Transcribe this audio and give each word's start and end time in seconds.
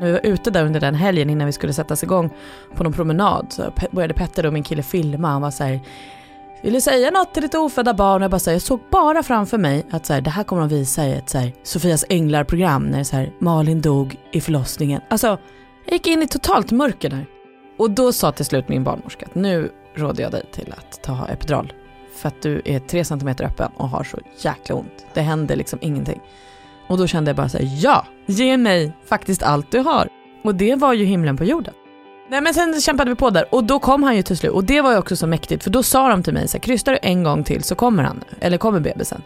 När 0.00 0.06
vi 0.06 0.12
var 0.12 0.26
ute 0.26 0.50
där 0.50 0.64
under 0.64 0.80
den 0.80 0.94
helgen 0.94 1.30
innan 1.30 1.46
vi 1.46 1.52
skulle 1.52 1.72
sättas 1.72 2.02
igång 2.02 2.30
på 2.74 2.84
någon 2.84 2.92
promenad 2.92 3.46
så 3.50 3.72
började 3.90 4.14
Petter 4.14 4.46
och 4.46 4.52
min 4.52 4.62
kille 4.62 4.82
filma. 4.82 5.28
Han 5.28 5.42
var 5.42 5.50
så 5.50 5.64
här, 5.64 5.80
vill 6.62 6.72
du 6.72 6.80
säga 6.80 7.10
något 7.10 7.34
till 7.34 7.42
ditt 7.42 7.54
ofödda 7.54 7.94
barn? 7.94 8.22
Jag, 8.22 8.30
bara 8.30 8.38
så 8.38 8.50
här, 8.50 8.54
jag 8.54 8.62
såg 8.62 8.80
bara 8.90 9.22
framför 9.22 9.58
mig 9.58 9.86
att 9.90 10.06
så 10.06 10.12
här, 10.12 10.20
det 10.20 10.30
här 10.30 10.44
kommer 10.44 10.62
de 10.62 10.68
visa 10.68 11.06
i 11.06 11.12
ett 11.12 11.30
så 11.30 11.38
här, 11.38 11.52
Sofias 11.62 12.04
änglar-program 12.08 12.82
när 12.82 13.04
så 13.04 13.16
här, 13.16 13.32
Malin 13.38 13.80
dog 13.80 14.16
i 14.32 14.40
förlossningen. 14.40 15.00
Alltså, 15.08 15.38
jag 15.84 15.92
gick 15.92 16.06
in 16.06 16.22
i 16.22 16.28
totalt 16.28 16.72
mörker 16.72 17.10
där. 17.10 17.26
Och 17.78 17.90
då 17.90 18.12
sa 18.12 18.32
till 18.32 18.44
slut 18.44 18.68
min 18.68 18.84
barnmorska 18.84 19.26
att 19.26 19.34
nu 19.34 19.72
råder 19.94 20.22
jag 20.22 20.32
dig 20.32 20.46
till 20.52 20.74
att 20.78 21.02
ta 21.02 21.26
epidural. 21.28 21.72
För 22.14 22.28
att 22.28 22.42
du 22.42 22.62
är 22.64 22.78
tre 22.78 23.04
centimeter 23.04 23.44
öppen 23.44 23.70
och 23.76 23.88
har 23.88 24.04
så 24.04 24.18
jäkla 24.38 24.74
ont. 24.74 25.06
Det 25.14 25.20
händer 25.20 25.56
liksom 25.56 25.78
ingenting. 25.82 26.20
Och 26.86 26.98
då 26.98 27.06
kände 27.06 27.28
jag 27.28 27.36
bara 27.36 27.48
så 27.48 27.58
här, 27.58 27.68
ja, 27.82 28.06
ge 28.26 28.56
mig 28.56 28.92
faktiskt 29.08 29.42
allt 29.42 29.70
du 29.70 29.78
har. 29.78 30.08
Och 30.44 30.54
det 30.54 30.74
var 30.74 30.92
ju 30.92 31.04
himlen 31.04 31.36
på 31.36 31.44
jorden. 31.44 31.74
Nej 32.28 32.40
men 32.40 32.54
sen 32.54 32.80
kämpade 32.80 33.10
vi 33.10 33.16
på 33.16 33.30
där 33.30 33.54
och 33.54 33.64
då 33.64 33.78
kom 33.78 34.02
han 34.02 34.16
ju 34.16 34.22
till 34.22 34.36
slut 34.36 34.52
och 34.52 34.64
det 34.64 34.80
var 34.80 34.92
ju 34.92 34.98
också 34.98 35.16
så 35.16 35.26
mäktigt 35.26 35.64
för 35.64 35.70
då 35.70 35.82
sa 35.82 36.08
de 36.08 36.22
till 36.22 36.32
mig 36.32 36.48
så 36.48 36.56
här, 36.56 36.62
krystar 36.62 36.92
du 36.92 36.98
en 37.02 37.22
gång 37.22 37.44
till 37.44 37.62
så 37.62 37.74
kommer 37.74 38.02
han, 38.02 38.24
eller 38.40 38.58
kommer 38.58 38.80
bebisen. 38.80 39.22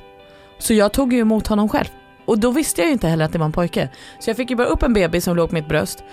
Så 0.58 0.74
jag 0.74 0.92
tog 0.92 1.12
ju 1.12 1.18
emot 1.20 1.46
honom 1.46 1.68
själv. 1.68 1.88
Och 2.24 2.38
då 2.38 2.50
visste 2.50 2.80
jag 2.80 2.86
ju 2.86 2.92
inte 2.92 3.08
heller 3.08 3.24
att 3.24 3.32
det 3.32 3.38
var 3.38 3.46
en 3.46 3.52
pojke. 3.52 3.88
Så 4.18 4.30
jag 4.30 4.36
fick 4.36 4.50
ju 4.50 4.56
bara 4.56 4.66
upp 4.66 4.82
en 4.82 4.92
bebis 4.92 5.24
som 5.24 5.36
låg 5.36 5.48
på 5.48 5.54
mitt 5.54 5.68
bröst 5.68 6.04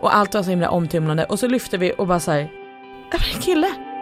och 0.00 0.16
allt 0.16 0.34
var 0.34 0.42
så 0.42 0.50
himla 0.50 0.70
omtumlande 0.70 1.24
och 1.24 1.38
så 1.38 1.46
lyfte 1.46 1.78
vi 1.78 1.92
och 1.98 2.06
bara 2.06 2.20
såhär, 2.20 2.50
det 3.10 3.18
var 3.18 3.34
en 3.34 3.42
kille. 3.42 3.93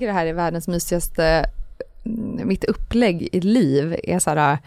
Tycker 0.00 0.12
det 0.12 0.18
här 0.18 0.26
är 0.26 0.32
världens 0.32 0.68
mysigaste, 0.68 1.50
mm, 2.04 2.48
mitt 2.48 2.64
upplägg 2.64 3.28
i 3.32 3.40
liv 3.40 3.96
är 4.04 4.18
så 4.18 4.30
här, 4.30 4.58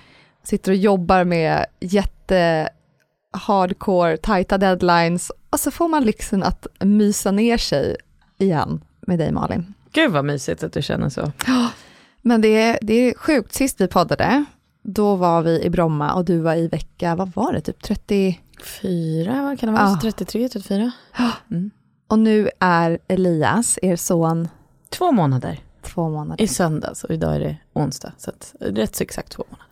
sitter 0.43 0.71
och 0.71 0.77
jobbar 0.77 1.23
med 1.23 1.65
jätte 1.79 2.69
hardcore, 3.31 4.17
tajta 4.17 4.57
deadlines 4.57 5.31
och 5.49 5.59
så 5.59 5.71
får 5.71 5.87
man 5.87 6.03
lyxen 6.03 6.43
att 6.43 6.67
mysa 6.79 7.31
ner 7.31 7.57
sig 7.57 7.95
igen 8.37 8.81
med 9.01 9.19
dig 9.19 9.31
Malin. 9.31 9.73
Gud 9.91 10.11
vad 10.11 10.25
mysigt 10.25 10.63
att 10.63 10.73
du 10.73 10.81
känner 10.81 11.09
så. 11.09 11.31
Men 12.21 12.41
det 12.41 12.61
är, 12.61 12.79
det 12.81 12.93
är 12.93 13.13
sjukt, 13.17 13.53
sist 13.53 13.81
vi 13.81 13.87
poddade, 13.87 14.45
då 14.83 15.15
var 15.15 15.41
vi 15.41 15.63
i 15.63 15.69
Bromma 15.69 16.13
och 16.13 16.25
du 16.25 16.39
var 16.39 16.55
i 16.55 16.67
vecka, 16.67 17.15
vad 17.15 17.33
var 17.33 17.53
det, 17.53 17.61
typ 17.61 17.83
30? 17.83 18.39
Fyra, 18.81 19.41
vad 19.41 19.59
kan 19.59 19.73
det 19.73 19.79
vara? 19.79 19.89
Ja. 19.89 19.99
33, 20.01 20.49
34? 20.49 20.91
Mm. 21.51 21.71
Och 22.07 22.19
nu 22.19 22.49
är 22.59 22.99
Elias, 23.07 23.79
er 23.81 23.95
son, 23.95 24.47
Två 24.93 25.11
månader 25.11 25.59
två 25.81 26.09
månader. 26.09 26.43
i 26.43 26.47
söndags 26.47 27.03
och 27.03 27.11
idag 27.11 27.35
är 27.35 27.39
det 27.39 27.57
onsdag. 27.73 28.11
Så 28.17 28.29
att, 28.29 28.53
rätt 28.59 28.95
så 28.95 29.03
exakt 29.03 29.31
två 29.31 29.43
månader. 29.49 29.67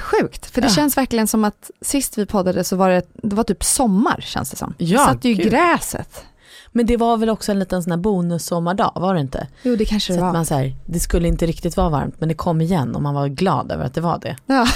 Sjukt, 0.00 0.46
för 0.46 0.60
det 0.60 0.66
Ja. 0.68 0.74
känns 0.74 0.96
verkligen 0.96 1.26
som 1.26 1.44
att 1.44 1.70
sist 1.80 2.18
vi 2.18 2.26
poddade 2.26 2.64
så 2.64 2.76
var 2.76 2.90
det, 2.90 3.02
det 3.12 3.36
var 3.36 3.44
typ 3.44 3.64
sommar 3.64 4.20
känns 4.20 4.50
det 4.50 4.56
som. 4.56 4.74
Ja, 4.78 4.86
vi 4.86 5.14
satt 5.14 5.24
ju 5.24 5.30
i 5.30 5.34
gräset. 5.34 6.24
Men 6.72 6.86
det 6.86 6.96
var 6.96 7.16
väl 7.16 7.30
också 7.30 7.52
en 7.52 7.58
liten 7.58 7.82
sån 7.82 7.90
här 7.92 7.98
bonussommardag, 7.98 8.92
var 8.94 9.14
det 9.14 9.20
inte? 9.20 9.46
Jo, 9.62 9.76
det 9.76 9.84
kanske 9.84 10.12
Så 10.12 10.20
det 10.20 10.26
att 10.26 10.28
var. 10.28 10.32
man 10.32 10.46
så 10.46 10.54
här, 10.54 10.76
det 10.86 11.00
skulle 11.00 11.28
inte 11.28 11.46
riktigt 11.46 11.76
vara 11.76 11.88
varmt, 11.88 12.14
men 12.20 12.28
det 12.28 12.34
kom 12.34 12.60
igen 12.60 12.94
och 12.94 13.02
man 13.02 13.14
var 13.14 13.28
glad 13.28 13.72
över 13.72 13.84
att 13.84 13.94
det 13.94 14.00
var 14.00 14.18
det. 14.18 14.36
Ja. 14.46 14.66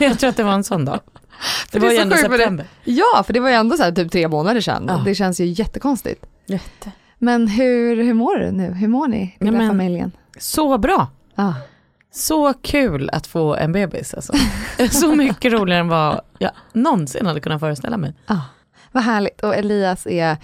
Jag 0.00 0.18
tror 0.18 0.30
att 0.30 0.36
det 0.36 0.42
var 0.44 0.52
en 0.52 0.64
sån 0.64 0.84
dag. 0.84 1.00
Det 1.70 1.70
För 1.70 1.80
var 1.80 1.90
ju 1.92 1.98
ändå 1.98 2.14
det. 2.16 2.20
september. 2.22 2.66
Ja, 2.84 3.22
för 3.26 3.32
det 3.32 3.40
var 3.40 3.48
ju 3.48 3.54
ändå 3.54 3.76
så 3.76 3.82
här 3.82 3.92
typ 3.92 4.12
tre 4.12 4.28
månader 4.28 4.60
sedan. 4.60 4.84
Ja. 4.88 5.02
Det 5.04 5.14
känns 5.14 5.40
ju 5.40 5.44
jättekonstigt. 5.46 6.24
Jätte. 6.46 6.90
Men 7.18 7.48
hur, 7.48 7.96
hur 7.96 8.14
mår 8.14 8.36
du 8.38 8.50
nu? 8.50 8.72
Hur 8.72 8.88
mår 8.88 9.08
ni, 9.08 9.36
Ja, 9.38 9.46
hela 9.46 9.58
men- 9.58 9.68
familjen? 9.68 10.12
Så 10.38 10.78
bra. 10.78 11.06
Ja. 11.34 11.54
Så 12.12 12.52
kul 12.52 13.10
att 13.12 13.26
få 13.26 13.54
en 13.54 13.72
bebis 13.72 14.14
alltså. 14.14 14.32
Så 14.90 15.14
mycket 15.14 15.52
roligare 15.52 15.80
än 15.80 15.88
vad 15.88 16.20
jag 16.38 16.50
någonsin 16.72 17.26
hade 17.26 17.40
kunnat 17.40 17.60
föreställa 17.60 17.96
mig. 17.96 18.14
Ah, 18.26 18.40
vad 18.92 19.02
härligt. 19.02 19.40
Och 19.42 19.54
Elias 19.54 20.06
är, 20.06 20.36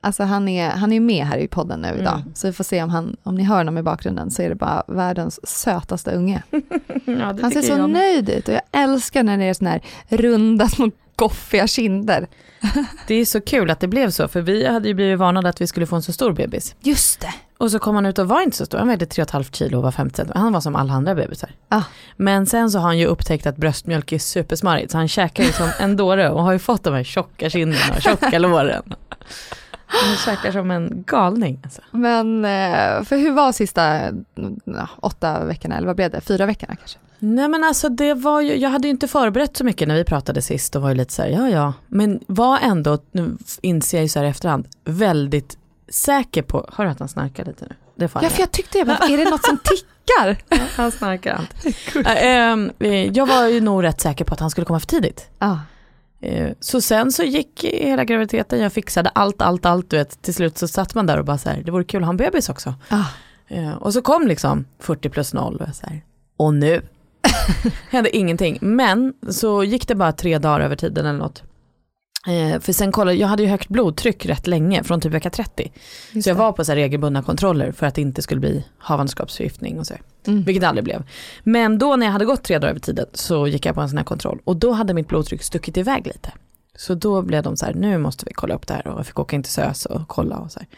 alltså 0.00 0.22
han 0.22 0.48
är, 0.48 0.70
han 0.70 0.92
är 0.92 1.00
med 1.00 1.26
här 1.26 1.38
i 1.38 1.48
podden 1.48 1.80
nu 1.80 1.88
idag. 2.00 2.14
Mm. 2.20 2.34
Så 2.34 2.46
vi 2.46 2.52
får 2.52 2.64
se 2.64 2.82
om, 2.82 2.90
han, 2.90 3.16
om 3.22 3.34
ni 3.34 3.42
hör 3.44 3.56
honom 3.56 3.78
i 3.78 3.82
bakgrunden 3.82 4.30
så 4.30 4.42
är 4.42 4.48
det 4.48 4.54
bara 4.54 4.82
världens 4.88 5.48
sötaste 5.48 6.10
unge. 6.10 6.42
Ja, 7.04 7.34
Han 7.42 7.50
ser 7.50 7.62
så 7.62 7.86
nöjd 7.86 8.28
ut 8.28 8.48
och 8.48 8.54
jag 8.54 8.62
älskar 8.72 9.22
när 9.22 9.38
det 9.38 9.44
är 9.44 9.54
såna 9.54 9.70
här 9.70 9.82
runda 10.08 10.68
små 10.68 10.90
goffiga 11.18 11.66
kinder. 11.66 12.26
Det 13.06 13.14
är 13.14 13.24
så 13.24 13.40
kul 13.40 13.70
att 13.70 13.80
det 13.80 13.88
blev 13.88 14.10
så, 14.10 14.28
för 14.28 14.40
vi 14.40 14.66
hade 14.66 14.88
ju 14.88 14.94
blivit 14.94 15.18
varnade 15.18 15.48
att 15.48 15.60
vi 15.60 15.66
skulle 15.66 15.86
få 15.86 15.96
en 15.96 16.02
så 16.02 16.12
stor 16.12 16.32
bebis. 16.32 16.74
Just 16.80 17.20
det. 17.20 17.34
Och 17.58 17.70
så 17.70 17.78
kom 17.78 17.94
han 17.94 18.06
ut 18.06 18.18
och 18.18 18.28
var 18.28 18.40
inte 18.40 18.56
så 18.56 18.66
stor, 18.66 18.78
han 18.78 18.88
vägde 18.88 19.04
3,5 19.04 19.52
kilo 19.52 19.76
och 19.76 19.82
var 19.82 19.90
50 19.90 20.16
cm. 20.16 20.32
Han 20.34 20.52
var 20.52 20.60
som 20.60 20.76
alla 20.76 20.92
andra 20.92 21.14
bebisar. 21.14 21.50
Ah. 21.68 21.82
Men 22.16 22.46
sen 22.46 22.70
så 22.70 22.78
har 22.78 22.86
han 22.86 22.98
ju 22.98 23.06
upptäckt 23.06 23.46
att 23.46 23.56
bröstmjölk 23.56 24.12
är 24.12 24.18
supersmarrigt, 24.18 24.90
så 24.90 24.98
han 24.98 25.08
käkar 25.08 25.44
ju 25.44 25.52
som 25.52 25.70
en 25.80 25.96
dåre 25.96 26.30
och 26.30 26.42
har 26.42 26.52
ju 26.52 26.58
fått 26.58 26.84
de 26.84 26.94
här 26.94 27.04
tjocka 27.04 27.50
kinderna 27.50 27.94
och 27.96 28.02
tjocka 28.02 28.38
låren. 28.38 28.94
Han 29.86 30.16
käkar 30.16 30.52
som 30.52 30.70
en 30.70 31.04
galning. 31.06 31.60
Alltså. 31.64 31.82
Men 31.90 32.44
eh, 32.44 33.02
för 33.04 33.16
hur 33.16 33.32
var 33.32 33.52
sista 33.52 34.00
åtta 34.96 35.44
veckorna, 35.44 35.76
eller 35.76 35.86
vad 35.86 35.96
blev 35.96 36.10
det? 36.10 36.20
Fyra 36.20 36.46
veckorna 36.46 36.76
kanske? 36.76 36.98
Nej 37.18 37.48
men 37.48 37.64
alltså 37.64 37.88
det 37.88 38.14
var 38.14 38.40
ju, 38.40 38.56
jag 38.56 38.70
hade 38.70 38.88
ju 38.88 38.90
inte 38.90 39.08
förberett 39.08 39.56
så 39.56 39.64
mycket 39.64 39.88
när 39.88 39.94
vi 39.94 40.04
pratade 40.04 40.42
sist 40.42 40.76
och 40.76 40.82
var 40.82 40.88
ju 40.88 40.94
lite 40.94 41.12
så 41.12 41.22
här, 41.22 41.28
ja 41.28 41.48
ja, 41.48 41.72
men 41.88 42.20
var 42.26 42.58
ändå, 42.58 42.98
nu 43.12 43.36
inser 43.62 43.98
jag 43.98 44.02
ju 44.02 44.08
så 44.08 44.18
här 44.18 44.26
i 44.26 44.28
efterhand, 44.28 44.68
väldigt 44.84 45.58
säker 45.88 46.42
på, 46.42 46.68
hör 46.72 46.84
du 46.84 46.90
att 46.90 46.98
han 46.98 47.08
snarkar 47.08 47.44
lite 47.44 47.64
nu? 47.64 47.74
Det 47.96 48.10
Ja, 48.22 48.28
för 48.28 48.40
jag 48.40 48.50
tyckte, 48.50 48.78
jag 48.78 48.86
bara, 48.86 48.98
är 48.98 49.16
det 49.16 49.30
något 49.30 49.44
som 49.44 49.58
tickar? 49.58 49.88
göra. 50.20 50.36
Han 50.76 50.92
snarkar 50.92 51.34
allt. 51.34 51.66
Äh, 52.06 52.88
eh, 52.88 53.06
jag 53.12 53.26
var 53.26 53.46
ju 53.46 53.60
nog 53.60 53.82
rätt 53.82 54.00
säker 54.00 54.24
på 54.24 54.34
att 54.34 54.40
han 54.40 54.50
skulle 54.50 54.64
komma 54.64 54.80
för 54.80 54.86
tidigt. 54.86 55.30
Ja. 55.38 55.60
Eh, 56.20 56.48
Så 56.60 56.80
sen 56.80 57.12
så 57.12 57.22
gick 57.22 57.64
hela 57.64 58.04
graviditeten, 58.04 58.60
jag 58.60 58.72
fixade 58.72 59.10
allt, 59.10 59.42
allt, 59.42 59.66
allt, 59.66 59.90
du 59.90 59.96
vet. 59.96 60.22
Till 60.22 60.34
slut 60.34 60.58
så 60.58 60.68
satt 60.68 60.94
man 60.94 61.06
där 61.06 61.18
och 61.18 61.24
bara 61.24 61.38
så 61.38 61.50
här, 61.50 61.62
det 61.64 61.70
vore 61.70 61.84
kul 61.84 62.02
att 62.02 62.06
ha 62.06 62.10
en 62.10 62.16
bebis 62.16 62.48
också. 62.48 62.74
Ah. 62.88 63.04
Och 63.80 63.92
så 63.92 64.02
kom 64.02 64.26
liksom 64.26 64.64
40 64.78 65.08
plus 65.08 65.34
0 65.34 65.56
och, 65.60 65.68
jag 65.68 65.74
så 65.74 65.86
här, 65.86 66.04
och 66.36 66.54
nu 66.54 66.82
hände 67.90 68.16
ingenting. 68.16 68.58
Men 68.60 69.14
så 69.28 69.64
gick 69.64 69.88
det 69.88 69.94
bara 69.94 70.12
tre 70.12 70.38
dagar 70.38 70.60
över 70.60 70.76
tiden 70.76 71.06
eller 71.06 71.18
något. 71.18 71.42
Eh, 72.26 72.60
för 72.60 72.72
sen 72.72 72.92
kollade, 72.92 73.16
jag 73.16 73.28
hade 73.28 73.42
ju 73.42 73.48
högt 73.48 73.68
blodtryck 73.68 74.26
rätt 74.26 74.46
länge, 74.46 74.84
från 74.84 75.00
typ 75.00 75.12
vecka 75.12 75.30
30. 75.30 75.72
Just 76.12 76.24
så 76.24 76.30
jag 76.30 76.36
det. 76.36 76.40
var 76.40 76.52
på 76.52 76.64
så 76.64 76.72
regelbundna 76.72 77.22
kontroller 77.22 77.72
för 77.72 77.86
att 77.86 77.94
det 77.94 78.00
inte 78.00 78.22
skulle 78.22 78.40
bli 78.40 78.64
havandeskapsförgiftning 78.78 79.78
och 79.78 79.86
så. 79.86 79.94
Mm. 80.26 80.42
Vilket 80.42 80.60
det 80.60 80.68
aldrig 80.68 80.84
blev. 80.84 81.02
Men 81.42 81.78
då 81.78 81.96
när 81.96 82.06
jag 82.06 82.12
hade 82.12 82.24
gått 82.24 82.42
tre 82.42 82.58
dagar 82.58 82.70
över 82.70 82.80
tiden 82.80 83.06
så 83.12 83.46
gick 83.46 83.66
jag 83.66 83.74
på 83.74 83.80
en 83.80 83.88
sån 83.88 83.98
här 83.98 84.04
kontroll 84.04 84.40
och 84.44 84.56
då 84.56 84.72
hade 84.72 84.94
mitt 84.94 85.08
blodtryck 85.08 85.42
stuckit 85.42 85.76
iväg 85.76 86.06
lite. 86.06 86.32
Så 86.76 86.94
då 86.94 87.22
blev 87.22 87.42
de 87.42 87.56
så 87.56 87.66
här, 87.66 87.74
nu 87.74 87.98
måste 87.98 88.24
vi 88.26 88.32
kolla 88.32 88.54
upp 88.54 88.66
det 88.66 88.74
här 88.74 88.86
och 88.86 88.98
jag 88.98 89.06
fick 89.06 89.18
åka 89.18 89.36
in 89.36 89.42
till 89.42 89.52
SÖS 89.52 89.86
och 89.86 90.08
kolla 90.08 90.36
och 90.36 90.52
så 90.52 90.58
här. 90.58 90.68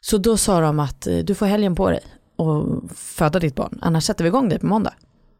Så 0.00 0.18
då 0.18 0.36
sa 0.36 0.60
de 0.60 0.80
att 0.80 1.06
eh, 1.06 1.16
du 1.16 1.34
får 1.34 1.46
helgen 1.46 1.74
på 1.74 1.90
dig 1.90 2.00
och 2.36 2.82
föda 2.94 3.38
ditt 3.38 3.54
barn, 3.54 3.78
annars 3.82 4.04
sätter 4.04 4.24
vi 4.24 4.28
igång 4.28 4.48
dig 4.48 4.58
på 4.58 4.66
måndag. 4.66 4.94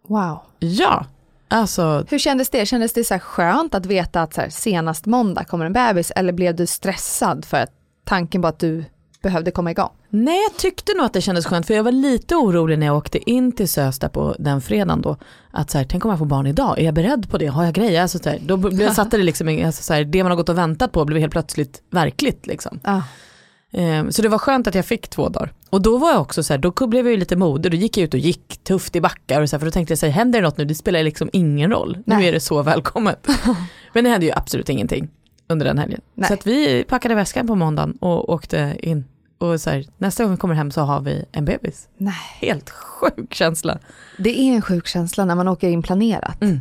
Wow. 0.09 0.39
Ja, 0.59 1.07
alltså 1.49 2.05
Hur 2.11 2.19
kändes 2.19 2.51
det? 2.51 2.67
Kändes 2.67 2.93
det 2.93 3.05
så 3.05 3.15
här 3.15 3.19
skönt 3.19 3.75
att 3.75 3.87
veta 3.87 4.23
att 4.23 4.35
så 4.35 4.41
här, 4.41 4.49
senast 4.49 5.07
måndag 5.07 5.45
kommer 5.45 5.67
en 5.67 5.73
bebis 5.73 6.11
eller 6.17 6.33
blev 6.33 6.57
du 6.57 6.67
stressad 6.67 7.45
för 7.45 7.57
att 7.57 7.71
tanken 8.05 8.43
på 8.43 8.49
att 8.49 8.59
du 8.59 8.85
behövde 9.23 9.51
komma 9.51 9.71
igång? 9.71 9.91
Nej 10.11 10.43
jag 10.51 10.57
tyckte 10.59 10.93
nog 10.97 11.05
att 11.07 11.13
det 11.13 11.21
kändes 11.21 11.47
skönt 11.47 11.67
för 11.67 11.75
jag 11.75 11.83
var 11.85 11.93
lite 11.93 12.35
orolig 12.37 12.79
när 12.79 12.87
jag 12.87 12.97
åkte 12.97 13.31
in 13.31 13.53
till 13.53 13.69
SÖS 13.69 13.99
där 13.99 14.09
på 14.09 14.37
den 14.39 14.61
fredagen 14.61 15.03
då. 15.03 15.17
Att 15.51 15.71
så 15.71 15.79
här, 15.79 15.85
tänk 15.85 16.05
om 16.05 16.09
jag 16.11 16.19
får 16.19 16.27
barn 16.27 16.47
idag, 16.47 16.79
är 16.79 16.85
jag 16.85 16.95
beredd 16.95 17.31
på 17.31 17.39
det, 17.39 17.47
har 17.47 17.65
jag 17.65 17.75
grejer? 17.75 18.03
Alltså, 18.03 18.19
så 18.19 18.29
här, 18.29 18.39
då 18.43 18.57
blev- 18.57 18.91
satte 18.95 19.17
det 19.17 19.23
liksom, 19.23 19.63
alltså, 19.67 19.83
så 19.83 19.95
här, 19.95 20.05
det 20.05 20.23
man 20.23 20.31
har 20.33 20.37
gått 20.37 20.49
och 20.49 20.59
väntat 20.59 20.93
på 20.93 21.05
blev 21.05 21.21
helt 21.21 21.33
plötsligt 21.33 21.83
verkligt 21.91 22.47
liksom. 22.47 22.81
Ja. 22.85 23.03
Ehm, 23.73 24.13
Så 24.13 24.23
det 24.23 24.29
var 24.29 24.39
skönt 24.39 24.67
att 24.67 24.75
jag 24.75 24.85
fick 24.87 25.09
två 25.09 25.29
dagar. 25.29 25.53
Och 25.71 25.83
då 25.83 25.99
var 25.99 26.11
jag 26.11 26.21
också 26.21 26.43
så 26.43 26.53
här, 26.53 26.59
då 26.59 26.87
blev 26.87 27.07
jag 27.07 27.13
ju 27.13 27.17
lite 27.17 27.37
modig, 27.37 27.73
då 27.73 27.77
gick 27.77 27.97
jag 27.97 28.05
ut 28.05 28.15
och 28.15 28.21
gick 28.21 28.65
tufft 28.65 28.97
i 28.97 29.01
backar 29.01 29.43
och 29.43 29.51
så 29.51 29.57
här, 29.57 29.59
för 29.59 29.67
då 29.67 29.71
tänkte 29.71 29.93
jag 29.93 29.99
så 29.99 30.07
här, 30.07 30.13
händer 30.13 30.41
det 30.41 30.47
något 30.47 30.57
nu, 30.57 30.65
det 30.65 30.75
spelar 30.75 31.03
liksom 31.03 31.31
ingen 31.33 31.71
roll. 31.71 31.97
Nu 32.07 32.17
Nej. 32.17 32.29
är 32.29 32.33
det 32.33 32.41
så 32.41 32.63
välkommet. 32.63 33.27
Men 33.93 34.05
det 34.05 34.11
hände 34.11 34.27
ju 34.27 34.33
absolut 34.33 34.69
ingenting 34.69 35.09
under 35.49 35.67
den 35.67 35.79
helgen. 35.79 36.01
Nej. 36.15 36.29
Så 36.29 36.35
att 36.35 36.47
vi 36.47 36.85
packade 36.85 37.15
väskan 37.15 37.47
på 37.47 37.55
måndagen 37.55 37.93
och 37.93 38.31
åkte 38.31 38.77
in. 38.83 39.05
Och 39.39 39.61
så 39.61 39.71
här, 39.71 39.85
nästa 39.99 40.25
gång 40.25 40.33
vi 40.33 40.39
kommer 40.39 40.55
hem 40.55 40.71
så 40.71 40.81
har 40.81 41.01
vi 41.01 41.25
en 41.33 41.45
bebis. 41.45 41.89
Nej. 41.99 42.15
Helt 42.41 42.71
sjuk 42.71 43.35
känsla. 43.35 43.79
Det 44.19 44.41
är 44.41 44.55
en 44.55 44.63
sjuk 44.63 44.87
känsla 44.87 45.25
när 45.25 45.35
man 45.35 45.49
åker 45.49 45.69
in 45.69 45.83
planerat. 45.83 46.43
Mm. 46.43 46.61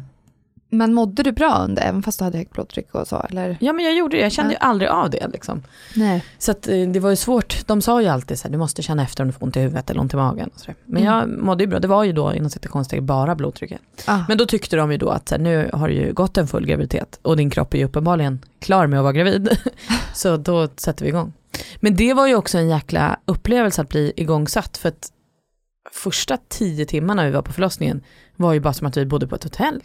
Men 0.69 0.93
mådde 0.93 1.23
du 1.23 1.31
bra 1.31 1.57
under, 1.63 1.83
även 1.83 2.03
fast 2.03 2.19
du 2.19 2.25
hade 2.25 2.37
högt 2.37 2.53
blodtryck 2.53 2.95
och 2.95 3.07
så? 3.07 3.25
Eller? 3.29 3.57
Ja 3.59 3.73
men 3.73 3.85
jag 3.85 3.95
gjorde 3.95 4.17
det, 4.17 4.23
jag 4.23 4.31
kände 4.31 4.53
ju 4.53 4.57
aldrig 4.59 4.89
av 4.89 5.09
det 5.09 5.27
liksom. 5.27 5.63
Nej. 5.95 6.23
Så 6.37 6.51
att, 6.51 6.67
eh, 6.67 6.81
det 6.89 6.99
var 6.99 7.09
ju 7.09 7.15
svårt, 7.15 7.67
de 7.67 7.81
sa 7.81 8.01
ju 8.01 8.07
alltid 8.07 8.39
så 8.39 8.43
här, 8.47 8.51
du 8.51 8.57
måste 8.57 8.81
känna 8.81 9.03
efter 9.03 9.23
om 9.23 9.27
du 9.27 9.33
får 9.33 9.43
ont 9.45 9.57
i 9.57 9.59
huvudet 9.59 9.89
eller 9.89 10.01
ont 10.01 10.13
i 10.13 10.17
magen. 10.17 10.49
Men 10.85 11.01
Mm. 11.03 11.13
jag 11.13 11.29
mådde 11.29 11.63
ju 11.63 11.67
bra, 11.67 11.79
det 11.79 11.87
var 11.87 12.03
ju 12.03 12.11
då 12.13 12.33
inom 12.33 12.49
citationstecken 12.49 13.05
bara 13.05 13.35
blodtrycket. 13.35 13.81
Ah. 14.05 14.19
Men 14.27 14.37
då 14.37 14.45
tyckte 14.45 14.75
de 14.75 14.91
ju 14.91 14.97
då 14.97 15.09
att 15.09 15.29
så 15.29 15.35
här, 15.35 15.41
nu 15.41 15.69
har 15.73 15.87
du 15.87 15.93
ju 15.93 16.13
gått 16.13 16.37
en 16.37 16.47
full 16.47 16.65
graviditet 16.65 17.19
och 17.21 17.37
din 17.37 17.49
kropp 17.49 17.73
är 17.73 17.77
ju 17.77 17.85
uppenbarligen 17.85 18.39
klar 18.59 18.87
med 18.87 18.99
att 18.99 19.03
vara 19.03 19.13
gravid. 19.13 19.49
så 20.13 20.37
då 20.37 20.67
sätter 20.77 21.03
vi 21.05 21.09
igång. 21.09 21.33
Men 21.79 21.95
det 21.95 22.13
var 22.13 22.27
ju 22.27 22.35
också 22.35 22.57
en 22.57 22.69
jäkla 22.69 23.19
upplevelse 23.25 23.81
att 23.81 23.89
bli 23.89 24.13
igångsatt 24.15 24.77
för 24.77 24.89
att 24.89 25.11
första 25.91 26.37
tio 26.47 26.85
timmarna 26.85 27.25
vi 27.25 27.31
var 27.31 27.41
på 27.41 27.53
förlossningen 27.53 28.01
var 28.35 28.53
ju 28.53 28.59
bara 28.59 28.73
som 28.73 28.87
att 28.87 28.97
vi 28.97 29.05
bodde 29.05 29.27
på 29.27 29.35
ett 29.35 29.43
hotell. 29.43 29.83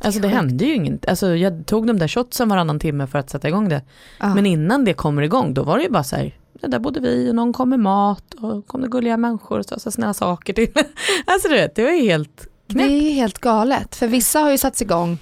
Alltså 0.00 0.20
det 0.20 0.28
hände 0.28 0.64
ju 0.64 0.74
inget, 0.74 1.08
alltså 1.08 1.36
jag 1.36 1.66
tog 1.66 1.86
de 1.86 1.98
där 1.98 2.08
shotsen 2.08 2.48
varannan 2.48 2.78
timme 2.78 3.06
för 3.06 3.18
att 3.18 3.30
sätta 3.30 3.48
igång 3.48 3.68
det. 3.68 3.82
Ah. 4.18 4.34
Men 4.34 4.46
innan 4.46 4.84
det 4.84 4.94
kommer 4.94 5.22
igång 5.22 5.54
då 5.54 5.62
var 5.62 5.76
det 5.76 5.84
ju 5.84 5.90
bara 5.90 6.04
så 6.04 6.16
här, 6.16 6.34
"Ja, 6.60 6.68
där 6.68 6.78
bodde 6.78 7.00
vi 7.00 7.30
och 7.30 7.34
någon 7.34 7.52
kom 7.52 7.70
med 7.70 7.80
mat 7.80 8.34
och 8.34 8.66
kom 8.66 8.80
det 8.80 8.88
gulliga 8.88 9.16
människor 9.16 9.58
och 9.58 9.64
sa 9.66 9.78
så 9.78 9.90
snälla 9.90 10.14
saker 10.14 10.52
till. 10.52 10.68
alltså 11.26 11.48
du 11.48 11.54
vet, 11.54 11.74
det 11.74 11.82
var 11.82 11.90
ju 11.90 12.02
helt 12.02 12.48
Det 12.66 12.82
är 12.82 13.12
helt 13.12 13.38
galet, 13.38 13.96
för 13.96 14.06
vissa 14.06 14.38
har 14.40 14.50
ju 14.50 14.58
satts 14.58 14.82
igång 14.82 15.18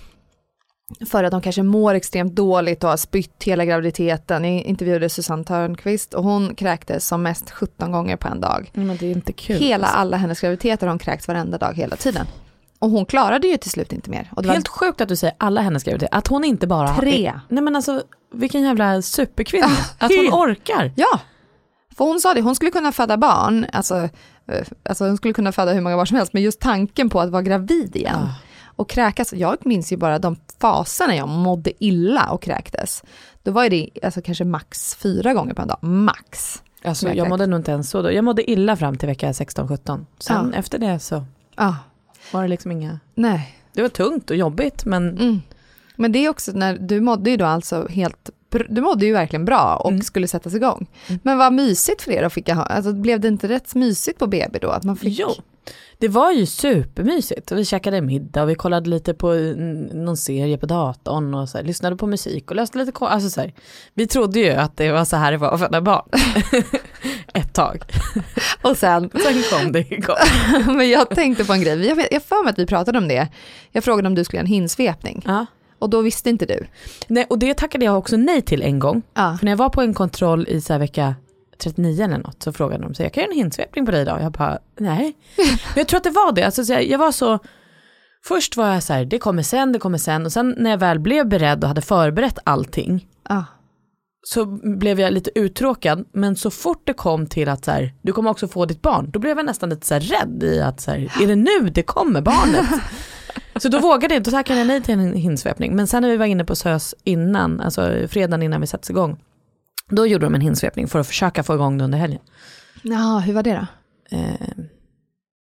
för 1.10 1.24
att 1.24 1.30
de 1.30 1.40
kanske 1.40 1.62
mår 1.62 1.94
extremt 1.94 2.34
dåligt 2.34 2.84
och 2.84 2.90
har 2.90 2.96
spytt 2.96 3.42
hela 3.42 3.64
graviditeten. 3.64 4.44
Jag 4.44 4.62
intervjuade 4.62 5.08
Susanne 5.08 5.44
Törnqvist 5.44 6.14
och 6.14 6.24
hon 6.24 6.54
kräktes 6.54 7.06
som 7.08 7.22
mest 7.22 7.50
17 7.50 7.92
gånger 7.92 8.16
på 8.16 8.28
en 8.28 8.40
dag. 8.40 8.70
Men 8.74 8.96
det 8.96 9.06
är 9.06 9.12
inte 9.12 9.32
kul. 9.32 9.56
Hela 9.56 9.86
alla 9.86 10.16
hennes 10.16 10.40
graviditeter 10.40 10.86
har 10.86 10.92
hon 10.92 10.98
kräkts 10.98 11.28
varenda 11.28 11.58
dag 11.58 11.74
hela 11.74 11.96
tiden. 11.96 12.26
Och 12.84 12.90
hon 12.90 13.06
klarade 13.06 13.48
ju 13.48 13.56
till 13.56 13.70
slut 13.70 13.92
inte 13.92 14.10
mer. 14.10 14.30
Och 14.36 14.42
det 14.42 14.48
var 14.48 14.54
Helt 14.54 14.68
sjukt 14.68 15.00
att 15.00 15.08
du 15.08 15.16
säger 15.16 15.34
alla 15.38 15.60
hennes 15.60 15.82
graviditeter, 15.84 16.18
att 16.18 16.26
hon 16.26 16.44
inte 16.44 16.66
bara 16.66 16.94
Tre. 16.96 17.26
Har, 17.28 17.40
nej 17.48 17.62
men 17.62 17.76
alltså 17.76 18.02
vilken 18.34 18.62
jävla 18.62 19.02
superkvinna, 19.02 19.66
att 19.98 20.10
hon 20.16 20.28
orkar. 20.50 20.92
Ja, 20.96 21.20
för 21.96 22.04
hon 22.04 22.20
sa 22.20 22.34
det, 22.34 22.40
hon 22.40 22.54
skulle 22.54 22.70
kunna 22.70 22.92
föda 22.92 23.16
barn, 23.16 23.66
alltså, 23.72 23.96
eh, 23.96 24.66
alltså 24.88 25.06
hon 25.06 25.16
skulle 25.16 25.34
kunna 25.34 25.52
föda 25.52 25.72
hur 25.72 25.80
många 25.80 25.96
barn 25.96 26.06
som 26.06 26.16
helst, 26.16 26.32
men 26.32 26.42
just 26.42 26.60
tanken 26.60 27.10
på 27.10 27.20
att 27.20 27.30
vara 27.30 27.42
gravid 27.42 27.96
igen 27.96 28.16
Ah. 28.22 28.34
och 28.76 28.88
kräkas, 28.90 29.32
jag 29.32 29.56
minns 29.66 29.92
ju 29.92 29.96
bara 29.96 30.18
de 30.18 30.36
faserna 30.60 31.16
jag 31.16 31.28
mådde 31.28 31.84
illa 31.84 32.28
och 32.30 32.42
kräktes. 32.42 33.02
Då 33.42 33.50
var 33.50 33.68
det 33.68 33.90
alltså, 34.02 34.22
kanske 34.22 34.44
max 34.44 34.94
fyra 34.94 35.34
gånger 35.34 35.54
på 35.54 35.62
en 35.62 35.68
dag, 35.68 35.78
max. 35.82 36.62
Alltså, 36.84 37.06
Verkligen. 37.06 37.24
jag 37.24 37.28
mådde 37.30 37.46
nog 37.46 37.60
inte 37.60 37.70
ens 37.70 37.90
så 37.90 38.02
då. 38.02 38.12
Jag 38.12 38.24
mådde 38.24 38.50
illa 38.50 38.76
fram 38.76 38.96
till 38.98 39.08
vecka 39.08 39.32
16-17. 39.32 40.06
Sen 40.18 40.50
Ja. 40.52 40.58
efter 40.58 40.78
det 40.78 40.98
så 40.98 41.24
Ja, 41.56 41.76
var 42.32 42.42
det 42.42 42.48
liksom 42.48 42.72
inga, 42.72 43.00
nej. 43.14 43.58
det 43.72 43.82
var 43.82 43.88
tungt 43.88 44.30
och 44.30 44.36
jobbigt 44.36 44.84
men 44.84 45.18
Mm. 45.18 45.40
Men 45.96 46.12
det 46.12 46.18
är 46.18 46.28
också 46.28 46.52
när 46.52 46.78
du 46.78 47.00
mådde 47.00 47.30
ju 47.30 47.36
då 47.36 47.44
alltså 47.44 47.86
helt, 47.90 48.30
du 48.68 48.80
mådde 48.80 49.06
ju 49.06 49.12
verkligen 49.12 49.44
bra 49.44 49.76
och 49.76 49.90
Mm. 49.90 50.02
skulle 50.02 50.28
sättas 50.28 50.54
igång. 50.54 50.86
Men 51.22 51.38
vad 51.38 51.52
mysigt 51.52 52.02
för 52.02 52.12
er 52.12 52.22
att 52.22 52.32
fick 52.32 52.50
ha, 52.50 52.62
alltså 52.62 52.92
blev 52.92 53.20
det 53.20 53.28
inte 53.28 53.48
rätt 53.48 53.74
mysigt 53.74 54.18
på 54.18 54.26
BB 54.26 54.58
då? 54.58 54.68
Att 54.70 54.84
man 54.84 54.96
fick... 54.96 55.18
Jo, 55.18 55.28
det 55.98 56.08
var 56.08 56.32
ju 56.32 56.46
supermysigt. 56.46 57.52
Vi 57.52 57.64
käkade 57.64 58.00
middag 58.00 58.42
och 58.42 58.48
vi 58.48 58.54
kollade 58.54 58.90
lite 58.90 59.14
på 59.14 59.32
mm, 59.32 59.82
någon 59.82 60.16
serie 60.16 60.58
på 60.58 60.66
datorn 60.66 61.34
och 61.34 61.48
så 61.48 61.58
här, 61.58 61.64
lyssnade 61.64 61.96
på 61.96 62.06
musik 62.06 62.50
och 62.50 62.56
löste 62.56 62.78
lite 62.78 63.06
alltså 63.06 63.30
så 63.30 63.40
här, 63.40 63.54
Vi 63.94 64.06
trodde 64.06 64.40
ju 64.40 64.50
att 64.50 64.76
det 64.76 64.92
var 64.92 65.04
så 65.04 65.16
här 65.16 65.32
det 65.32 65.38
var 65.38 65.58
föda 65.58 65.80
barn. 65.80 66.08
Ett 67.34 67.52
tag. 67.52 67.82
Och 68.62 68.76
sen, 68.76 69.10
Sen 69.22 69.42
kom 69.50 69.72
det 69.72 69.92
igång. 69.92 70.16
men 70.76 70.88
jag 70.90 71.08
tänkte 71.10 71.44
på 71.44 71.52
en 71.52 71.60
grej, 71.62 71.86
jag 71.86 72.06
jag 72.10 72.22
för 72.22 72.44
mig 72.44 72.50
att 72.50 72.58
vi 72.58 72.66
pratade 72.66 72.98
om 72.98 73.08
det. 73.08 73.28
Jag 73.72 73.84
frågade 73.84 74.08
om 74.08 74.14
du 74.14 74.24
skulle 74.24 74.38
göra 74.38 74.44
en 74.46 74.52
hinsvepning 74.52 75.22
Ja. 75.26 75.46
och 75.78 75.90
då 75.90 76.00
visste 76.02 76.30
inte 76.30 76.46
du. 76.46 76.66
Nej, 77.08 77.26
och 77.30 77.38
det 77.38 77.54
tackade 77.54 77.84
jag 77.84 77.98
också 77.98 78.16
nej 78.16 78.42
till 78.42 78.62
en 78.62 78.78
gång. 78.78 79.02
Ja. 79.14 79.36
För 79.38 79.44
när 79.44 79.52
jag 79.52 79.56
var 79.56 79.68
på 79.68 79.80
en 79.80 79.94
kontroll 79.94 80.46
i 80.48 80.60
så 80.60 80.78
vecka 80.78 81.14
39 81.62 82.04
eller 82.04 82.18
något 82.18 82.42
så 82.42 82.52
frågade 82.52 82.82
de 82.82 82.94
sig, 82.94 83.04
jag 83.06 83.12
kan 83.12 83.20
göra 83.22 83.30
en 83.32 83.38
hinsvepning 83.38 83.86
på 83.86 83.92
dig 83.92 84.02
idag. 84.02 84.22
Jag 84.22 84.32
bara, 84.32 84.58
nej. 84.78 85.16
Men 85.36 85.48
jag 85.76 85.88
tror 85.88 85.98
att 85.98 86.04
det 86.04 86.10
var 86.10 86.32
det. 86.32 86.42
Alltså, 86.42 86.64
så 86.64 86.72
jag, 86.72 86.84
jag 86.86 86.98
var 86.98 87.12
så, 87.12 87.38
först 88.24 88.56
var 88.56 88.72
jag 88.72 88.82
så 88.82 88.92
här, 88.92 89.04
det 89.04 89.18
kommer 89.18 89.42
sen, 89.42 89.72
det 89.72 89.78
kommer 89.78 89.98
sen. 89.98 90.26
Och 90.26 90.32
sen 90.32 90.54
när 90.58 90.70
jag 90.70 90.78
väl 90.78 90.98
blev 90.98 91.28
beredd 91.28 91.62
och 91.64 91.68
hade 91.68 91.82
förberett 91.82 92.38
allting 92.44 93.06
Ja. 93.28 93.44
Så 94.26 94.46
blev 94.78 95.00
jag 95.00 95.12
lite 95.12 95.38
uttråkad. 95.38 96.04
Men 96.12 96.36
så 96.36 96.50
fort 96.50 96.82
det 96.84 96.92
kom 96.92 97.26
till 97.26 97.48
att 97.48 97.64
så 97.64 97.70
här, 97.70 97.94
du 98.02 98.12
kommer 98.12 98.30
också 98.30 98.48
få 98.48 98.66
ditt 98.66 98.82
barn, 98.82 99.10
då 99.10 99.18
blev 99.18 99.36
jag 99.36 99.46
nästan 99.46 99.70
lite 99.70 99.86
så 99.86 99.94
här 99.94 100.00
rädd 100.00 100.42
i 100.42 100.60
att 100.60 100.80
så 100.80 100.90
här, 100.90 101.12
är 101.22 101.26
det 101.26 101.36
nu 101.36 101.70
det 101.74 101.82
kommer 101.82 102.20
barnet? 102.20 102.66
så 103.56 103.68
då 103.68 103.78
vågade 103.78 104.14
jag 104.14 104.20
inte, 104.20 104.30
då 104.30 104.36
tackade 104.36 104.58
jag 104.58 104.66
nej 104.66 104.82
till 104.82 104.94
en 104.94 105.12
hinsvepning. 105.12 105.76
Men 105.76 105.86
sen 105.86 106.02
när 106.02 106.10
vi 106.10 106.16
var 106.16 106.26
inne 106.26 106.44
på 106.44 106.54
SÖS 106.56 106.94
innan, 107.04 107.60
alltså 107.60 108.08
fredagen 108.08 108.42
innan 108.42 108.60
vi 108.60 108.66
sattes 108.66 108.90
igång, 108.90 109.16
då 109.88 110.06
gjorde 110.06 110.26
de 110.26 110.34
en 110.34 110.40
hinsvepning 110.40 110.88
för 110.88 110.98
att 110.98 111.06
försöka 111.06 111.42
få 111.42 111.54
igång 111.54 111.78
det 111.78 111.84
under 111.84 111.98
helgen. 111.98 112.20
ja, 112.82 113.18
hur 113.18 113.32
var 113.34 113.42
det 113.42 113.54
då? 113.54 113.66
Eh, 114.16 114.64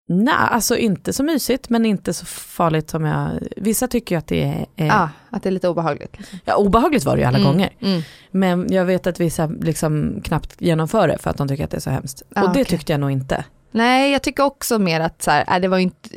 Nej, 0.07 0.33
alltså 0.37 0.77
inte 0.77 1.13
så 1.13 1.23
mysigt 1.23 1.69
men 1.69 1.85
inte 1.85 2.13
så 2.13 2.25
farligt 2.25 2.89
som 2.89 3.05
jag, 3.05 3.29
vissa 3.57 3.87
tycker 3.87 4.15
ju 4.15 4.19
att 4.19 4.27
det 4.27 4.43
är, 4.43 4.65
eh, 4.75 4.87
Ja, 4.87 5.09
att 5.29 5.43
det 5.43 5.49
är 5.49 5.51
lite 5.51 5.69
obehagligt. 5.69 6.17
liksom. 6.17 6.39
ja, 6.45 6.55
obehagligt 6.55 7.05
var 7.05 7.15
det 7.15 7.21
ju 7.21 7.27
alla 7.27 7.37
Mm, 7.37 7.51
gånger. 7.51 7.69
Mm. 7.79 8.01
Men 8.31 8.73
jag 8.73 8.85
vet 8.85 9.07
att 9.07 9.19
vissa 9.19 9.45
liksom 9.45 10.21
knappt 10.23 10.61
genomför 10.61 11.07
det 11.07 11.17
för 11.17 11.29
att 11.29 11.37
de 11.37 11.47
tycker 11.47 11.63
att 11.63 11.71
det 11.71 11.77
är 11.77 11.81
så 11.81 11.89
hemskt. 11.89 12.21
Ah, 12.35 12.41
och 12.41 12.47
det 12.47 12.51
okej. 12.51 12.65
tyckte 12.65 12.93
jag 12.93 12.99
nog 12.99 13.11
inte. 13.11 13.43
Nej, 13.71 14.11
jag 14.11 14.21
tycker 14.21 14.43
också 14.43 14.79
mer 14.79 14.99
att 14.99 15.21
så 15.21 15.31
här, 15.31 15.45
äh, 15.55 15.61
det, 15.61 15.67
var 15.67 15.77
inte, 15.77 16.09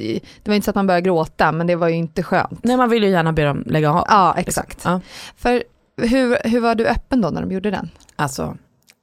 det 0.42 0.48
var 0.48 0.54
inte 0.54 0.64
så 0.64 0.70
att 0.70 0.74
man 0.74 0.86
började 0.86 1.04
gråta, 1.04 1.52
men 1.52 1.66
det 1.66 1.76
var 1.76 1.88
ju 1.88 1.94
inte 1.94 2.22
skönt. 2.22 2.64
Nej 2.64 2.76
man 2.76 2.90
vill 2.90 3.04
ju 3.04 3.10
gärna 3.10 3.32
be 3.32 3.44
dem 3.44 3.62
lägga 3.66 3.90
av. 3.92 4.04
Ja, 4.08 4.34
liksom. 4.36 4.48
exakt. 4.62 4.80
Ja. 4.84 5.00
För 5.36 5.62
hur, 6.02 6.38
hur 6.48 6.60
var 6.60 6.74
du 6.74 6.86
öppen 6.86 7.20
då 7.20 7.30
när 7.30 7.40
de 7.40 7.52
gjorde 7.52 7.70
den? 7.70 7.90
Alltså 8.16 8.56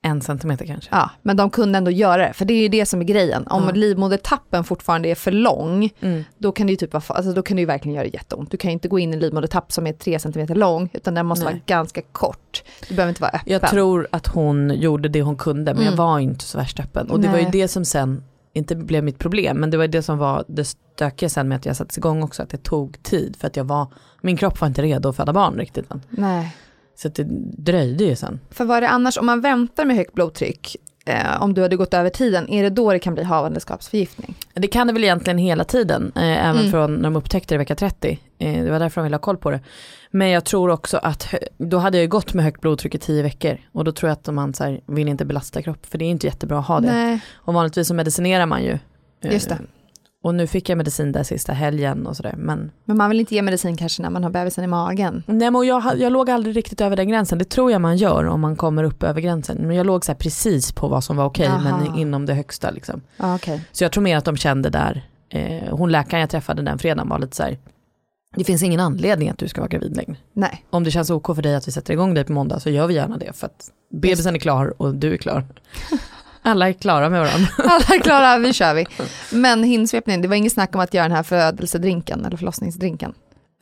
en 0.05 0.21
centimeter 0.21 0.65
kanske. 0.65 0.89
Ja, 0.91 1.09
men 1.21 1.37
de 1.37 1.49
kunde 1.49 1.77
ändå 1.77 1.91
göra 1.91 2.27
det, 2.27 2.33
för 2.33 2.45
det 2.45 2.53
är 2.53 2.61
ju 2.61 2.67
det 2.67 2.85
som 2.85 3.01
är 3.01 3.05
grejen. 3.05 3.47
Om 3.47 3.63
Ja. 3.63 3.71
livmodertappen 3.71 4.63
fortfarande 4.63 5.09
är 5.09 5.15
för 5.15 5.31
lång, 5.31 5.89
Mm. 6.01 6.23
då 6.37 6.51
kan 6.51 6.67
det 6.67 6.73
ju 6.73 6.77
typ 6.77 6.95
alltså, 6.95 7.33
då 7.33 7.41
kan 7.41 7.55
det 7.57 7.61
ju 7.61 7.65
verkligen 7.65 7.95
göra 7.95 8.05
jätteont. 8.05 8.51
Du 8.51 8.57
kan 8.57 8.69
ju 8.69 8.73
inte 8.73 8.87
gå 8.87 8.99
in 8.99 9.09
i 9.09 9.13
en 9.13 9.19
livmodertapp 9.19 9.71
som 9.71 9.87
är 9.87 9.93
tre 9.93 10.19
centimeter 10.19 10.55
lång, 10.55 10.89
utan 10.93 11.13
den 11.13 11.25
måste 11.25 11.45
Nej. 11.45 11.53
vara 11.53 11.61
ganska 11.65 12.01
kort. 12.01 12.63
Du 12.89 12.95
behöver 12.95 13.09
inte 13.09 13.21
vara 13.21 13.31
öppen. 13.31 13.53
Jag 13.53 13.61
tror 13.69 14.07
att 14.11 14.27
hon 14.27 14.69
gjorde 14.75 15.09
det 15.09 15.21
hon 15.21 15.35
kunde 15.37 15.73
men 15.73 15.83
jag 15.83 15.93
Mm. 15.93 16.05
var 16.05 16.19
inte 16.19 16.45
så 16.45 16.57
värst 16.57 16.79
öppen. 16.79 17.11
Och 17.11 17.19
det 17.19 17.27
var 17.27 17.37
ju 17.37 17.43
Nej. 17.43 17.51
det 17.51 17.67
som 17.67 17.85
sen 17.85 18.23
inte 18.55 18.75
blev 18.75 19.03
mitt 19.03 19.19
problem 19.19 19.57
men 19.57 19.69
det 19.69 19.77
var 19.77 19.87
det 19.87 20.01
som 20.01 20.17
var 20.17 20.43
det 20.47 20.65
stökiga 20.65 21.29
sen 21.29 21.47
med 21.47 21.55
att 21.55 21.65
jag 21.65 21.75
sattes 21.75 21.97
igång 21.97 22.23
också 22.23 22.43
att 22.43 22.49
det 22.49 22.63
tog 22.63 23.03
tid 23.03 23.35
för 23.39 23.47
att 23.47 23.55
jag 23.57 23.63
var, 23.63 23.87
min 24.21 24.37
kropp 24.37 24.61
var 24.61 24.67
inte 24.67 24.81
redo 24.81 25.09
att 25.09 25.15
föda 25.15 25.33
barn 25.33 25.55
riktigt 25.57 25.91
än. 25.91 26.01
Nej. 26.09 26.55
Så 26.95 27.07
det 27.09 27.23
dröjde 27.57 28.03
ju 28.03 28.15
sen. 28.15 28.39
För 28.51 28.65
vad 28.65 28.77
är 28.77 28.81
det 28.81 28.89
annars, 28.89 29.17
om 29.17 29.25
man 29.25 29.41
väntar 29.41 29.85
med 29.85 29.95
högt 29.95 30.13
blodtryck, 30.13 30.75
eh, 31.05 31.41
om 31.43 31.53
du 31.53 31.61
hade 31.61 31.75
gått 31.75 31.93
över 31.93 32.09
tiden, 32.09 32.49
är 32.49 32.63
det 32.63 32.69
då 32.69 32.91
det 32.91 32.99
kan 32.99 33.13
bli 33.13 33.23
havandeskapsförgiftning? 33.23 34.35
Det 34.53 34.67
kan 34.67 34.87
det 34.87 34.93
väl 34.93 35.03
egentligen 35.03 35.37
hela 35.37 35.63
tiden, 35.63 36.11
eh, 36.15 36.47
även 36.47 36.59
Mm. 36.59 36.71
från 36.71 36.95
när 36.95 37.03
de 37.03 37.15
upptäckte 37.15 37.53
det 37.53 37.55
i 37.55 37.57
vecka 37.57 37.75
30. 37.75 38.19
Eh, 38.39 38.63
det 38.63 38.71
var 38.71 38.79
därför 38.79 39.01
de 39.01 39.03
ville 39.03 39.15
ha 39.15 39.21
koll 39.21 39.37
på 39.37 39.51
det. 39.51 39.59
Men 40.11 40.29
jag 40.29 40.43
tror 40.45 40.69
också 40.69 40.97
att, 40.97 41.33
då 41.57 41.77
hade 41.77 41.97
jag 41.97 42.01
ju 42.01 42.07
gått 42.07 42.33
med 42.33 42.45
högt 42.45 42.61
blodtryck 42.61 42.95
i 42.95 42.97
tio 42.97 43.23
veckor. 43.23 43.57
Och 43.71 43.83
då 43.83 43.91
tror 43.91 44.09
jag 44.09 44.13
att 44.13 44.33
man 44.33 44.53
så 44.53 44.63
här, 44.63 44.81
vill 44.85 45.07
inte 45.07 45.25
belasta 45.25 45.61
kropp, 45.61 45.85
för 45.85 45.97
det 45.97 46.05
är 46.05 46.09
inte 46.09 46.27
jättebra 46.27 46.59
att 46.59 46.67
ha 46.67 46.79
det. 46.79 46.87
Nej, 46.87 47.19
Och 47.33 47.53
vanligtvis 47.53 47.87
så 47.87 47.93
medicinerar 47.93 48.45
man 48.45 48.63
ju. 48.63 48.77
Eh, 49.23 49.33
just 49.33 49.49
det. 49.49 49.57
Och 50.23 50.35
nu 50.35 50.47
fick 50.47 50.69
jag 50.69 50.77
medicin 50.77 51.11
där 51.11 51.23
sista 51.23 51.53
helgen 51.53 52.07
och 52.07 52.17
sådär. 52.17 52.35
Men, 52.37 52.71
Men 52.85 52.97
man 52.97 53.09
vill 53.09 53.19
inte 53.19 53.35
ge 53.35 53.41
medicin 53.41 53.77
kanske 53.77 54.01
när 54.01 54.09
man 54.09 54.23
har 54.23 54.29
bebisen 54.31 54.63
i 54.63 54.67
magen. 54.67 55.23
nej, 55.27 55.51
men 55.51 55.67
jag, 55.67 55.97
jag 55.97 56.11
låg 56.11 56.29
aldrig 56.29 56.55
riktigt 56.57 56.81
över 56.81 56.95
den 56.95 57.09
gränsen. 57.09 57.37
Det 57.37 57.45
tror 57.45 57.71
jag 57.71 57.81
man 57.81 57.97
gör 57.97 58.25
om 58.25 58.41
man 58.41 58.55
kommer 58.55 58.83
upp 58.83 59.03
över 59.03 59.21
gränsen. 59.21 59.57
Men 59.57 59.75
jag 59.75 59.85
låg 59.85 60.05
så 60.05 60.15
precis 60.15 60.71
på 60.71 60.87
vad 60.87 61.03
som 61.03 61.17
var 61.17 61.25
okej, 61.25 61.47
Aha. 61.47 61.77
men 61.77 61.97
inom 61.99 62.25
det 62.25 62.33
högsta. 62.33 62.71
Liksom. 62.71 63.01
Ja, 63.17 63.35
okej. 63.35 63.61
Så 63.71 63.83
jag 63.83 63.91
tror 63.91 64.03
mer 64.03 64.17
att 64.17 64.25
de 64.25 64.37
kände 64.37 64.69
där, 64.69 65.07
eh, 65.29 65.75
hon 65.77 65.91
läkaren 65.91 66.21
jag 66.21 66.29
träffade 66.29 66.61
den 66.61 66.79
fredagen 66.79 67.09
var 67.09 67.19
lite 67.19 67.35
så 67.35 67.43
här, 67.43 67.57
det 68.35 68.43
finns 68.43 68.63
ingen 68.63 68.79
anledning 68.79 69.29
att 69.29 69.37
du 69.37 69.47
ska 69.47 69.61
vara 69.61 69.69
gravid 69.69 69.95
längre. 69.95 70.15
Nej, 70.33 70.65
Om 70.69 70.83
det 70.83 70.91
känns 70.91 71.09
OK 71.09 71.25
för 71.35 71.41
dig 71.41 71.55
att 71.55 71.67
vi 71.67 71.71
sätter 71.71 71.93
igång 71.93 72.13
dig 72.13 72.23
på 72.23 72.33
måndag 72.33 72.59
så 72.59 72.69
gör 72.69 72.87
vi 72.87 72.93
gärna 72.93 73.17
det 73.17 73.33
för 73.35 73.45
att 73.45 73.69
bebisen 73.91 74.35
är 74.35 74.39
klar 74.39 74.73
och 74.81 74.95
du 74.95 75.13
är 75.13 75.17
klar. 75.17 75.45
Alla 76.43 76.69
är 76.69 76.73
klara 76.73 77.09
med 77.09 77.19
varandra. 77.21 77.47
alla 77.57 77.95
är 77.95 77.99
klara, 77.99 78.37
vi 78.37 78.53
kör 78.53 78.73
vi. 78.73 78.85
Men 79.31 79.63
hinsvepning, 79.63 80.21
det 80.21 80.27
var 80.27 80.35
inget 80.35 80.53
snack 80.53 80.75
om 80.75 80.81
att 80.81 80.93
göra 80.93 81.07
den 81.07 81.15
här 81.15 81.23
födelsedrinken 81.23 82.25
eller 82.25 82.37
förlossningsdrinken. 82.37 83.13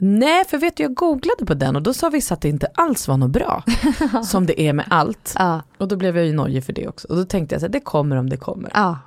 Nej, 0.03 0.45
för 0.45 0.57
vet 0.57 0.77
du, 0.77 0.83
jag 0.83 0.93
googlade 0.93 1.45
på 1.45 1.53
den 1.53 1.75
och 1.75 1.81
då 1.81 1.93
sa 1.93 2.09
vissa 2.09 2.33
att 2.33 2.41
det 2.41 2.49
inte 2.49 2.67
alls 2.73 3.07
var 3.07 3.17
något 3.17 3.31
bra. 3.31 3.63
som 4.23 4.45
det 4.45 4.61
är 4.61 4.73
med 4.73 4.85
allt. 4.89 5.35
Ja, 5.39 5.61
Och 5.77 5.87
då 5.87 5.95
blev 5.95 6.17
jag 6.17 6.25
ju 6.25 6.33
nojig 6.33 6.63
för 6.65 6.73
det 6.73 6.87
också. 6.87 7.07
Och 7.07 7.15
då 7.15 7.25
tänkte 7.25 7.55
jag 7.55 7.61
så 7.61 7.65
här, 7.67 7.71
det 7.71 7.79
kommer 7.79 8.15
om 8.15 8.29
det 8.29 8.37
kommer. 8.37 8.71
ja. 8.73 8.97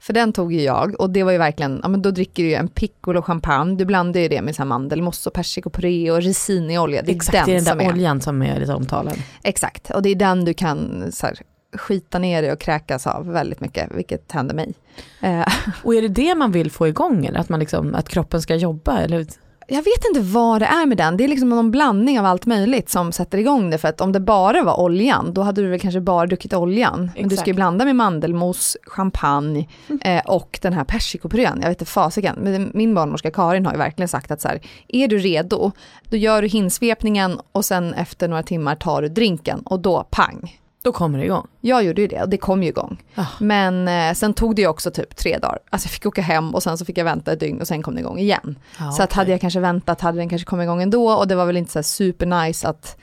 För 0.00 0.12
den 0.12 0.32
tog 0.32 0.52
ju 0.52 0.60
jag 0.62 1.00
och 1.00 1.10
det 1.10 1.22
var 1.22 1.32
ju 1.32 1.38
verkligen, 1.38 1.80
ja 1.82 1.88
men 1.88 2.02
då 2.02 2.10
dricker 2.10 2.42
du 2.42 2.48
ju 2.48 2.54
en 2.54 2.68
piccolo 2.68 3.22
champagne, 3.22 3.76
du 3.76 3.84
blandar 3.84 4.20
ju 4.20 4.28
det 4.28 4.42
med 4.42 4.54
så 4.56 4.62
här 4.62 4.66
mandelmousse 4.66 5.28
och 5.28 5.32
persikopuré 5.34 6.10
och 6.10 6.22
riciniolja. 6.22 7.02
Det 7.02 7.12
är 7.12 7.16
Exakt, 7.16 7.36
den, 7.38 7.46
det 7.46 7.52
är 7.52 7.54
den 7.54 7.64
som 7.64 7.78
där 7.78 7.84
är. 7.84 7.92
oljan 7.92 8.20
som 8.20 8.42
är 8.42 8.60
lite 8.60 8.74
omtalad. 8.74 9.18
Exakt, 9.42 9.90
och 9.90 10.02
det 10.02 10.08
är 10.08 10.14
den 10.14 10.44
du 10.44 10.54
kan 10.54 11.04
så 11.12 11.26
här, 11.26 11.38
skita 11.78 12.18
ner 12.18 12.42
dig 12.42 12.52
och 12.52 12.60
kräkas 12.60 13.06
av 13.06 13.26
väldigt 13.26 13.60
mycket, 13.60 13.90
vilket 13.94 14.32
händer 14.32 14.54
mig. 14.54 14.74
Eh, 15.20 15.46
Och 15.82 15.94
är 15.94 16.02
det 16.02 16.08
det 16.08 16.34
man 16.34 16.52
vill 16.52 16.70
få 16.70 16.88
igång 16.88 17.26
eller 17.26 17.40
att, 17.40 17.48
man 17.48 17.60
liksom, 17.60 17.94
att 17.94 18.08
kroppen 18.08 18.42
ska 18.42 18.54
jobba? 18.54 18.98
Eller? 18.98 19.26
jag 19.68 19.82
vet 19.82 20.04
inte 20.08 20.20
vad 20.20 20.62
det 20.62 20.66
är 20.66 20.86
med 20.86 20.96
den, 20.96 21.16
det 21.16 21.24
är 21.24 21.28
liksom 21.28 21.48
någon 21.48 21.70
blandning 21.70 22.20
av 22.20 22.26
allt 22.26 22.46
möjligt 22.46 22.90
som 22.90 23.12
sätter 23.12 23.38
igång 23.38 23.70
det, 23.70 23.78
för 23.78 23.88
att 23.88 24.00
om 24.00 24.12
det 24.12 24.20
bara 24.20 24.62
var 24.62 24.80
oljan, 24.80 25.34
då 25.34 25.42
hade 25.42 25.62
du 25.62 25.68
väl 25.68 25.80
kanske 25.80 26.00
bara 26.00 26.26
druckit 26.26 26.54
oljan. 26.54 27.10
Men 27.16 27.28
du 27.28 27.36
ska 27.36 27.46
ju 27.46 27.50
Exakt. 27.50 27.56
blanda 27.56 27.84
med 27.84 27.96
mandelmousse, 27.96 28.78
champagne 28.86 29.68
eh, 30.00 30.22
och 30.26 30.58
den 30.62 30.72
här 30.72 30.84
persikopurén, 30.84 31.58
jag 31.60 31.68
vet 31.68 31.80
inte 31.80 31.92
fasiken, 31.92 32.70
min 32.74 32.94
barnmorska 32.94 33.30
Karin 33.30 33.66
har 33.66 33.72
ju 33.72 33.78
verkligen 33.78 34.08
sagt 34.08 34.30
att 34.30 34.40
så 34.40 34.48
här, 34.48 34.60
är 34.88 35.08
du 35.08 35.18
redo, 35.18 35.72
då 36.10 36.16
gör 36.16 36.42
du 36.42 36.48
hinsvepningen 36.48 37.40
och 37.52 37.64
sen 37.64 37.94
efter 37.94 38.28
några 38.28 38.42
timmar 38.42 38.74
tar 38.74 39.02
du 39.02 39.08
drinken 39.08 39.60
och 39.60 39.80
då 39.80 40.06
pang. 40.10 40.58
Då 40.86 40.92
kommer 40.92 41.18
det 41.18 41.24
igång. 41.24 41.46
Jag 41.60 41.84
gjorde 41.84 42.00
ju 42.00 42.06
det 42.06 42.22
och 42.22 42.28
det 42.28 42.36
kom 42.36 42.62
ju 42.62 42.68
igång. 42.68 43.02
Ah. 43.14 43.26
Men 43.40 43.88
eh, 43.88 44.14
sen 44.14 44.34
tog 44.34 44.56
det 44.56 44.62
ju 44.62 44.68
också 44.68 44.90
typ 44.90 45.16
tre 45.16 45.38
dagar. 45.38 45.58
Alltså 45.70 45.86
jag 45.86 45.92
fick 45.92 46.06
åka 46.06 46.22
hem 46.22 46.54
och 46.54 46.62
sen 46.62 46.78
så 46.78 46.84
fick 46.84 46.98
jag 46.98 47.04
vänta 47.04 47.32
ett 47.32 47.40
dygn 47.40 47.60
och 47.60 47.68
sen 47.68 47.82
kom 47.82 47.94
det 47.94 48.00
igång 48.00 48.18
igen. 48.18 48.58
Ja, 48.78 48.92
så 48.92 49.02
att 49.02 49.12
hade 49.12 49.30
jag 49.30 49.40
kanske 49.40 49.60
väntat 49.60 50.00
hade 50.00 50.18
den 50.18 50.28
kanske 50.28 50.46
kommit 50.46 50.64
igång 50.64 50.82
ändå 50.82 51.10
och 51.10 51.28
det 51.28 51.34
var 51.34 51.46
väl 51.46 51.56
inte 51.56 51.72
så 51.72 51.78
här 51.78 51.82
super 51.82 52.26
nice 52.26 52.68
att 52.68 52.96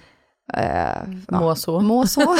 eh, 0.53 0.63
ja, 1.27 1.39
Må 1.39 1.55
så. 1.55 1.79
må 1.79 2.07
så. 2.07 2.37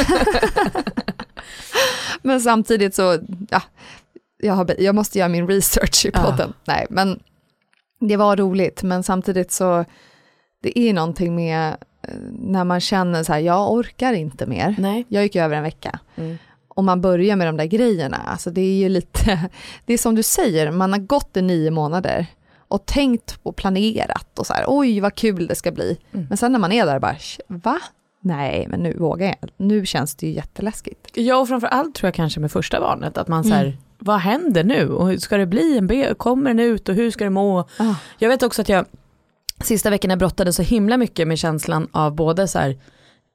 men 2.22 2.42
samtidigt 2.42 2.96
så, 2.96 3.20
ja, 3.50 3.62
jag, 4.38 4.54
har, 4.54 4.76
jag 4.80 4.96
måste 4.96 5.20
göra 5.20 5.30
min 5.30 5.48
research 5.48 6.06
i 6.06 6.12
Ja. 6.14 6.24
podden. 6.24 6.54
Nej, 6.66 6.88
men 6.90 7.20
det 8.00 8.18
var 8.18 8.38
roligt, 8.38 8.84
men 8.84 9.04
samtidigt 9.04 9.52
så, 9.52 9.86
det 10.62 10.80
är 10.80 10.94
någonting 10.94 11.36
med 11.36 11.76
när 12.32 12.64
man 12.64 12.80
känner 12.80 13.24
så 13.24 13.34
här, 13.34 13.40
jag 13.40 13.72
orkar 13.72 14.14
inte 14.14 14.46
mer. 14.46 14.76
Nej. 14.80 15.06
Jag 15.08 15.24
gick 15.24 15.36
ju 15.36 15.42
över 15.42 15.56
en 15.56 15.64
vecka. 15.64 16.00
Mm. 16.16 16.38
Om 16.68 16.86
man 16.86 17.02
börjar 17.02 17.36
med 17.36 17.48
de 17.48 17.58
där 17.58 17.66
grejerna, 17.66 18.18
alltså 18.18 18.50
det 18.52 18.62
är 18.62 18.76
ju 18.76 18.90
lite, 18.90 19.50
det 19.86 19.94
är 19.94 19.98
som 19.98 20.16
du 20.16 20.24
säger, 20.24 20.72
man 20.72 20.92
har 20.92 21.00
gått 21.00 21.38
i 21.38 21.42
nio 21.42 21.72
månader 21.72 22.26
och 22.68 22.86
tänkt 22.86 23.40
och 23.44 23.56
planerat 23.56 24.40
och 24.40 24.48
så 24.48 24.54
här, 24.54 24.66
oj 24.68 25.00
vad 25.00 25.16
kul 25.16 25.48
det 25.48 25.56
ska 25.56 25.72
bli. 25.72 25.98
Mm. 26.14 26.26
Men 26.30 26.38
sen 26.38 26.52
när 26.52 26.60
man 26.60 26.72
är 26.72 26.86
där 26.86 27.00
bara, 27.00 27.16
va? 27.48 27.80
Nej, 28.26 28.68
men 28.70 28.80
nu 28.80 28.98
vågar 28.98 29.28
jag. 29.28 29.50
Nu 29.58 29.86
känns 29.86 30.16
det 30.16 30.28
ju 30.28 30.34
jätteläskigt. 30.34 31.10
Ja, 31.14 31.38
och 31.38 31.48
framför 31.48 31.68
allt 31.68 31.96
tror 31.96 32.08
jag 32.08 32.14
kanske 32.16 32.40
med 32.40 32.52
första 32.52 32.80
barnet, 32.80 33.18
att 33.18 33.28
man 33.28 33.44
så 33.44 33.54
här, 33.54 33.66
Mm. 33.66 33.78
vad 34.00 34.20
händer 34.20 34.64
nu? 34.64 34.90
Och 34.90 35.08
hur 35.08 35.18
ska 35.18 35.38
det 35.38 35.46
bli 35.46 35.78
en 35.78 35.88
be- 35.88 36.14
Kommer 36.18 36.50
den 36.50 36.60
ut 36.60 36.90
och 36.90 36.96
hur 36.96 37.12
ska 37.12 37.24
det 37.24 37.30
må? 37.30 37.60
Ah. 37.60 37.96
Jag 38.18 38.30
vet 38.30 38.44
också 38.44 38.62
att 38.62 38.70
jag 38.70 38.86
sista 39.66 39.90
veckorna 39.90 40.18
brottade 40.18 40.54
så 40.54 40.62
himla 40.62 40.98
mycket 40.98 41.28
med 41.28 41.40
känslan 41.40 41.88
av 41.92 42.16
både 42.16 42.48
så 42.48 42.60
här, 42.60 42.78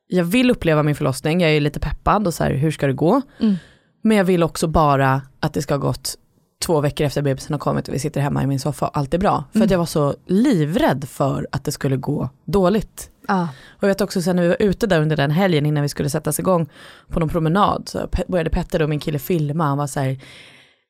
jag 0.06 0.24
vill 0.24 0.50
uppleva 0.50 0.82
min 0.82 0.94
förlossning, 0.94 1.40
jag 1.40 1.50
är 1.50 1.60
lite 1.60 1.80
peppad 1.80 2.26
och 2.26 2.34
så 2.34 2.44
här, 2.44 2.50
hur 2.50 2.70
ska 2.70 2.86
det 2.86 2.92
gå? 2.92 3.22
Mm. 3.40 3.56
Men 4.02 4.16
jag 4.16 4.24
vill 4.24 4.42
också 4.42 4.66
bara 4.66 5.22
att 5.40 5.54
det 5.54 5.62
ska 5.62 5.74
ha 5.74 5.78
gått 5.78 6.14
två 6.62 6.80
veckor 6.80 7.06
efter 7.06 7.22
bebisen 7.22 7.54
har 7.54 7.58
kommit 7.58 7.88
och 7.88 7.94
vi 7.94 7.98
sitter 7.98 8.20
hemma 8.20 8.42
i 8.42 8.46
min 8.46 8.60
soffa 8.60 8.86
och 8.86 8.98
allt 8.98 9.14
är 9.14 9.18
bra. 9.18 9.44
För 9.52 9.58
Mm. 9.58 9.64
att 9.66 9.70
jag 9.70 9.78
var 9.78 9.86
så 9.86 10.14
livrädd 10.26 11.04
för 11.08 11.46
att 11.52 11.64
det 11.64 11.72
skulle 11.72 11.96
gå 11.96 12.28
dåligt. 12.44 13.10
Ja. 13.28 13.42
Och 13.68 13.82
jag 13.82 13.88
vet 13.88 14.00
också 14.00 14.22
sen 14.22 14.36
när 14.36 14.42
vi 14.42 14.48
var 14.48 14.56
ute 14.62 14.86
där 14.86 15.00
under 15.00 15.16
den 15.16 15.30
helgen 15.30 15.66
innan 15.66 15.82
vi 15.82 15.88
skulle 15.88 16.10
sättas 16.10 16.38
igång 16.38 16.68
på 17.08 17.20
någon 17.20 17.28
promenad 17.28 17.82
så 17.88 18.08
började 18.28 18.50
Petter 18.50 18.82
och 18.82 18.88
min 18.88 19.00
kille 19.00 19.18
filma, 19.18 19.64
han 19.64 19.78
var 19.78 19.86
så 19.86 20.00
här 20.00 20.18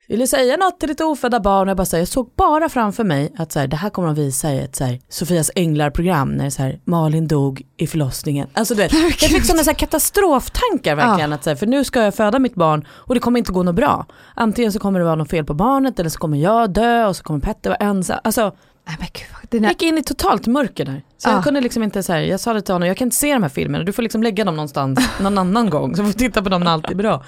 vill 0.08 0.20
du 0.20 0.26
säga 0.26 0.56
något 0.56 0.80
till 0.80 0.88
ditt 0.88 1.00
ofödda 1.00 1.40
barn? 1.40 1.68
Och 1.68 1.70
jag, 1.70 1.76
bara, 1.76 1.84
så 1.84 1.96
här, 1.96 2.00
jag 2.00 2.08
såg 2.08 2.30
bara 2.36 2.68
framför 2.68 3.04
mig 3.04 3.32
att 3.38 3.52
så 3.52 3.58
här, 3.58 3.66
det 3.66 3.76
här 3.76 3.90
kommer 3.90 4.08
de 4.08 4.14
visa 4.14 4.52
i 4.52 4.58
ett 4.58 4.76
så 4.76 4.84
här, 4.84 5.00
Sofias 5.08 5.50
änglar-program 5.54 6.28
när 6.28 6.50
så 6.50 6.62
här, 6.62 6.80
Malin 6.84 7.28
dog 7.28 7.62
i 7.76 7.86
förlossningen. 7.86 8.48
Alltså 8.52 8.74
du 8.74 8.82
vet, 8.82 8.92
jag 8.92 9.30
fick 9.30 9.44
sådana 9.44 9.64
så 9.64 9.70
här 9.70 9.78
katastroftankar 9.78 10.96
verkligen. 10.96 11.32
Att, 11.32 11.44
så 11.44 11.50
här, 11.50 11.56
för 11.56 11.66
nu 11.66 11.84
ska 11.84 12.02
jag 12.02 12.14
föda 12.14 12.38
mitt 12.38 12.54
barn 12.54 12.86
och 12.90 13.14
det 13.14 13.20
kommer 13.20 13.38
inte 13.38 13.52
gå 13.52 13.62
något 13.62 13.74
bra. 13.74 14.06
Antingen 14.34 14.72
så 14.72 14.78
kommer 14.78 14.98
det 14.98 15.04
vara 15.04 15.14
något 15.14 15.30
fel 15.30 15.44
på 15.44 15.54
barnet 15.54 15.98
eller 15.98 16.10
så 16.10 16.18
kommer 16.18 16.38
jag 16.38 16.70
dö 16.70 17.06
och 17.06 17.16
så 17.16 17.22
kommer 17.22 17.40
Petter 17.40 17.70
vara 17.70 17.76
ensam. 17.76 18.18
Alltså, 18.24 18.52
Nej, 18.88 18.96
men 18.98 19.08
gud, 19.12 19.62
jag 19.64 19.70
gick 19.70 19.82
in 19.82 19.98
i 19.98 20.02
totalt 20.02 20.46
mörker 20.46 20.84
där. 20.84 21.02
Så 21.18 21.28
Ah. 21.28 21.32
jag 21.32 21.44
kunde 21.44 21.60
liksom 21.60 21.82
inte 21.82 22.02
så 22.02 22.12
här, 22.12 22.20
jag 22.20 22.40
sa 22.40 22.52
det 22.52 22.62
till 22.62 22.74
honom, 22.74 22.88
jag 22.88 22.96
kan 22.96 23.06
inte 23.06 23.16
se 23.16 23.32
de 23.32 23.42
här 23.42 23.50
filmerna, 23.50 23.84
du 23.84 23.92
får 23.92 24.02
liksom 24.02 24.22
lägga 24.22 24.44
dem 24.44 24.56
någonstans 24.56 25.08
någon 25.20 25.38
annan 25.38 25.70
gång 25.70 25.96
så 25.96 26.02
får 26.02 26.06
du 26.08 26.12
titta 26.12 26.42
på 26.42 26.48
dem 26.48 26.60
när 26.60 26.70
allt 26.70 26.90
är 26.90 26.94
bra. 26.94 27.24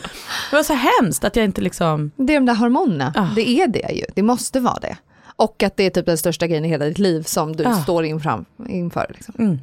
Det 0.50 0.56
var 0.56 0.62
så 0.62 0.74
hemskt 0.74 1.24
att 1.24 1.36
jag 1.36 1.44
inte 1.44 1.60
liksom, 1.60 2.10
det 2.16 2.32
är 2.34 2.40
de 2.40 2.46
där 2.46 2.54
hormonerna, 2.54 3.12
Ja. 3.16 3.28
det 3.36 3.48
är 3.48 3.66
det 3.68 3.92
ju. 3.92 4.04
Det 4.14 4.22
måste 4.22 4.60
vara 4.60 4.78
det. 4.82 4.96
Och 5.36 5.62
att 5.62 5.76
det 5.76 5.86
är 5.86 5.90
typ 5.90 6.06
den 6.06 6.18
största 6.18 6.46
grejen 6.46 6.64
i 6.64 6.68
hela 6.68 6.84
ditt 6.84 6.98
liv 6.98 7.22
som 7.22 7.56
du 7.56 7.62
Ja. 7.64 7.74
står 7.74 8.04
infram, 8.04 8.44
inför. 8.68 9.06
Liksom. 9.14 9.34
mm. 9.38 9.58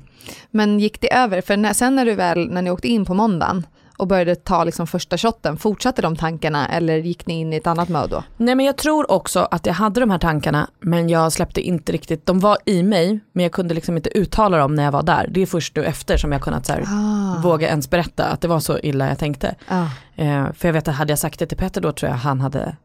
Men 0.52 0.80
gick 0.80 1.02
det 1.02 1.14
över? 1.14 1.42
För 1.42 1.58
när, 1.58 1.74
sen 1.74 1.96
när 1.96 2.06
du 2.06 2.14
väl, 2.16 2.48
när 2.52 2.62
ni 2.62 2.72
åkte 2.72 2.88
in 2.88 3.06
på 3.06 3.14
måndagen 3.14 3.66
och 3.98 4.08
började 4.08 4.36
ta 4.36 4.64
liksom 4.64 4.88
första 4.88 5.18
shotten, 5.18 5.58
fortsatte 5.58 6.02
de 6.02 6.16
tankarna 6.16 6.68
eller 6.68 6.98
gick 6.98 7.28
ni 7.28 7.40
in 7.40 7.54
i 7.54 7.56
ett 7.56 7.68
annat 7.68 7.90
mode 7.90 8.08
då? 8.08 8.24
Nej 8.38 8.56
men 8.56 8.66
jag 8.66 8.78
tror 8.78 9.12
också 9.12 9.48
att 9.52 9.66
jag 9.66 9.74
hade 9.74 10.00
de 10.00 10.10
här 10.12 10.18
tankarna 10.20 10.68
men 10.80 11.10
jag 11.10 11.32
släppte 11.32 11.62
inte 11.62 11.92
riktigt, 11.92 12.26
de 12.26 12.40
var 12.40 12.58
i 12.66 12.84
mig 12.84 13.20
men 13.32 13.44
jag 13.44 13.52
kunde 13.52 13.74
liksom 13.74 13.98
inte 13.98 14.18
uttala 14.18 14.58
dem 14.58 14.76
när 14.76 14.84
jag 14.84 14.92
var 14.92 15.04
där. 15.04 15.28
Det 15.32 15.42
är 15.42 15.46
först 15.46 15.76
nu 15.76 15.84
efter 15.84 16.18
som 16.18 16.32
jag 16.32 16.42
kunnat 16.42 16.66
så 16.66 16.74
här, 16.74 16.84
Ah. 16.88 17.42
våga 17.44 17.68
ens 17.70 17.90
berätta 17.90 18.26
att 18.26 18.42
det 18.42 18.48
var 18.48 18.60
så 18.60 18.80
illa 18.80 19.08
jag 19.08 19.20
tänkte. 19.20 19.56
Ja. 19.68 19.90
Eh, 20.16 20.54
för 20.54 20.68
jag 20.68 20.74
vet 20.74 20.88
att 20.88 20.96
hade 20.96 21.12
jag 21.12 21.20
sagt 21.20 21.40
det 21.40 21.46
till 21.46 21.58
Petter 21.58 21.82
då 21.82 21.92
tror 21.92 22.12
jag 22.12 22.18
han 22.18 22.42
hade 22.42 22.76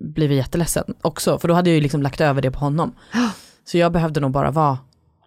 blivit 0.00 0.36
jätteledsen 0.36 0.84
också. 1.02 1.38
För 1.38 1.48
då 1.48 1.54
hade 1.54 1.70
jag 1.70 1.74
ju 1.74 1.80
liksom 1.80 2.02
lagt 2.02 2.20
över 2.20 2.42
det 2.42 2.50
på 2.50 2.58
honom. 2.58 2.92
Så 3.64 3.78
jag 3.78 3.92
behövde 3.92 4.20
nog 4.20 4.30
bara 4.30 4.50
vara 4.50 4.78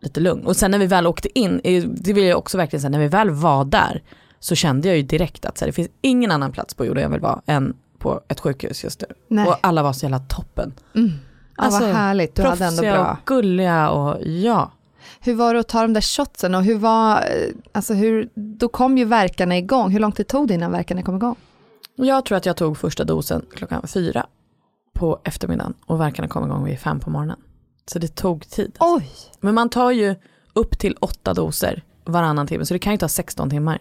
lite 0.01 0.19
lugn. 0.19 0.45
Och 0.45 0.55
sen 0.55 0.71
när 0.71 0.77
vi 0.79 0.85
väl 0.87 1.07
åkte 1.07 1.39
in, 1.39 1.61
eh, 1.63 1.83
det 1.83 2.13
vill 2.13 2.23
jag 2.23 2.37
också 2.37 2.57
verkligen 2.57 2.81
säga, 2.81 2.89
när 2.89 2.99
vi 2.99 3.07
väl 3.07 3.29
var 3.29 3.65
där 3.65 4.01
så 4.39 4.55
kände 4.55 4.87
jag 4.87 4.97
ju 4.97 5.03
direkt 5.03 5.45
att 5.45 5.57
så 5.57 5.65
här, 5.65 5.67
det 5.67 5.73
finns 5.73 5.89
ingen 6.01 6.31
annan 6.31 6.51
plats 6.51 6.73
på 6.73 6.85
jorden 6.85 7.03
jag 7.03 7.09
vill 7.09 7.21
vara 7.21 7.41
än 7.45 7.73
på 7.97 8.21
ett 8.27 8.39
sjukhus 8.39 8.83
just 8.83 9.01
nu. 9.01 9.07
Nej. 9.27 9.47
Och 9.47 9.55
alla 9.61 9.83
var 9.83 9.93
så 9.93 10.05
jävla 10.05 10.19
toppen. 10.19 10.73
Mm. 10.95 11.11
Ja, 11.57 11.63
Alltså, 11.63 11.79
vad 11.85 11.89
härligt, 11.95 12.35
du 12.35 12.41
hade 12.41 12.65
ändå 12.65 12.81
bra. 12.81 13.11
och 13.11 13.17
gulliga 13.25 13.89
och 13.89 14.27
ja. 14.27 14.71
Hur 15.19 15.35
var 15.35 15.53
det 15.53 15.59
att 15.59 15.67
ta 15.67 15.81
de 15.81 15.93
där 15.93 16.01
shotsen 16.01 16.55
och 16.55 16.63
hur 16.63 16.77
var, 16.77 17.15
eh, 17.17 17.23
alltså 17.71 17.93
hur, 17.93 18.29
då 18.35 18.67
kom 18.67 18.97
ju 18.97 19.05
verkarna 19.05 19.57
igång. 19.57 19.91
Hur 19.91 19.99
lång 19.99 20.11
tid 20.11 20.27
tog 20.27 20.47
det 20.47 20.53
innan 20.53 20.71
verkarna 20.71 21.01
kom 21.01 21.15
igång? 21.15 21.35
Jag 21.95 22.25
tror 22.25 22.37
att 22.37 22.45
jag 22.45 22.57
tog 22.57 22.77
första 22.77 23.03
dosen 23.03 23.45
klockan 23.55 23.87
fyra 23.87 24.25
på 24.93 25.19
eftermiddagen 25.23 25.73
och 25.85 25.99
verkarna 26.01 26.27
kom 26.27 26.45
igång 26.45 26.63
vid 26.63 26.79
fem 26.79 26.99
på 26.99 27.09
morgonen. 27.09 27.37
Så 27.85 27.99
det 27.99 28.07
tog 28.15 28.49
tid. 28.49 28.75
Oj! 28.79 29.09
Men 29.39 29.55
man 29.55 29.69
tar 29.69 29.91
ju 29.91 30.15
upp 30.53 30.79
till 30.79 30.97
åtta 30.99 31.33
doser 31.33 31.83
varannan 32.05 32.47
timme, 32.47 32.65
så 32.65 32.73
det 32.73 32.79
kan 32.79 32.93
ju 32.93 32.97
ta 32.97 33.07
16 33.07 33.49
timmar 33.49 33.79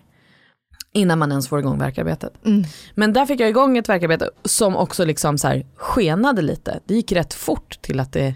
innan 0.92 1.18
man 1.18 1.30
ens 1.30 1.48
får 1.48 1.58
igång 1.58 1.78
verkarbetet. 1.78 2.32
Mm. 2.46 2.64
Men 2.94 3.12
där 3.12 3.26
fick 3.26 3.40
jag 3.40 3.48
igång 3.48 3.78
ett 3.78 3.88
verkarbete 3.88 4.30
som 4.44 4.76
också 4.76 5.04
liksom 5.04 5.38
så 5.38 5.48
här 5.48 5.66
skenade 5.76 6.42
lite. 6.42 6.80
Det 6.86 6.94
gick 6.94 7.12
rätt 7.12 7.34
fort 7.34 7.78
till 7.82 8.00
att 8.00 8.12
det, 8.12 8.34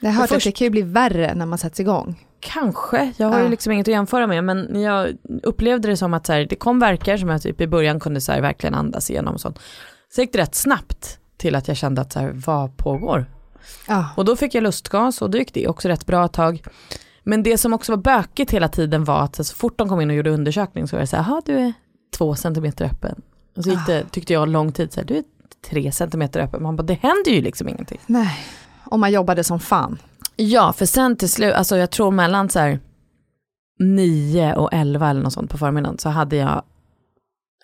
Jag 0.00 0.10
har 0.10 0.20
hört 0.20 0.28
först- 0.28 0.36
att 0.46 0.52
det 0.52 0.58
kan 0.58 0.64
ju 0.64 0.70
bli 0.70 0.82
värre 0.82 1.34
när 1.34 1.46
man 1.46 1.58
sätts 1.58 1.80
igång. 1.80 2.20
kanske, 2.40 3.12
jag 3.16 3.28
har 3.28 3.42
ju 3.42 3.48
liksom 3.48 3.72
inget 3.72 3.88
att 3.88 3.92
jämföra 3.92 4.26
med 4.26 4.44
men 4.44 4.80
jag 4.82 5.08
upplevde 5.42 5.88
det 5.88 5.96
som 5.96 6.14
att 6.14 6.26
så 6.26 6.32
här, 6.32 6.46
det 6.50 6.56
kom 6.56 6.78
verkar 6.80 7.16
som 7.16 7.28
jag 7.28 7.42
typ 7.42 7.60
i 7.60 7.66
början 7.66 8.00
kunde 8.00 8.20
så 8.20 8.32
här, 8.32 8.40
verkligen 8.40 8.74
andas 8.74 9.10
igenom 9.10 9.34
och 9.34 9.40
sånt. 9.40 9.58
Så 10.14 10.20
gick 10.20 10.32
det 10.32 10.38
rätt 10.38 10.54
snabbt 10.54 11.18
till 11.36 11.54
att 11.54 11.68
jag 11.68 11.76
kände 11.76 12.00
att 12.00 12.12
så 12.12 12.18
här, 12.20 12.30
vad 12.34 12.76
pågår? 12.76 13.26
Ja. 13.88 14.08
Och 14.16 14.24
då 14.24 14.36
fick 14.36 14.54
jag 14.54 14.62
lustgas 14.62 15.22
och 15.22 15.30
då 15.30 15.38
gick 15.38 15.54
det 15.54 15.68
också 15.68 15.88
rätt 15.88 16.06
bra 16.06 16.24
ett 16.24 16.32
tag. 16.32 16.62
Men 17.22 17.42
det 17.42 17.58
som 17.58 17.72
också 17.72 17.92
var 17.92 17.96
bökigt 17.96 18.50
hela 18.50 18.68
tiden 18.68 19.04
var 19.04 19.20
att 19.22 19.46
så 19.46 19.54
fort 19.54 19.78
de 19.78 19.88
kom 19.88 20.00
in 20.00 20.10
och 20.10 20.16
gjorde 20.16 20.30
undersökning 20.30 20.88
så 20.88 20.96
var 20.96 21.00
det 21.00 21.06
så 21.06 21.16
här, 21.16 21.24
"Jaha, 21.24 21.42
du 21.44 21.58
är 21.58 21.72
två 22.14 22.34
centimeter 22.34 22.84
öppen. 22.84 23.22
Och 23.56 23.64
så 23.64 23.70
gick 23.70 23.86
det, 23.86 24.04
tyckte 24.10 24.32
jag 24.32 24.48
lång 24.48 24.72
tid, 24.72 24.92
så 24.92 25.00
här, 25.00 25.06
du 25.06 25.16
är 25.16 25.24
tre 25.70 25.92
centimeter 25.92 26.40
öppen. 26.40 26.62
Man 26.62 26.76
bara, 26.76 26.82
det 26.82 26.94
händer 26.94 27.30
ju 27.30 27.40
liksom 27.42 27.68
ingenting. 27.68 28.00
Nej, 28.06 28.38
om 28.84 29.00
man 29.00 29.12
jobbade 29.12 29.44
som 29.44 29.60
fan. 29.60 29.98
Ja, 30.36 30.72
för 30.72 30.86
sen 30.86 31.16
till 31.16 31.28
slut, 31.28 31.54
alltså 31.54 31.76
jag 31.76 31.90
tror 31.90 32.10
mellan 32.10 32.48
så 32.48 32.58
här 32.58 32.80
9 33.78 34.54
och 34.54 34.68
11 34.72 35.10
eller 35.10 35.22
något 35.22 35.32
sånt 35.32 35.50
på 35.50 35.58
förmiddagen 35.58 35.98
så 35.98 36.08
hade 36.08 36.36
jag, 36.36 36.62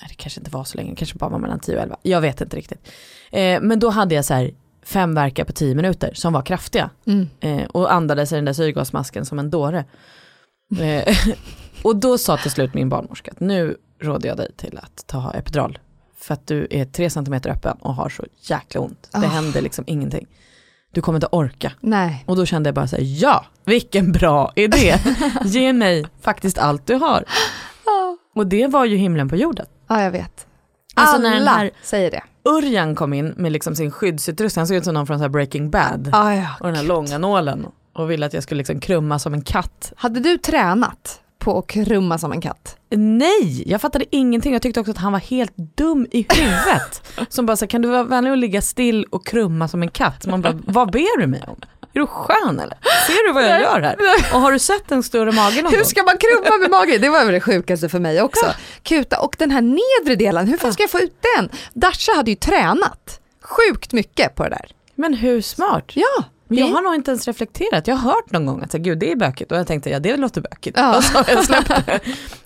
nej 0.01 0.09
det 0.09 0.15
kanske 0.15 0.41
inte 0.41 0.51
var 0.51 0.65
så 0.65 0.77
länge, 0.77 0.95
kanske 0.95 1.19
bara 1.19 1.31
var 1.31 1.39
mellan 1.39 1.61
10 1.61 1.77
och 1.77 1.83
11, 1.83 1.97
jag 2.03 2.21
vet 2.21 2.41
inte 2.41 2.57
riktigt. 2.57 2.89
Eh, 3.33 3.61
men 3.61 3.79
då 3.79 3.91
hade 3.91 4.15
jag 4.15 4.25
så 4.25 4.35
här 4.35 4.51
fem 4.83 5.15
verkar 5.15 5.45
på 5.45 5.53
10 5.53 5.75
minuter 5.75 6.11
som 6.15 6.33
var 6.33 6.43
kraftiga 6.43 6.91
Mm. 7.07 7.29
eh, 7.41 7.65
och 7.65 7.93
andades 7.93 8.33
i 8.33 8.35
den 8.35 8.45
där 8.45 8.53
syrgasmasken 8.53 9.25
som 9.27 9.39
en 9.39 9.51
dåre. 9.51 9.85
Eh, 10.81 11.17
och 11.85 11.97
då 11.97 12.19
sa 12.19 12.37
till 12.37 12.51
slut 12.51 12.75
min 12.75 12.89
barnmorska 12.89 13.31
att 13.31 13.41
nu 13.41 13.77
råder 14.03 14.29
jag 14.29 14.37
dig 14.37 14.53
till 14.57 14.79
att 14.83 15.07
ta 15.07 15.31
epidural. 15.35 15.79
För 16.19 16.35
att 16.35 16.47
du 16.47 16.67
är 16.71 16.85
3 16.85 17.11
centimeter 17.11 17.51
öppen 17.51 17.77
och 17.81 17.95
har 17.95 18.09
så 18.09 18.25
jäkla 18.41 18.81
ont. 18.81 19.09
Det 19.13 19.19
Ah. 19.19 19.21
händer 19.21 19.61
liksom 19.63 19.85
ingenting. 19.87 20.27
Du 20.93 21.01
kommer 21.01 21.17
inte 21.17 21.29
orka. 21.33 21.73
Nej. 21.81 22.25
Och 22.27 22.37
då 22.37 22.47
kände 22.47 22.69
jag 22.69 22.75
bara 22.75 22.87
så 22.89 22.97
här, 22.97 23.05
ja, 23.23 23.45
vilken 23.65 24.13
bra 24.13 24.53
idé. 24.57 24.97
Ge 25.45 25.73
mig 25.73 26.07
faktiskt 26.21 26.59
allt 26.59 26.87
du 26.87 26.95
har. 26.95 27.25
Och 28.35 28.47
det 28.47 28.67
var 28.67 28.85
ju 28.85 28.97
himlen 28.97 29.29
på 29.29 29.37
jorden. 29.37 29.67
Ja, 29.89 30.03
jag 30.03 30.11
vet. 30.11 30.47
Alltså 30.95 31.15
Alla 31.17 31.29
när 31.29 31.37
den 31.39 31.49
här 31.49 31.71
säger 31.83 32.11
det. 32.11 32.23
Urjan 32.45 32.95
kom 32.95 33.13
in 33.13 33.35
med 33.37 33.53
liksom 33.53 33.77
sin 33.77 33.91
skyddsutrustning, 33.91 34.61
han 34.61 34.67
såg 34.67 34.77
ut 34.77 34.85
som 34.85 34.95
någon 34.95 35.07
från 35.07 35.19
så 35.19 35.23
här 35.25 35.29
Breaking 35.29 35.71
Bad. 35.71 36.11
Ah, 36.13 36.33
ja. 36.35 36.49
Och 36.61 36.67
den 36.67 36.77
här 36.77 36.83
långa 36.85 37.19
nålen. 37.19 37.67
Och 37.95 38.11
ville 38.11 38.27
att 38.27 38.35
jag 38.35 38.43
skulle 38.43 38.59
liksom 38.59 38.81
krumma 38.81 39.19
som 39.19 39.35
en 39.35 39.43
katt. 39.43 39.93
Hade 39.97 40.21
du 40.21 40.39
tränat 40.39 41.21
på 41.41 41.59
att 41.59 41.67
krumma 41.67 42.19
som 42.19 42.33
en 42.33 42.41
katt? 42.41 42.77
Nej, 42.91 43.63
jag 43.67 43.81
fattade 43.81 44.05
ingenting. 44.11 44.53
Jag 44.53 44.63
tyckte 44.63 44.81
också 44.81 44.91
att 44.91 44.99
han 44.99 45.13
var 45.13 45.21
helt 45.21 45.53
dum 45.57 46.07
i 46.11 46.27
huvudet. 46.29 47.03
Som 47.29 47.47
bara 47.47 47.57
här, 47.61 47.67
kan 47.67 47.83
du 47.83 47.89
vara 47.89 48.03
vänlig 48.05 48.31
och 48.31 48.37
ligga 48.37 48.63
still 48.63 49.05
och 49.05 49.27
krumma 49.27 49.69
som 49.69 49.83
en 49.83 49.91
katt? 49.91 50.27
Man 50.27 50.43
bara, 50.43 50.59
vad 50.67 50.91
ber 50.93 51.21
du 51.21 51.27
mig 51.27 51.45
om? 51.47 51.61
Är 51.95 52.01
du 52.01 52.07
skön 52.07 52.61
eller? 52.61 52.79
Ser 53.07 53.27
du 53.29 53.33
vad 53.33 53.45
jag 53.45 53.61
gör 53.61 53.81
här? 53.81 53.97
Och 54.35 54.41
har 54.41 54.53
du 54.53 54.59
sett 54.59 54.91
en 54.93 55.03
större 55.03 55.33
mage 55.33 55.63
någon 55.63 55.73
Hur 55.73 55.85
ska 55.85 56.03
man 56.03 56.15
krumma 56.19 56.59
med 56.59 56.71
magen? 56.71 57.01
Det 57.01 57.09
var 57.09 57.25
väl 57.25 57.35
det 57.35 57.41
sjukaste 57.41 57.89
för 57.89 57.99
mig 57.99 58.23
också. 58.23 58.47
Kuta 58.83 59.21
och 59.21 59.37
den 59.39 59.51
här 59.51 59.61
nedre 59.61 60.17
delen, 60.17 60.49
hur 60.49 60.57
fan 60.57 60.73
ska 60.73 60.83
jag 60.83 60.91
få 60.91 61.01
ut 61.01 61.23
den? 61.37 61.49
Dasha 61.75 62.13
hade 62.17 62.31
ju 62.31 62.37
tränat 62.37 63.21
sjukt 63.43 63.93
mycket 63.93 64.35
på 64.35 64.43
det 64.43 64.49
där. 64.51 64.67
Men 64.95 65.15
hur 65.15 65.41
smart? 65.41 65.85
Ja, 65.95 66.25
Men 66.51 66.59
jag 66.59 66.75
har 66.75 66.83
nog 66.83 66.95
inte 66.95 67.11
ens 67.11 67.27
reflekterat. 67.27 67.87
Jag 67.87 67.97
har 67.97 68.13
hört 68.13 68.33
någon 68.33 68.47
gång 68.47 68.63
att 68.63 68.73
gud 68.73 68.99
det 68.99 69.13
är 69.13 69.17
bökigt 69.17 69.53
och 69.53 69.59
jag 69.59 69.67
tänkte 69.67 69.91
ja 69.91 70.01
det 70.01 70.17
låter 70.17 70.41
bökigt. 70.41 70.79
Ja. 70.79 70.97
Och 70.97 71.05
så 71.05 71.25
jag 71.29 71.45
släppt 71.45 71.69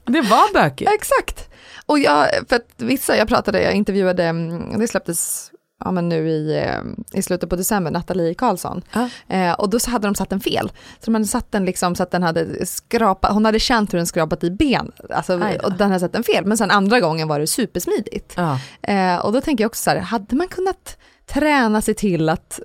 det. 0.05 0.21
Var 0.21 0.53
bökigt. 0.53 0.91
Exakt. 0.95 1.49
Och 1.87 1.99
jag, 1.99 2.29
för 2.49 2.57
att 2.57 2.69
vissa, 2.77 3.17
jag 3.17 3.29
pratade, 3.29 3.63
jag 3.63 3.75
intervjuade, 3.75 4.25
mm, 4.25 4.79
det 4.79 4.89
släpptes 4.89 5.51
ja, 5.85 5.91
men 5.91 6.09
nu 6.09 6.29
i, 6.29 6.59
eh, 6.59 7.19
i 7.19 7.23
slutet 7.23 7.51
på 7.51 7.57
december, 7.57 7.91
Nathalie 7.91 8.35
Karlsson. 8.35 8.83
Ja. 8.93 9.09
Eh, 9.29 9.53
och 9.53 9.71
då 9.71 9.79
så 9.79 9.91
hade 9.91 10.07
de 10.07 10.15
satt 10.15 10.31
den 10.31 10.41
fel. 10.41 10.73
Så 10.99 11.05
de 11.05 11.15
hade 11.15 11.27
satt 11.27 11.53
den 11.53 11.65
liksom 11.65 11.95
så 11.95 12.03
att 12.03 12.11
den 12.11 12.23
hade 12.23 12.67
skrapat, 12.67 13.33
hon 13.33 13.45
hade 13.45 13.59
känt 13.59 13.93
hur 13.93 13.99
den 13.99 14.07
skrapat 14.07 14.45
i 14.45 14.51
ben. 14.51 14.93
Alltså, 15.11 15.41
Aj 15.43 15.59
då. 15.63 15.67
och 15.67 15.73
den 15.73 15.91
hade 15.91 16.01
satt 16.01 16.13
den 16.13 16.25
fel. 16.25 16.47
Men 16.47 16.59
sen 16.59 16.71
andra 16.71 17.01
gången 17.01 17.29
var 17.29 17.41
det 17.41 17.47
supersmidigt. 17.47 18.35
Ja. 18.37 18.59
Eh, 18.83 19.17
och 19.17 19.33
då 19.33 19.41
tänker 19.41 19.65
jag 19.65 19.69
också 19.69 19.83
så 19.83 19.91
här, 19.91 19.99
hade 19.99 20.37
man 20.37 20.49
kunnat 20.49 20.99
träna 21.27 21.81
sig 21.81 21.95
till 21.95 22.29
att 22.29 22.61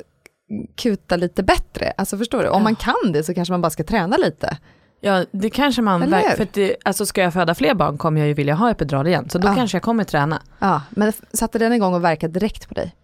kuta 0.76 1.16
lite 1.16 1.44
bättre? 1.44 1.94
Alltså 1.98 2.18
förstår 2.18 2.44
du, 2.44 2.50
om 2.50 2.64
man 2.64 2.76
kan 2.76 3.12
det 3.14 3.24
så 3.24 3.34
kanske 3.34 3.52
man 3.52 3.62
bara 3.62 3.70
ska 3.70 3.84
träna 3.84 4.18
lite. 4.18 4.58
ja, 5.02 5.26
det 5.32 5.50
kanske 5.50 5.82
man, 5.82 6.04
Eller 6.04 6.22
för 6.36 6.48
det, 6.54 6.76
alltså 6.86 7.06
ska 7.06 7.22
jag 7.22 7.34
föda 7.34 7.56
fler 7.56 7.74
barn 7.74 7.98
kommer 7.98 8.20
jag 8.22 8.28
ju 8.28 8.34
vilja 8.34 8.56
ha 8.56 8.72
epidural 8.72 9.08
igen. 9.08 9.30
Så 9.30 9.38
då 9.38 9.48
Ja. 9.48 9.56
kanske 9.56 9.76
jag 9.76 9.84
kommer 9.84 10.04
träna. 10.04 10.42
Ja, 10.60 10.82
men 10.90 11.14
satte 11.34 11.60
den 11.60 11.74
igång 11.74 11.94
och 11.94 12.04
verkade 12.04 12.34
direkt 12.40 12.68
på 12.68 12.74
dig? 12.74 12.96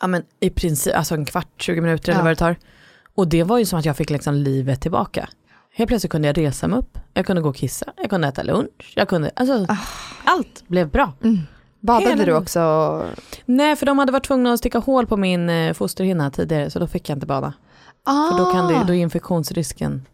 Ja 0.00 0.06
men 0.06 0.22
i 0.40 0.50
princip, 0.50 0.96
alltså 0.96 1.14
en 1.14 1.24
kvart, 1.24 1.48
20 1.56 1.80
minuter 1.80 2.12
eller 2.12 2.20
Ja. 2.20 2.24
vad 2.24 2.32
det 2.32 2.36
tar. 2.36 2.56
Och 3.14 3.28
det 3.28 3.42
var 3.44 3.58
ju 3.58 3.64
som 3.64 3.78
att 3.78 3.84
jag 3.84 3.96
fick 3.96 4.10
liksom 4.10 4.34
livet 4.34 4.80
tillbaka. 4.80 5.28
Helt 5.74 5.88
plötsligt 5.88 6.10
kunde 6.12 6.28
jag 6.28 6.38
resa 6.38 6.68
mig 6.68 6.78
upp, 6.78 6.98
jag 7.14 7.26
kunde 7.26 7.42
gå 7.42 7.48
och 7.48 7.56
kissa, 7.56 7.86
jag 7.96 8.10
kunde 8.10 8.28
äta 8.28 8.42
lunch, 8.42 8.92
jag 8.96 9.08
kunde, 9.08 9.30
alltså 9.36 9.66
allt 10.24 10.64
blev 10.68 10.90
bra. 10.90 11.12
Badade 11.80 12.10
Hela 12.10 12.24
du 12.24 12.34
också? 12.34 13.04
Nej 13.44 13.76
för 13.76 13.86
de 13.86 13.98
hade 13.98 14.12
varit 14.12 14.26
tvungna 14.26 14.52
att 14.52 14.58
sticka 14.58 14.78
hål 14.78 15.06
på 15.06 15.16
min 15.16 15.48
eh, 15.50 15.72
fosterhinna 15.72 16.30
tidigare 16.30 16.70
så 16.70 16.78
då 16.78 16.86
fick 16.86 17.08
jag 17.08 17.16
inte 17.16 17.26
bada. 17.26 17.52
Ah, 18.04 18.30
För 18.30 18.38
då, 18.38 18.52
kan 18.52 18.68
det, 18.68 18.84
då 18.86 18.94
är 18.94 18.98
infektionsrisken. 18.98 20.06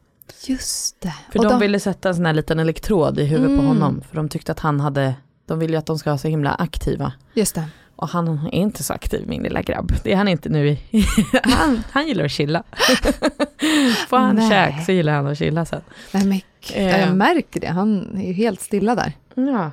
Just 0.47 1.01
det. 1.01 1.15
För 1.33 1.39
de 1.39 1.49
då- 1.49 1.59
ville 1.59 1.81
sätta 1.81 2.09
en 2.09 2.15
sån 2.15 2.27
här 2.27 2.33
liten 2.33 2.59
elektrod 2.59 3.19
i 3.19 3.25
huvudet 3.25 3.57
på 3.59 3.63
Mm. 3.63 3.67
honom. 3.67 4.03
För 4.09 4.17
de 4.17 4.29
tyckte 4.29 4.53
att 4.53 4.61
han 4.61 4.81
hade, 4.81 5.15
de 5.47 5.59
vill 5.59 5.71
ju 5.71 5.77
att 5.77 5.87
de 5.87 5.99
ska 5.99 6.11
vara 6.11 6.19
så 6.19 6.29
himla 6.29 6.55
aktiva. 6.55 7.13
Just 7.35 7.55
det. 7.55 7.65
Och 7.97 8.09
han 8.09 8.29
är 8.47 8.55
inte 8.55 8.83
så 8.83 8.93
aktiv 8.95 9.29
min 9.29 9.43
lilla 9.43 9.63
grabb. 9.63 9.93
Det 10.05 10.13
är 10.13 10.17
han 10.17 10.29
inte 10.29 10.49
nu. 10.49 10.69
i- 10.69 10.79
han, 11.43 11.83
han 11.91 12.07
gillar 12.07 12.25
att 12.25 12.31
chilla. 12.31 12.63
Får 14.09 14.17
han 14.17 14.37
Nej. 14.37 14.49
käk 14.51 14.87
så 14.87 14.93
gillar 14.93 15.13
han 15.13 15.27
att 15.27 15.39
chilla 15.39 15.65
sen. 15.65 15.81
Nej, 16.13 16.25
men, 16.27 16.41
Eh. 16.75 17.01
jag 17.01 17.17
märker 17.17 17.61
det, 17.61 17.67
han 17.67 18.17
är 18.19 18.27
ju 18.27 18.33
helt 18.33 18.61
stilla 18.61 18.95
där. 18.95 19.13
Ja, 19.35 19.71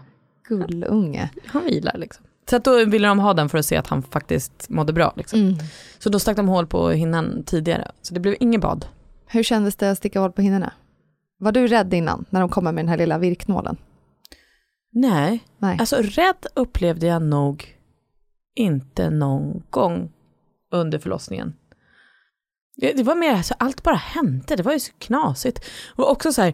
Gullunge. 0.58 1.30
han 1.46 1.64
vilar 1.66 1.98
liksom. 1.98 2.26
Så 2.50 2.56
att 2.56 2.64
då 2.64 2.86
ville 2.86 3.08
de 3.08 3.20
ha 3.20 3.34
den 3.34 3.50
för 3.50 3.58
att 3.58 3.66
se 3.66 3.78
att 3.78 3.88
han 3.88 4.04
faktiskt 4.04 4.70
mådde 4.70 4.94
bra. 4.94 5.14
Liksom. 5.18 5.40
Mm. 5.40 5.56
Så 6.00 6.10
då 6.10 6.20
stack 6.20 6.38
de 6.38 6.48
hål 6.48 6.68
på 6.68 6.90
hinnan 6.90 7.44
tidigare. 7.46 7.92
Så 8.02 8.14
det 8.14 8.20
blev 8.20 8.36
inget 8.40 8.62
bad. 8.62 8.86
Hur 9.28 9.44
kändes 9.44 9.76
det 9.76 9.92
att 9.92 9.98
sticka 9.98 10.20
hål 10.20 10.32
på 10.32 10.42
hinnorna? 10.42 10.74
Var 11.38 11.52
du 11.52 11.68
rädd 11.68 11.94
innan, 11.94 12.26
när 12.30 12.40
de 12.40 12.50
kommer 12.50 12.72
med 12.72 12.84
den 12.86 12.90
här 12.90 12.98
lilla 12.98 13.18
virknålen? 13.18 13.78
Nej, 14.92 15.40
Nej. 15.58 15.78
alltså 15.80 15.96
rädd 15.96 16.46
upplevde 16.54 17.08
jag 17.08 17.22
nog 17.22 17.78
inte 18.56 19.10
någon 19.10 19.64
gång 19.70 20.12
under 20.72 21.00
förlossningen. 21.00 21.54
Det, 22.76 22.94
det 22.94 23.04
var 23.04 23.16
mer, 23.16 23.34
alltså, 23.34 23.54
allt 23.58 23.84
bara 23.84 23.96
hände, 23.96 24.56
det 24.56 24.64
var 24.64 24.74
ju 24.74 24.80
så 24.80 24.92
knasigt. 24.98 25.66
Och 25.96 26.12
också 26.12 26.34
så 26.34 26.42
här, 26.42 26.54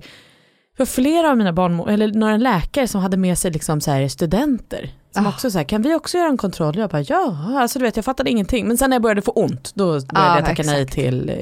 var 0.78 0.86
flera 0.86 1.30
av 1.32 1.38
mina 1.38 1.54
barn, 1.54 1.90
eller 1.90 2.08
några 2.08 2.38
läkare 2.38 2.88
som 2.88 3.02
hade 3.02 3.18
med 3.18 3.38
sig 3.38 3.52
liksom 3.52 3.82
så 3.82 3.92
här 3.92 4.08
studenter. 4.08 4.92
Som 5.16 5.26
Ah. 5.26 5.30
också 5.30 5.52
så 5.52 5.58
här, 5.58 5.66
kan 5.66 5.82
vi 5.82 5.96
också 5.96 6.18
göra 6.18 6.28
en 6.30 6.38
kontroll? 6.38 6.78
Jag 6.78 6.90
bara, 6.90 7.02
ja, 7.02 7.36
alltså 7.60 7.80
du 7.80 7.86
vet, 7.86 7.96
jag 7.96 8.06
fattade 8.06 8.30
ingenting. 8.30 8.68
Men 8.68 8.78
sen 8.78 8.90
när 8.90 8.96
jag 8.96 9.02
började 9.02 9.22
få 9.22 9.32
ont, 9.32 9.72
då 9.76 9.86
började 9.86 10.08
Ah, 10.13 10.36
jag 10.36 10.46
tacka 10.46 10.63
nej 10.66 10.88
till 10.88 11.30
eh, 11.30 11.36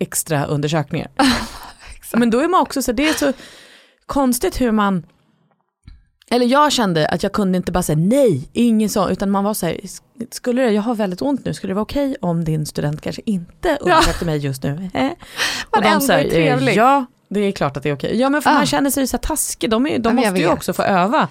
extra 0.00 0.44
undersökningar. 0.44 1.08
Men 2.12 2.30
då 2.30 2.40
är 2.40 2.48
man 2.48 2.60
också 2.60 2.82
så, 2.82 2.92
det 2.92 3.08
är 3.08 3.14
så 3.14 3.32
konstigt 4.06 4.60
hur 4.60 4.70
man, 4.72 5.06
eller 6.30 6.46
jag 6.46 6.72
kände 6.72 7.08
att 7.08 7.22
jag 7.22 7.32
kunde 7.32 7.56
inte 7.58 7.72
bara 7.72 7.82
säga 7.82 7.98
nej, 7.98 8.48
ingen 8.52 8.88
så, 8.88 9.10
utan 9.10 9.30
man 9.30 9.44
var 9.44 9.54
så 9.54 9.66
här, 9.66 9.80
skulle 10.30 10.62
det, 10.62 10.70
jag 10.70 10.82
har 10.82 10.94
väldigt 10.94 11.22
ont 11.22 11.44
nu, 11.44 11.54
skulle 11.54 11.70
det 11.70 11.74
vara 11.74 11.82
okej 11.82 12.16
om 12.20 12.44
din 12.44 12.66
student 12.66 13.00
kanske 13.00 13.22
inte 13.24 13.78
undersökte 13.80 14.24
mig 14.24 14.38
just 14.38 14.62
nu? 14.62 14.90
Eh? 14.94 15.10
Och 15.70 15.84
ändå 15.84 16.00
så 16.00 16.12
här, 16.12 16.24
är 16.24 16.30
trevlig. 16.30 16.76
ja, 16.76 17.06
det 17.28 17.40
är 17.40 17.52
klart 17.52 17.76
att 17.76 17.82
det 17.82 17.88
är 17.88 17.94
okej. 17.94 18.20
Ja 18.20 18.28
men 18.28 18.42
för 18.42 18.50
Ah. 18.50 18.54
man 18.54 18.66
känner 18.66 18.90
sig 18.90 19.06
så 19.06 19.16
här 19.16 19.22
taskig, 19.22 19.70
de, 19.70 19.86
är, 19.86 19.98
de 19.98 20.08
Ja, 20.18 20.24
måste 20.24 20.40
ju 20.40 20.48
också 20.48 20.72
få 20.72 20.82
öva. 20.82 21.28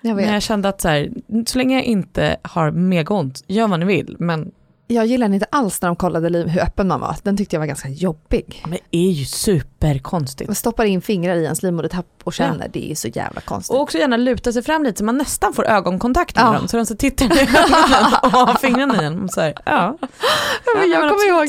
Jag 0.00 0.14
vet. 0.14 0.24
Men 0.24 0.34
jag 0.34 0.42
kände 0.42 0.68
att 0.68 0.80
så, 0.80 0.88
här, 0.88 1.10
så 1.46 1.58
länge 1.58 1.74
jag 1.74 1.84
inte 1.84 2.36
har 2.42 2.70
mega 2.70 3.14
ont, 3.14 3.44
gör 3.46 3.68
vad 3.68 3.80
ni 3.80 3.86
vill, 3.86 4.16
men 4.18 4.50
Jag 4.92 5.06
gillade 5.06 5.34
inte 5.34 5.46
alls 5.50 5.82
när 5.82 5.88
de 5.88 5.96
kollade 5.96 6.28
liv, 6.28 6.48
hur 6.48 6.60
öppen 6.62 6.88
man 6.88 7.00
var. 7.00 7.16
Den 7.22 7.36
tyckte 7.36 7.56
jag 7.56 7.60
var 7.60 7.66
ganska 7.66 7.88
jobbig. 7.88 8.62
men 8.68 8.78
det 8.90 8.98
är 8.98 9.10
ju 9.10 9.24
superkonstigt. 9.24 10.48
Man 10.48 10.54
stoppar 10.54 10.84
in 10.84 11.02
fingrar 11.02 11.34
i 11.36 11.46
en 11.46 11.54
livmodertapp 11.62 12.06
och 12.24 12.32
känner, 12.34 12.68
det 12.72 12.90
är 12.90 12.94
så 12.94 13.08
jävla 13.08 13.40
konstigt. 13.40 13.74
Och 13.74 13.80
också 13.80 13.98
gärna 13.98 14.16
luta 14.16 14.52
sig 14.52 14.62
fram 14.62 14.82
lite 14.84 14.98
så 14.98 15.04
man 15.04 15.18
nästan 15.18 15.52
får 15.54 15.66
ögonkontakt 15.66 16.36
med 16.36 16.44
Ja. 16.44 16.52
dem. 16.52 16.68
Så 16.68 16.76
de 16.76 16.86
så 16.86 16.96
tittar 16.96 17.24
ögonen 17.26 18.12
och 18.22 18.30
har 18.30 18.54
fingrarna 18.54 19.02
i 19.02 19.06
en. 19.06 19.28
Så 19.28 19.40
här, 19.40 19.54
ja. 19.66 19.98
Ja, 20.00 20.08
men 20.78 20.90
Ja, 20.90 20.98
jag 21.00 21.10
kommer 21.10 21.28
ihåg, 21.28 21.48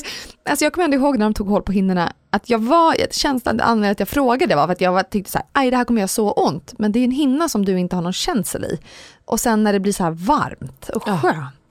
alltså 0.49 0.65
jag 0.65 0.73
kommer 0.73 0.85
ändå 0.85 0.97
ihåg 0.97 1.17
när 1.17 1.25
de 1.25 1.33
tog 1.33 1.47
hål 1.47 1.61
på 1.63 1.71
hinnorna, 1.71 2.13
att 2.29 2.49
jag 2.49 2.59
var, 2.59 2.95
känslan, 3.11 3.59
anledningen 3.59 3.91
att 3.91 3.99
jag 3.99 4.09
frågade 4.09 4.55
var 4.55 4.65
för 4.65 4.71
att 4.73 4.81
jag 4.81 4.91
var, 4.91 5.03
tyckte 5.03 5.31
så 5.31 5.37
här, 5.37 5.47
aj 5.53 5.71
det 5.71 5.77
här 5.77 5.85
kommer 5.85 6.01
göra 6.01 6.07
så 6.07 6.31
ont, 6.31 6.73
men 6.77 6.91
det 6.91 6.99
är 6.99 7.03
en 7.03 7.11
hinna 7.11 7.49
som 7.49 7.65
du 7.65 7.79
inte 7.79 7.95
har 7.95 8.03
någon 8.03 8.13
känsel 8.13 8.63
i. 8.65 8.79
Och 9.25 9.39
sen 9.39 9.63
när 9.63 9.73
det 9.73 9.79
blir 9.79 9.93
så 9.93 10.03
här 10.03 10.11
varmt 10.11 10.89
och 10.89 11.03
Ja. 11.05 11.19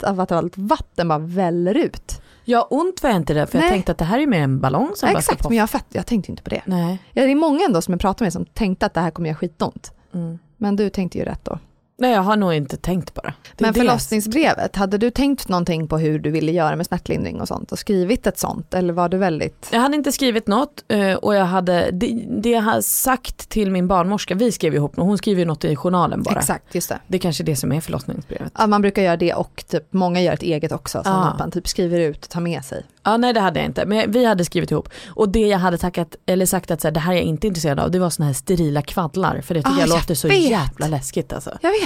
Av 0.04 0.20
att 0.20 0.32
allt 0.32 0.58
vatten 0.58 1.08
bara 1.08 1.18
väller 1.18 1.74
ut. 1.76 2.22
ja, 2.44 2.66
ont 2.70 3.02
var 3.02 3.10
jag 3.10 3.16
inte 3.16 3.34
det, 3.34 3.46
för 3.46 3.58
jag 3.58 3.62
Nej. 3.62 3.70
tänkte 3.70 3.92
att 3.92 3.98
det 3.98 4.04
här 4.04 4.18
är 4.18 4.26
mer 4.26 4.40
en 4.42 4.60
ballong 4.60 4.92
som 4.96 5.12
bara 5.12 5.22
ska 5.22 5.32
Exakt, 5.32 5.48
men 5.48 5.58
jag, 5.58 5.70
fatt, 5.70 5.86
jag 5.88 6.06
tänkte 6.06 6.30
inte 6.32 6.42
på 6.42 6.50
det. 6.50 6.62
Nej. 6.64 6.98
Ja, 7.12 7.22
det 7.24 7.30
är 7.30 7.34
många 7.34 7.64
ändå 7.64 7.82
som 7.82 7.92
jag 7.92 8.00
pratar 8.00 8.24
med 8.24 8.32
som 8.32 8.44
tänkte 8.44 8.86
att 8.86 8.94
det 8.94 9.00
här 9.00 9.10
kommer 9.10 9.28
göra 9.28 9.38
skitont. 9.38 9.92
Mm. 10.14 10.38
Men 10.56 10.76
du 10.76 10.90
tänkte 10.90 11.18
ju 11.18 11.24
rätt 11.24 11.44
då. 11.44 11.58
Nej 11.96 12.12
jag 12.12 12.22
har 12.22 12.36
nog 12.36 12.54
inte 12.54 12.76
tänkt 12.76 13.14
bara. 13.14 13.34
Det 13.56 13.64
är 13.64 13.66
Men 13.66 13.72
det. 13.72 13.80
förlossningsbrevet, 13.80 14.76
hade 14.76 14.98
du 14.98 15.10
tänkt 15.10 15.48
någonting 15.48 15.88
på 15.88 15.98
hur 15.98 16.18
du 16.18 16.30
ville 16.30 16.52
göra 16.52 16.76
med 16.76 16.86
smärtlindring 16.86 17.40
och 17.40 17.48
sånt 17.48 17.72
och 17.72 17.78
skrivit 17.78 18.26
ett 18.26 18.38
sånt 18.38 18.74
eller 18.74 18.92
var 18.92 19.08
du 19.08 19.16
väldigt 19.18 19.68
Jag 19.72 19.80
hade 19.80 19.96
inte 19.96 20.12
skrivit 20.12 20.46
något 20.46 20.84
eh, 20.88 21.12
och 21.14 21.34
jag 21.34 21.44
hade, 21.44 21.90
det, 21.92 22.24
det 22.42 22.50
jag 22.50 22.60
hade 22.62 22.82
sagt 22.82 23.48
till 23.48 23.70
min 23.70 23.88
barnmorska, 23.88 24.34
vi 24.34 24.52
skrev 24.52 24.74
ihop 24.74 24.96
något, 24.96 25.06
hon 25.06 25.18
skriver 25.18 25.38
ju 25.40 25.44
något 25.44 25.64
i 25.64 25.76
journalen 25.76 26.22
bara. 26.22 26.38
Exakt, 26.38 26.74
just 26.74 26.88
det. 26.88 26.98
Det 27.06 27.16
är 27.16 27.20
kanske 27.20 27.42
är 27.42 27.44
det 27.44 27.56
som 27.56 27.72
är 27.72 27.80
förlossningsbrevet. 27.80 28.52
Ja, 28.58 28.66
man 28.66 28.82
brukar 28.82 29.02
göra 29.02 29.16
det 29.16 29.34
och 29.34 29.64
typ, 29.68 29.92
många 29.92 30.20
gör 30.20 30.32
ett 30.32 30.42
eget 30.42 30.72
också 30.72 31.02
Ah. 31.04 31.24
att 31.28 31.38
man 31.38 31.50
typ 31.50 31.68
skriver 31.68 32.00
ut 32.00 32.24
och 32.24 32.30
tar 32.30 32.40
med 32.40 32.64
sig. 32.64 32.84
Ja 33.04 33.16
nej 33.16 33.32
det 33.32 33.40
hade 33.40 33.60
jag 33.60 33.66
inte, 33.68 33.86
men 33.86 34.12
vi 34.12 34.24
hade 34.24 34.44
skrivit 34.44 34.70
ihop. 34.70 34.88
Och 35.08 35.28
det 35.28 35.46
jag 35.46 35.58
hade 35.58 35.78
tackat, 35.78 36.16
eller 36.26 36.46
sagt 36.46 36.70
att 36.70 36.80
så 36.80 36.86
här, 36.88 36.92
det 36.92 37.00
här 37.00 37.12
är 37.12 37.16
jag 37.16 37.24
inte 37.24 37.46
intresserad 37.46 37.80
av, 37.80 37.90
det 37.90 37.98
var 37.98 38.10
såna 38.10 38.26
här 38.26 38.32
sterila 38.34 38.82
kvaddlar. 38.82 39.40
För 39.40 39.54
det 39.54 39.60
tycker 39.60 39.70
Ah, 39.76 39.80
jag 39.80 39.88
jag 39.88 39.94
låter 39.96 40.14
så 40.14 40.28
jävla 40.28 40.86
läskigt 40.88 41.32
alltså. 41.32 41.50
Jag 41.60 41.70
vet. 41.70 41.81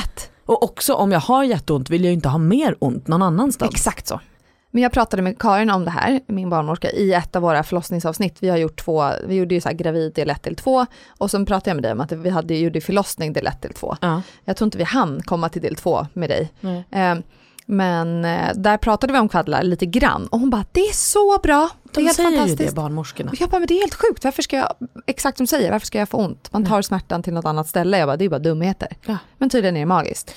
Och 0.47 0.63
också 0.63 0.95
om 0.95 1.13
jag 1.13 1.21
har 1.21 1.45
jätteont 1.45 1.91
vill 1.91 2.05
jag 2.05 2.11
ju 2.11 2.15
inte 2.15 2.29
ha 2.29 2.39
mer 2.39 2.77
ont 2.79 3.09
någon 3.09 3.23
annanstans. 3.23 3.75
Exakt 3.75 4.07
så. 4.07 4.21
Men 4.71 4.83
jag 4.83 4.93
pratade 4.93 5.23
med 5.23 5.39
Karin 5.39 5.71
om 5.71 5.85
det 5.85 5.91
här, 5.91 6.21
min 6.27 6.51
barnmorska, 6.51 6.91
i 6.91 7.13
ett 7.13 7.37
av 7.37 7.43
våra 7.43 7.63
förlossningsavsnitt. 7.63 8.37
Vi 8.41 8.49
har 8.49 8.57
gjort 8.57 8.85
två, 8.85 9.11
vi 9.27 9.35
gjorde 9.35 9.55
ju 9.55 9.61
så 9.61 9.69
här 9.69 9.77
gravid 9.77 10.15
del 10.15 10.31
1 10.31 10.43
till 10.43 10.57
2 10.57 10.87
och 11.19 11.31
så 11.31 11.47
pratade 11.47 11.71
jag 11.71 11.75
med 11.75 11.83
dig 11.83 11.93
om 11.93 12.01
att 12.01 12.13
vi 12.13 12.31
hade 12.31 12.57
gjort 12.57 12.83
förlossning 12.83 13.33
del 13.33 13.47
1 13.47 13.61
till 13.61 13.73
2. 13.73 13.97
Ja. 14.01 14.23
Jag 14.45 14.57
tror 14.57 14.67
inte 14.67 14.79
vi 14.79 14.85
hann 14.85 15.23
komma 15.23 15.49
till 15.49 15.63
del 15.63 15.77
2 15.77 16.07
med 16.13 16.31
dig. 16.31 16.53
Nej. 16.61 16.85
Eh, 16.91 17.15
men 17.67 18.25
eh, 18.25 18.55
där 18.55 18.77
pratade 18.77 19.13
vi 19.13 19.19
om 19.19 19.29
kvaddlar 19.29 19.63
lite 19.63 19.87
grann 19.87 20.27
och 20.27 20.41
hon 20.41 20.51
bara, 20.51 20.65
det 20.73 20.81
är 20.81 20.93
så 20.93 21.39
bra, 21.43 21.71
det 21.83 21.91
är 21.91 21.95
De 21.95 22.03
helt 22.05 22.17
säger 22.17 22.31
ju 22.31 22.37
fantastiskt. 22.37 22.71
det 22.71 22.77
barnmorskorna. 22.81 23.31
Och 23.31 23.41
jag 23.41 23.51
bara, 23.51 23.59
men 23.59 23.67
det 23.67 23.75
är 23.75 23.81
helt 23.81 23.95
sjukt, 23.95 24.25
varför 24.25 24.43
ska 24.43 24.57
jag, 24.57 24.73
exakt 25.07 25.37
som 25.39 25.45
du 25.45 25.49
säger, 25.49 25.71
varför 25.73 25.87
ska 25.87 25.99
jag 25.99 26.09
få 26.09 26.17
ont? 26.19 26.53
Man 26.53 26.65
tar 26.65 26.83
smärtan 26.83 27.23
till 27.23 27.33
något 27.33 27.45
annat 27.45 27.69
ställe, 27.69 27.99
jag 27.99 28.09
bara, 28.09 28.17
det 28.17 28.25
är 28.25 28.29
bara 28.29 28.39
dumheter. 28.39 28.89
Ja. 29.07 29.19
Men 29.39 29.51
tydligen 29.51 29.77
är 29.77 29.81
det 29.81 29.87
magiskt. 29.87 30.35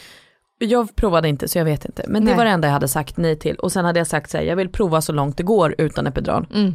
Jag 0.62 0.96
provade 0.96 1.30
inte 1.30 1.48
så 1.48 1.58
jag 1.58 1.66
vet 1.66 1.86
inte. 1.86 2.04
Men 2.08 2.22
det 2.22 2.32
Nej. 2.32 2.38
var 2.38 2.46
det 2.46 2.52
enda 2.52 2.68
jag 2.68 2.74
hade 2.74 2.88
sagt 2.88 3.18
nej 3.18 3.36
till. 3.40 3.56
Och 3.56 3.72
sen 3.72 3.86
hade 3.86 4.00
jag 4.00 4.08
sagt 4.08 4.32
så 4.32 4.38
här, 4.38 4.44
jag 4.44 4.56
vill 4.56 4.70
prova 4.70 5.02
så 5.02 5.12
långt 5.14 5.38
det 5.38 5.44
går 5.44 5.76
utan 5.78 6.08
epidural. 6.08 6.48
Mm. 6.54 6.74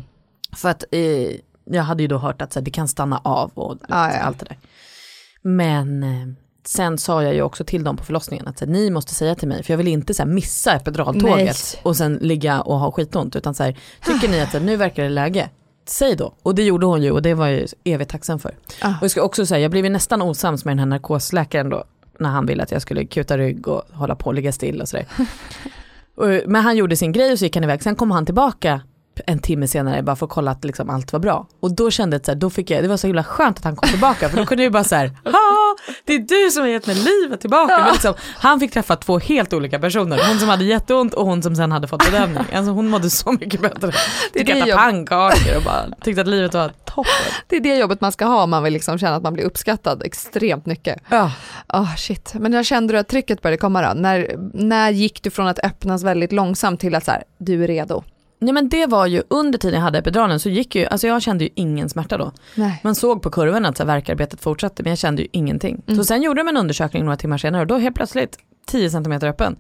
För 0.57 0.69
att 0.69 0.85
eh, 0.91 1.31
jag 1.65 1.83
hade 1.83 2.03
ju 2.03 2.09
då 2.09 2.19
hört 2.19 2.43
att 2.43 2.53
så 2.53 2.59
här, 2.59 2.65
det 2.65 2.71
kan 2.71 2.89
stanna 2.89 3.21
av 3.25 3.51
och 3.55 3.77
Ja, 3.89 4.13
ja. 4.13 4.19
allt 4.21 4.39
det 4.39 4.45
där. 4.49 4.59
Men 5.43 6.03
eh, 6.03 6.27
sen 6.67 6.99
sa 6.99 7.23
jag 7.23 7.35
ju 7.35 7.43
också 7.43 7.65
till 7.65 7.85
dem 7.85 7.97
på 7.97 8.05
förlossningen 8.05 8.49
att 8.49 8.59
så 8.59 8.65
här, 8.65 8.73
ni 8.73 8.91
måste 8.91 9.15
säga 9.15 9.35
till 9.35 9.49
mig, 9.49 9.63
för 9.63 9.73
jag 9.73 9.79
vill 9.79 9.89
inte 9.89 10.15
så 10.15 10.23
här, 10.23 10.31
missa 10.31 10.75
epiduraltåget 10.75 11.47
Nej. 11.75 11.81
och 11.83 11.97
sen 11.97 12.19
ligga 12.21 12.61
och 12.61 12.79
ha 12.79 12.93
skitont. 12.93 13.37
Utan 13.37 13.55
så 13.55 13.63
här, 13.63 13.79
tycker 14.07 14.29
ni 14.29 14.41
att 14.41 14.51
så 14.51 14.59
här, 14.59 14.65
nu 14.65 14.77
verkar 14.77 15.03
det 15.03 15.09
läge, 15.09 15.51
säg 15.87 16.17
då. 16.17 16.35
Och 16.43 16.55
det 16.55 16.63
gjorde 16.63 16.87
hon 16.87 17.03
ju 17.03 17.11
och 17.11 17.23
det 17.23 17.35
var 17.35 17.47
jag 17.47 17.61
ju 17.61 17.67
evigt 17.85 18.11
tacksam 18.11 18.39
för. 18.39 18.57
Ah. 18.81 18.89
Och 18.89 19.03
jag 19.03 19.11
ska 19.11 19.23
också 19.23 19.47
säga, 19.47 19.61
jag 19.61 19.71
blev 19.71 19.85
ju 19.85 19.91
nästan 19.91 20.23
osams 20.23 20.65
med 20.65 20.73
den 20.73 20.79
här 20.79 20.87
narkosläkaren 20.87 21.71
då, 21.71 21.85
när 22.19 22.31
han 22.31 22.47
ville 22.47 22.63
att 22.63 22.71
jag 22.71 22.83
skulle 22.83 23.05
kuta 23.05 23.39
rygg 23.39 23.69
och 23.69 23.83
hålla 23.93 24.15
på 24.15 24.27
och 24.27 24.35
ligga 24.35 24.53
still 24.53 24.81
och 24.81 24.89
sådär. 24.89 25.07
Men 26.47 26.63
han 26.63 26.77
gjorde 26.77 26.97
sin 26.97 27.13
grej 27.13 27.33
och 27.33 27.39
så 27.39 27.45
gick 27.45 27.57
han 27.57 27.65
iväg, 27.65 27.83
sen 27.83 27.97
kom 27.97 28.11
han 28.11 28.27
tillbaka 28.27 28.81
en 29.27 29.39
timme 29.39 29.69
senare 29.69 30.03
bara 30.03 30.17
för 30.17 30.27
att 30.27 30.33
kolla 30.33 30.51
att 30.51 30.65
liksom 30.65 30.91
allt 30.91 31.13
var 31.13 31.21
bra. 31.21 31.47
Och 31.61 31.75
då 31.75 31.91
kände 31.91 32.15
jag 32.15 32.19
att 32.21 32.25
så 32.27 32.33
här, 32.33 32.37
då 32.39 32.51
fick 32.51 32.71
jag, 32.71 32.85
det 32.85 32.89
var 32.89 32.97
så 32.97 33.07
himla 33.07 33.25
skönt 33.25 33.59
att 33.59 33.65
han 33.65 33.77
kom 33.77 33.89
tillbaka 33.89 34.29
för 34.29 34.37
då 34.37 34.47
kunde 34.47 34.63
jag 34.63 34.69
ju 34.69 34.73
bara 34.73 34.85
så 34.85 34.95
här, 34.95 35.07
"Ha, 35.25 35.77
det 36.05 36.15
är 36.15 36.19
du 36.19 36.51
som 36.51 36.63
har 36.63 36.69
gett 36.69 36.87
mig 36.87 36.97
livet 36.97 37.41
tillbaka. 37.41 37.79
Men 37.79 37.93
liksom, 37.93 38.15
han 38.37 38.61
fick 38.61 38.73
träffa 38.73 38.97
två 38.97 39.19
helt 39.19 39.53
olika 39.53 39.79
personer, 39.79 40.21
hon 40.29 40.39
som 40.39 40.49
hade 40.49 40.65
jätteont 40.65 41.15
och 41.15 41.27
hon 41.27 41.43
som 41.43 41.57
sen 41.57 41.73
hade 41.73 41.89
fått 41.89 42.05
bedövning. 42.11 42.45
Alltså 42.55 42.73
hon 42.73 42.89
mådde 42.89 43.11
så 43.11 43.33
mycket 43.33 43.61
bättre. 43.61 43.93
Det 44.33 44.41
är 44.41 44.45
det 44.45 44.59
jag- 44.59 44.79
pannkakor 44.79 45.57
och 45.57 45.63
bara 45.63 45.87
tyckte 46.03 46.21
att 46.21 46.29
livet 46.29 46.55
var 46.55 46.69
toppen. 46.85 47.13
Det 47.49 47.57
är 47.57 47.61
det 47.61 47.77
jobbet 47.77 48.01
man 48.01 48.13
ska 48.13 48.25
ha 48.25 48.43
om 48.43 48.51
man 48.51 48.63
vill 48.63 48.73
liksom 48.73 48.99
känna 48.99 49.17
att 49.17 49.23
man 49.23 49.33
blir 49.33 49.45
uppskattad 49.45 50.03
extremt 50.05 50.67
mycket. 50.67 51.03
Ja. 51.09 51.31
Ah 51.67 51.87
shit, 51.97 52.33
men 52.35 52.51
när 52.51 52.63
kände 52.63 52.93
du 52.93 52.99
att 52.99 53.09
trycket 53.09 53.43
började 53.43 53.59
komma 53.61 53.83
då? 53.95 54.01
När, 54.01 54.35
när 54.55 54.91
gick 54.91 55.23
du 55.23 55.31
från 55.31 55.47
att 55.47 55.59
öppnas 55.59 56.03
väldigt 56.03 56.33
långsamt 56.33 56.81
till 56.81 56.95
att 56.95 57.05
så 57.05 57.11
här, 57.11 57.23
du 57.39 57.65
är 57.65 57.69
redo? 57.69 58.03
Nej 58.39 58.55
men 58.55 58.69
det 58.69 58.87
var 58.87 59.07
ju 59.07 59.23
under 59.29 59.59
tiden 59.59 59.75
jag 59.75 59.85
hade 59.85 59.99
epiduralen 59.99 60.41
så 60.41 60.49
gick 60.49 60.75
ju, 60.75 60.87
alltså 60.87 61.07
jag 61.07 61.23
kände 61.23 61.45
ju 61.45 61.51
ingen 61.55 61.89
smärta 61.89 62.19
då. 62.19 62.33
Nej. 62.55 62.81
Man 62.85 62.95
såg 62.95 63.23
på 63.23 63.31
kurvan 63.31 63.65
att 63.65 63.77
så 63.77 63.83
här, 63.83 63.87
värkarbetet 63.87 64.41
fortsatte 64.41 64.83
men 64.83 64.91
jag 64.91 64.99
kände 64.99 65.23
ju 65.23 65.29
ingenting. 65.33 65.83
Så 65.97 66.05
sen 66.05 66.23
gjorde 66.23 66.41
de 66.41 66.49
en 66.49 66.57
undersökning 66.57 67.05
några 67.05 67.17
timmar 67.17 67.39
senare 67.39 67.63
och 67.63 67.67
då 67.67 67.77
helt 67.77 67.97
plötsligt 67.97 68.39
10 68.67 68.91
cm 68.91 69.13
öppen. 69.13 69.57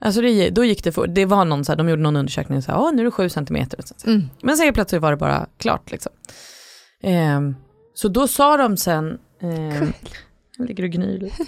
Alltså 0.00 0.20
det, 0.20 0.50
då 0.50 0.64
gick 0.64 0.84
det 0.84 0.92
för, 0.92 1.06
det 1.06 1.24
var 1.24 1.44
någon 1.44 1.64
så 1.64 1.72
här, 1.72 1.76
de 1.76 1.88
gjorde 1.88 2.02
någon 2.02 2.16
undersökning 2.16 2.62
så 2.62 2.72
här, 2.72 2.80
åh 2.80 2.92
nu 2.92 3.00
är 3.00 3.04
det 3.04 3.10
7 3.10 3.28
cm. 3.28 3.56
Mm. 4.06 4.30
Men 4.42 4.56
sen 4.56 4.64
helt 4.64 4.74
plötsligt 4.74 5.02
var 5.02 5.10
det 5.10 5.16
bara 5.16 5.46
klart 5.58 5.90
liksom. 5.90 6.12
Ehm, 7.02 7.56
så 7.94 8.08
då 8.08 8.28
sa 8.28 8.56
de 8.56 8.76
sen, 8.76 9.18
ehm, 9.42 9.92
jag 10.56 10.68
ligger 10.68 10.84
och 10.84 10.90
gnyr 10.90 11.18
lite. 11.18 11.44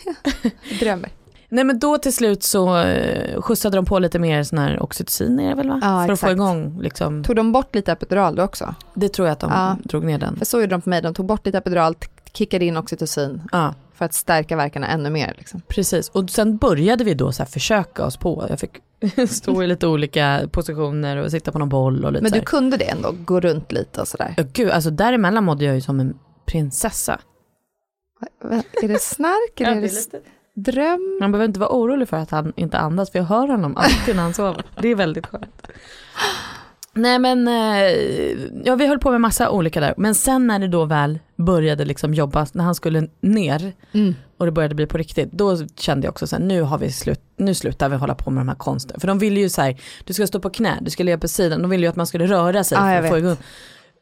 Drömmer. 0.80 1.10
Nej 1.52 1.64
men 1.64 1.78
då 1.78 1.98
till 1.98 2.14
slut 2.14 2.42
så 2.42 2.76
eh, 2.78 3.40
skjutsade 3.42 3.76
de 3.76 3.84
på 3.84 3.98
lite 3.98 4.18
mer 4.18 4.42
sån 4.42 4.58
här 4.58 4.82
oxytocin 4.82 5.40
är 5.40 5.48
det 5.48 5.54
väl 5.54 5.68
va? 5.68 5.78
Ja, 5.82 5.88
För 6.06 6.12
att 6.12 6.20
få 6.20 6.26
exakt. 6.26 6.32
igång 6.32 6.78
liksom, 6.82 7.24
Tog 7.24 7.36
de 7.36 7.52
bort 7.52 7.74
lite 7.74 7.92
epidural 7.92 8.34
då 8.36 8.42
också? 8.42 8.74
det 8.94 9.08
tror 9.08 9.28
jag 9.28 9.32
att 9.32 9.40
de 9.40 9.50
Ja. 9.50 9.76
drog 9.84 10.04
ner 10.04 10.18
den. 10.18 10.36
För 10.36 10.44
så 10.44 10.60
gjorde 10.60 10.70
de 10.74 10.80
på 10.80 10.88
mig, 10.90 11.02
de 11.02 11.14
tog 11.14 11.26
bort 11.26 11.46
lite 11.46 11.58
epidural, 11.58 11.94
kickade 12.32 12.64
in 12.64 12.76
oxytocin 12.76 13.42
Ja. 13.52 13.74
för 13.94 14.04
att 14.04 14.14
stärka 14.14 14.56
verkarna 14.56 14.86
ännu 14.88 15.10
mer. 15.10 15.34
Liksom. 15.38 15.60
Precis, 15.68 16.08
och 16.08 16.30
sen 16.30 16.56
började 16.56 17.04
vi 17.04 17.14
då 17.14 17.32
så 17.32 17.42
här 17.42 17.50
försöka 17.50 18.04
oss 18.04 18.16
på. 18.16 18.46
Jag 18.48 18.60
fick 18.60 18.70
stå 19.30 19.62
i 19.62 19.66
lite 19.66 19.86
olika 19.86 20.40
positioner 20.52 21.16
och 21.16 21.30
sitta 21.30 21.52
på 21.52 21.58
någon 21.58 21.68
boll 21.68 22.04
och 22.04 22.12
lite 22.12 22.22
Men 22.22 22.32
du 22.32 22.40
kunde 22.40 22.76
det 22.76 22.84
ändå, 22.84 23.14
gå 23.24 23.40
runt 23.40 23.72
lite 23.72 24.00
och 24.00 24.08
sådär. 24.08 24.34
Ja, 24.36 24.44
Gud, 24.52 24.70
alltså 24.70 24.90
däremellan 24.90 25.44
mådde 25.44 25.64
jag 25.64 25.74
ju 25.74 25.80
som 25.80 26.00
en 26.00 26.18
prinsessa. 26.46 27.20
Va- 28.42 28.62
Är 28.82 28.88
det 28.88 29.00
snark 29.02 29.60
eller 29.60 29.76
är 29.76 29.80
det 29.80 29.88
dröm? 30.54 31.18
Man 31.20 31.32
behöver 31.32 31.48
inte 31.48 31.60
vara 31.60 31.70
orolig 31.70 32.08
för 32.08 32.16
att 32.16 32.30
han 32.30 32.52
inte 32.56 32.78
andas, 32.78 33.10
för 33.10 33.18
jag 33.18 33.26
hör 33.26 33.48
honom 33.48 33.76
alltid 33.76 34.16
när 34.16 34.22
han 34.22 34.34
sover. 34.34 34.62
Det 34.82 34.88
är 34.88 34.94
väldigt 34.94 35.26
skönt. 35.26 35.66
Nej 36.92 37.18
men, 37.18 37.48
eh, 37.48 37.84
ja 38.64 38.74
vi 38.74 38.86
höll 38.86 38.98
på 38.98 39.10
med 39.10 39.20
massa 39.20 39.50
olika 39.50 39.80
där. 39.80 39.94
Men 39.96 40.14
sen 40.14 40.46
när 40.46 40.58
det 40.58 40.68
då 40.68 40.84
väl 40.84 41.18
började 41.36 41.84
liksom 41.84 42.14
jobba, 42.14 42.46
när 42.52 42.64
han 42.64 42.74
skulle 42.74 43.08
ner 43.20 43.72
Mm. 43.92 44.14
och 44.38 44.46
det 44.46 44.52
började 44.52 44.74
bli 44.74 44.86
på 44.86 44.98
riktigt, 44.98 45.32
då 45.32 45.56
kände 45.76 46.06
jag 46.06 46.12
också 46.12 46.26
så 46.26 46.36
här, 46.36 46.42
nu 46.42 46.62
har 46.62 46.78
vi 46.78 46.92
slut, 46.92 47.20
nu 47.36 47.54
slutar 47.54 47.88
vi 47.88 47.96
hålla 47.96 48.14
på 48.14 48.30
med 48.30 48.40
de 48.40 48.48
här 48.48 48.56
konsten. 48.56 49.00
För 49.00 49.08
de 49.08 49.18
ville 49.18 49.40
ju 49.40 49.48
så 49.48 49.62
här, 49.62 49.80
du 50.04 50.12
ska 50.12 50.26
stå 50.26 50.40
på 50.40 50.50
knä, 50.50 50.78
du 50.80 50.90
ska 50.90 51.02
ligga 51.04 51.18
på 51.18 51.28
sidan, 51.28 51.62
de 51.62 51.70
ville 51.70 51.82
ju 51.86 51.90
att 51.90 51.96
man 51.96 52.06
skulle 52.06 52.26
röra 52.26 52.64
sig 52.64 52.78
Ja, 52.78 52.82
för 52.82 53.02
att 53.04 53.08
få 53.08 53.18
igång. 53.18 53.36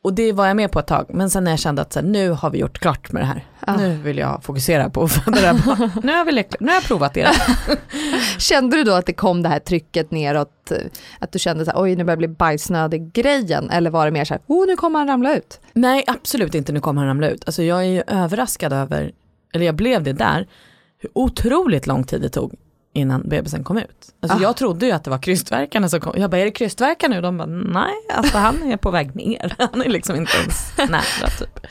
Och 0.02 0.14
det 0.14 0.32
var 0.32 0.46
jag 0.46 0.56
med 0.56 0.72
på 0.72 0.78
ett 0.78 0.86
tag, 0.86 1.06
men 1.08 1.30
sen 1.30 1.44
när 1.44 1.50
jag 1.50 1.58
kände 1.58 1.82
att 1.82 1.92
så 1.92 2.00
här, 2.00 2.06
nu 2.06 2.30
har 2.30 2.50
vi 2.50 2.58
gjort 2.58 2.78
klart 2.78 3.12
med 3.12 3.22
det 3.22 3.26
här. 3.26 3.44
Ja. 3.66 3.76
Nu 3.76 3.96
vill 3.96 4.18
jag 4.18 4.44
fokusera 4.44 4.90
på 4.90 5.02
att 5.02 5.12
föda 5.12 5.40
det 5.40 5.46
här 5.46 5.62
barnet. 5.66 5.90
Nu 6.04 6.12
har 6.12 6.24
vi 6.24 6.32
lekt, 6.32 6.56
nu 6.60 6.66
har 6.66 6.74
jag 6.74 6.82
provat 6.84 7.14
det. 7.14 7.28
Kände 8.38 8.76
du 8.76 8.84
då 8.84 8.92
att 8.92 9.06
det 9.06 9.12
kom 9.12 9.42
det 9.42 9.48
här 9.48 9.58
trycket 9.58 10.10
neråt, 10.10 10.70
eh, 10.70 10.76
att 11.18 11.32
du 11.32 11.38
kände 11.38 11.64
så 11.64 11.70
här, 11.70 11.82
oj 11.82 11.96
nu 11.96 12.04
börjar 12.04 12.12
jag 12.12 12.18
bli 12.18 12.28
bajsnödig 12.28 13.12
grejen, 13.12 13.70
eller 13.70 13.90
var 13.90 14.04
det 14.04 14.10
mer 14.10 14.24
så 14.24 14.34
här, 14.34 14.42
oh 14.46 14.66
nu 14.66 14.76
kommer 14.76 14.98
han 14.98 15.08
ramla 15.08 15.36
ut? 15.36 15.60
Nej, 15.72 16.04
absolut 16.06 16.54
inte, 16.54 16.72
nu 16.72 16.80
kommer 16.80 17.00
han 17.00 17.08
ramla 17.08 17.28
ut. 17.28 17.42
Alltså 17.46 17.62
jag 17.62 17.78
är 17.78 17.88
ju 17.88 18.02
överraskad 18.06 18.72
över, 18.72 19.12
eller 19.54 19.66
jag 19.66 19.74
blev 19.74 20.02
det 20.02 20.12
där, 20.12 20.46
hur 20.98 21.10
otroligt 21.14 21.86
lång 21.86 22.04
tid 22.04 22.20
det 22.20 22.28
tog 22.28 22.54
innan 22.98 23.22
bebisen 23.28 23.64
kom 23.64 23.78
ut. 23.78 24.14
Alltså 24.22 24.38
Ah. 24.38 24.42
jag 24.42 24.56
trodde 24.56 24.86
ju 24.86 24.92
att 24.92 25.04
det 25.04 25.10
var 25.10 25.18
krystvärkarna 25.18 25.88
som 25.88 26.00
kom. 26.00 26.12
Jag 26.20 26.30
bara, 26.30 26.38
är 26.40 26.44
det 26.44 26.50
krystvärkar 26.50 27.08
nu? 27.08 27.20
De 27.20 27.36
bara, 27.38 27.46
nej, 27.46 27.92
alltså 28.14 28.38
han 28.38 28.62
är 28.72 28.76
på 28.76 28.90
väg 28.90 29.16
ner. 29.16 29.54
Han 29.72 29.82
är 29.82 29.88
liksom 29.88 30.16
inte 30.16 30.32
ens 30.36 30.72
nära 30.90 31.30
typ. 31.38 31.66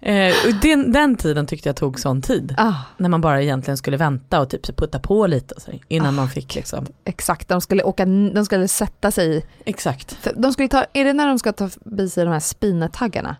Eh, 0.00 0.34
den, 0.62 0.92
den 0.92 1.16
tiden 1.16 1.46
tyckte 1.46 1.68
jag 1.68 1.76
tog 1.76 2.00
sån 2.00 2.22
tid. 2.22 2.54
Ah, 2.58 2.72
När 2.96 3.08
man 3.08 3.20
bara 3.20 3.42
egentligen 3.42 3.76
skulle 3.76 3.96
vänta 3.96 4.40
och 4.40 4.50
typ 4.50 4.76
putta 4.76 4.98
på 4.98 5.26
lite 5.26 5.60
så, 5.60 5.70
innan 5.88 6.08
Ah, 6.08 6.10
man 6.10 6.28
fick 6.28 6.54
liksom. 6.54 6.86
exakt, 7.04 7.48
de 7.48 7.60
skulle, 7.60 7.82
åka, 7.82 8.04
de 8.06 8.44
skulle 8.44 8.68
sätta 8.68 9.10
sig 9.10 9.36
i, 9.36 9.42
Exakt. 9.64 10.16
de 10.36 10.52
skulle 10.52 10.68
ta, 10.68 10.84
är 10.92 11.04
det 11.04 11.12
när 11.12 11.26
de 11.28 11.38
ska 11.38 11.52
ta 11.52 11.68
förbi 11.68 12.08
sig 12.08 12.24
de 12.24 12.30
här 12.30 12.40
spinetaggarna? 12.40 13.36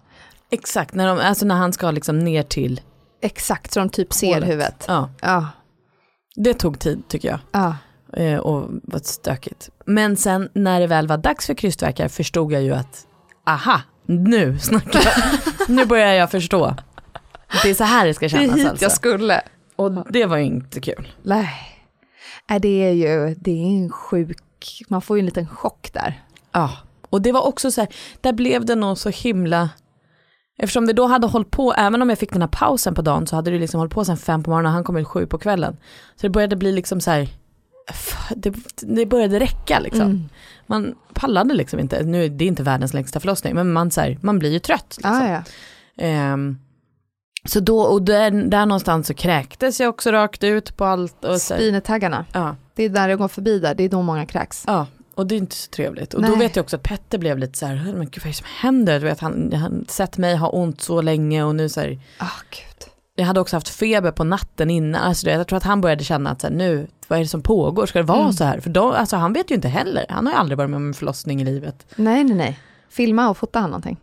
Exakt, 0.50 0.94
när, 0.94 1.06
de, 1.06 1.18
alltså 1.18 1.46
när 1.46 1.54
han 1.54 1.72
ska 1.72 1.90
liksom 1.90 2.18
ner 2.18 2.42
till, 2.42 2.80
Exakt, 3.22 3.72
så 3.72 3.80
de 3.80 3.88
typ 3.88 4.12
ser 4.12 4.34
Hålet. 4.34 4.48
huvudet. 4.48 4.84
ja, 4.88 5.08
Ja, 5.20 5.46
det 6.42 6.54
tog 6.54 6.78
tid 6.78 7.02
tycker 7.08 7.28
jag. 7.28 7.38
ja. 7.52 7.76
eh, 8.22 8.38
och 8.38 8.70
var 8.82 9.00
stökigt. 9.02 9.70
Men 9.84 10.16
sen 10.16 10.48
när 10.52 10.80
det 10.80 10.86
väl 10.86 11.06
var 11.06 11.16
dags 11.18 11.46
för 11.46 11.54
krystvärkar 11.54 12.08
förstod 12.08 12.52
jag 12.52 12.62
ju 12.62 12.74
att, 12.74 13.06
aha, 13.46 13.80
nu 14.06 14.58
snackar 14.58 15.00
jag. 15.04 15.68
nu 15.68 15.84
börjar 15.84 16.12
jag 16.12 16.30
förstå. 16.30 16.76
Det 17.62 17.70
är 17.70 17.74
så 17.74 17.84
här 17.84 18.06
det 18.06 18.14
ska 18.14 18.28
Det 18.28 18.36
är 18.36 18.40
kännas 18.40 18.56
hit 18.56 18.66
alltså. 18.68 18.84
jag 18.84 18.92
skulle. 18.92 19.40
Och 19.76 20.12
det 20.12 20.26
var 20.26 20.36
ju 20.36 20.44
inte 20.44 20.80
kul. 20.80 21.12
Nej. 21.22 21.50
Nej, 22.50 22.60
det 22.60 22.84
är 22.84 22.92
ju, 22.92 23.34
det 23.34 23.50
är 23.50 23.66
en 23.66 23.90
sjuk, 23.90 24.38
man 24.88 25.02
får 25.02 25.16
ju 25.16 25.20
en 25.20 25.26
liten 25.26 25.46
chock 25.48 25.90
där. 25.92 26.22
Ja, 26.52 26.70
och 27.10 27.22
det 27.22 27.32
var 27.32 27.42
också 27.42 27.70
så 27.70 27.80
här, 27.80 27.90
där 28.20 28.32
blev 28.32 28.64
det 28.64 28.74
nog 28.74 28.98
så 28.98 29.08
himla, 29.08 29.70
eftersom 30.62 30.86
det 30.86 30.92
då 30.92 31.06
hade 31.06 31.26
hållit 31.26 31.50
på, 31.50 31.72
även 31.72 32.02
om 32.02 32.08
jag 32.08 32.18
fick 32.18 32.32
den 32.32 32.42
här 32.42 32.48
pausen 32.48 32.94
på 32.94 33.02
dagen 33.02 33.26
så 33.26 33.36
hade 33.36 33.50
det 33.50 33.58
liksom 33.58 33.78
hållit 33.78 33.92
på 33.94 34.04
sen 34.04 34.16
fem 34.16 34.42
på 34.42 34.50
morgonen 34.50 34.66
och 34.66 34.72
han 34.74 34.84
kom 34.84 34.96
ut 34.96 35.06
sju 35.08 35.26
på 35.26 35.38
kvällen. 35.38 35.76
Så 36.16 36.26
det 36.26 36.30
började 36.30 36.56
bli 36.56 36.72
liksom 36.72 37.00
så 37.00 37.10
här, 37.10 37.28
det, 38.36 38.54
det 38.80 39.06
började 39.06 39.40
räcka 39.40 39.78
liksom. 39.80 40.02
Mm. 40.02 40.28
Man 40.66 40.94
pallade 41.14 41.54
liksom 41.54 41.80
inte, 41.80 42.02
nu 42.02 42.28
det 42.28 42.44
är 42.44 42.48
inte 42.48 42.62
världens 42.62 42.94
längsta 42.94 43.20
förlossning, 43.20 43.54
men 43.54 43.72
man, 43.72 43.90
så 43.90 44.00
här, 44.00 44.18
man 44.20 44.38
blir 44.38 44.52
ju 44.52 44.58
trött. 44.58 44.94
Liksom. 44.96 45.12
Ah, 45.14 45.28
ja. 45.28 45.42
Ehm, 46.04 46.58
Så 47.44 47.60
då, 47.60 47.80
och 47.80 48.02
där, 48.02 48.30
där 48.30 48.66
någonstans 48.66 49.06
så 49.06 49.14
kräktes 49.14 49.80
jag 49.80 49.88
också 49.88 50.10
rakt 50.12 50.44
ut 50.44 50.76
på 50.76 50.84
allt. 50.84 51.24
Och 51.24 51.40
så, 51.40 51.54
Spinetaggarna, 51.54 52.24
ja, 52.32 52.56
det 52.74 52.84
är 52.84 52.88
där 52.88 53.08
jag 53.08 53.18
går 53.18 53.28
förbi 53.28 53.58
där, 53.58 53.74
det 53.74 53.84
är 53.84 53.88
då 53.88 54.02
många 54.02 54.26
kräks. 54.26 54.64
ja, 54.66 54.86
och 55.20 55.26
det 55.26 55.34
är 55.34 55.36
inte 55.36 55.56
så 55.56 55.70
trevligt. 55.70 56.14
Och 56.14 56.20
Nej. 56.20 56.30
då 56.30 56.36
vet 56.36 56.56
jag 56.56 56.62
också 56.62 56.76
att 56.76 56.82
Petter 56.82 57.18
blev 57.18 57.38
lite 57.38 57.58
så 57.58 57.66
här, 57.66 57.74
men 57.76 58.10
gud 58.10 58.18
vad 58.18 58.24
är 58.24 58.28
det 58.28 58.34
som 58.34 58.46
händer? 58.60 59.00
Du 59.00 59.06
vet, 59.06 59.20
han 59.20 59.52
han 59.52 59.84
sett 59.88 60.18
mig 60.18 60.36
ha 60.36 60.48
ont 60.48 60.80
så 60.80 61.02
länge 61.02 61.42
och 61.44 61.54
nu 61.54 61.68
så 61.68 61.80
här, 61.80 61.98
Ah, 62.18 62.26
gud. 62.50 62.88
jag 63.14 63.24
hade 63.24 63.40
också 63.40 63.56
haft 63.56 63.68
feber 63.68 64.10
på 64.10 64.24
natten 64.24 64.70
innan. 64.70 65.02
Alltså, 65.02 65.30
jag 65.30 65.46
tror 65.46 65.56
att 65.56 65.62
han 65.62 65.80
började 65.80 66.04
känna 66.04 66.30
att 66.30 66.40
så 66.40 66.46
här, 66.46 66.54
nu, 66.54 66.86
vad 67.08 67.18
är 67.18 67.22
det 67.22 67.28
som 67.28 67.42
pågår? 67.42 67.86
Ska 67.86 67.98
det 67.98 68.04
vara 68.04 68.20
Mm. 68.20 68.32
så 68.32 68.44
här? 68.44 68.60
För 68.60 68.70
då, 68.70 68.92
alltså, 68.92 69.16
han 69.16 69.32
vet 69.32 69.50
ju 69.50 69.54
inte 69.54 69.68
heller. 69.68 70.06
Han 70.08 70.26
har 70.26 70.32
ju 70.32 70.38
aldrig 70.38 70.58
varit 70.58 70.70
med 70.70 70.76
om 70.76 70.86
en 70.88 70.94
förlossning 70.94 71.40
i 71.42 71.44
livet. 71.44 71.86
Nej, 71.96 72.24
nej, 72.24 72.36
nej. 72.36 72.58
Filma 72.90 73.30
och 73.30 73.36
fota 73.36 73.58
han 73.60 73.70
någonting? 73.70 73.96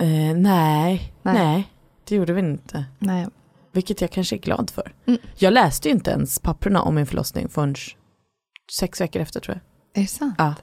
Eh, 0.00 0.06
nej, 0.06 0.34
Nej. 0.36 1.12
nej, 1.22 1.68
det 2.08 2.14
gjorde 2.14 2.32
vi 2.32 2.40
inte. 2.40 2.84
Nej. 2.98 3.26
Vilket 3.72 4.00
jag 4.00 4.10
kanske 4.10 4.36
är 4.36 4.40
glad 4.40 4.70
för. 4.70 4.92
Mm. 5.06 5.20
Jag 5.36 5.52
läste 5.52 5.88
ju 5.88 5.94
inte 5.94 6.10
ens 6.10 6.38
papperna 6.38 6.82
om 6.82 6.94
min 6.94 7.06
förlossning 7.06 7.48
förrän 7.48 7.74
sex 8.72 9.00
veckor 9.00 9.22
efter 9.22 9.40
tror 9.40 9.54
jag. 9.56 9.62
Är 9.94 10.00
det 10.00 10.06
sant? 10.06 10.34
Ja. 10.38 10.54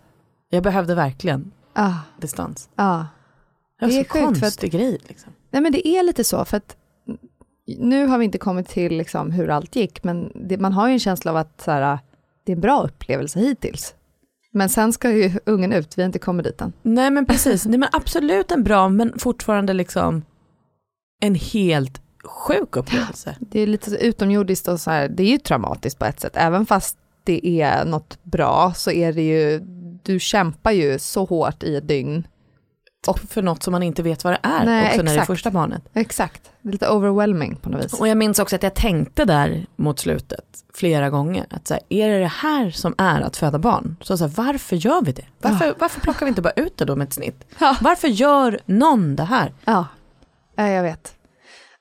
Jag 0.49 0.63
behövde 0.63 0.95
verkligen 0.95 1.51
Ah, 1.73 1.93
distans. 2.21 2.69
ah. 2.75 2.97
Det 3.79 3.85
var 3.85 3.91
Det 3.91 3.99
är 3.99 4.03
så 4.03 4.09
sjukt, 4.09 4.11
för 4.11 4.29
att- 4.29 4.39
konstig 4.41 4.71
grej. 4.71 4.97
Liksom. 5.07 5.33
Nej 5.51 5.61
men 5.61 5.71
det 5.71 5.87
är 5.87 6.03
lite 6.03 6.23
så 6.23 6.45
för 6.45 6.57
att 6.57 6.75
nu 7.77 8.05
har 8.05 8.17
vi 8.17 8.25
inte 8.25 8.37
kommit 8.37 8.67
till 8.67 8.97
liksom 8.97 9.31
hur 9.31 9.49
allt 9.49 9.75
gick, 9.75 10.03
men 10.03 10.31
det, 10.35 10.57
man 10.57 10.73
har 10.73 10.87
ju 10.87 10.93
en 10.93 10.99
känsla 10.99 11.31
av 11.31 11.37
att 11.37 11.61
så 11.61 11.71
här, 11.71 11.99
det 12.43 12.51
är 12.51 12.55
en 12.55 12.61
bra 12.61 12.81
upplevelse 12.81 13.39
hittills. 13.39 13.95
Men 14.51 14.69
sen 14.69 14.93
ska 14.93 15.11
ju 15.11 15.39
ungen 15.45 15.73
ut, 15.73 15.97
vi 15.97 16.01
har 16.01 16.05
inte 16.05 16.19
kommit 16.19 16.45
dit 16.45 16.61
än. 16.61 16.73
Nej 16.81 17.11
men 17.11 17.25
precis, 17.25 17.65
Nej, 17.65 17.77
men 17.79 17.89
absolut 17.91 18.51
en 18.51 18.63
bra 18.63 18.89
men 18.89 19.19
fortfarande 19.19 19.73
liksom 19.73 20.23
en 21.21 21.35
helt 21.35 22.01
sjuk 22.23 22.75
upplevelse. 22.75 23.35
Det 23.39 23.59
är 23.59 23.67
lite 23.67 23.91
utomjordiskt 23.95 24.67
och 24.67 24.79
så 24.79 24.91
här, 24.91 25.07
det 25.09 25.23
är 25.23 25.27
ju 25.31 25.37
traumatiskt 25.37 25.99
på 25.99 26.05
ett 26.05 26.19
sätt, 26.19 26.33
även 26.35 26.65
fast 26.65 26.97
det 27.29 27.61
är 27.61 27.85
något 27.85 28.23
bra 28.23 28.73
så 28.75 28.91
är 28.91 29.13
det 29.13 29.21
ju, 29.21 29.59
du 30.03 30.19
kämpar 30.19 30.71
ju 30.71 30.99
så 30.99 31.25
hårt 31.25 31.63
i 31.63 31.75
ett 31.75 31.87
dygn. 31.87 32.27
Och 33.07 33.19
för 33.19 33.41
något 33.41 33.63
som 33.63 33.71
man 33.71 33.83
inte 33.83 34.03
vet 34.03 34.23
vad 34.23 34.33
det 34.33 34.39
är 34.43 34.65
Nej, 34.65 34.85
också 34.85 34.97
när 34.97 35.03
det 35.03 35.09
är 35.09 35.13
exakt. 35.13 35.27
första 35.27 35.51
barnet. 35.51 35.81
Exakt, 35.93 36.51
det 36.61 36.69
är 36.69 36.71
lite 36.71 36.89
overwhelming 36.89 37.55
på 37.55 37.69
något 37.69 37.85
vis. 37.85 37.93
Och 37.93 38.07
jag 38.07 38.17
minns 38.17 38.39
också 38.39 38.55
att 38.55 38.63
jag 38.63 38.73
tänkte 38.73 39.25
där 39.25 39.65
mot 39.75 39.99
slutet 39.99 40.45
flera 40.73 41.09
gånger 41.09 41.45
att 41.49 41.67
så 41.67 41.73
här, 41.73 41.83
är 41.89 42.09
det 42.09 42.19
det 42.19 42.27
här 42.27 42.71
som 42.71 42.95
är 42.97 43.21
att 43.21 43.37
föda 43.37 43.59
barn? 43.59 43.95
Så, 44.01 44.17
så 44.17 44.27
här, 44.27 44.33
varför 44.35 44.75
gör 44.75 45.01
vi 45.01 45.11
det? 45.11 45.25
Varför, 45.41 45.75
varför 45.79 46.01
plockar 46.01 46.25
vi 46.25 46.29
inte 46.29 46.41
bara 46.41 46.53
ut 46.55 46.77
det 46.77 46.85
då 46.85 46.95
med 46.95 47.07
ett 47.07 47.13
snitt? 47.13 47.45
Ja. 47.59 47.77
Varför 47.81 48.07
gör 48.07 48.59
någon 48.65 49.15
det 49.15 49.23
här? 49.23 49.53
Ja, 49.65 49.85
ja 50.55 50.67
jag 50.67 50.83
vet. 50.83 51.15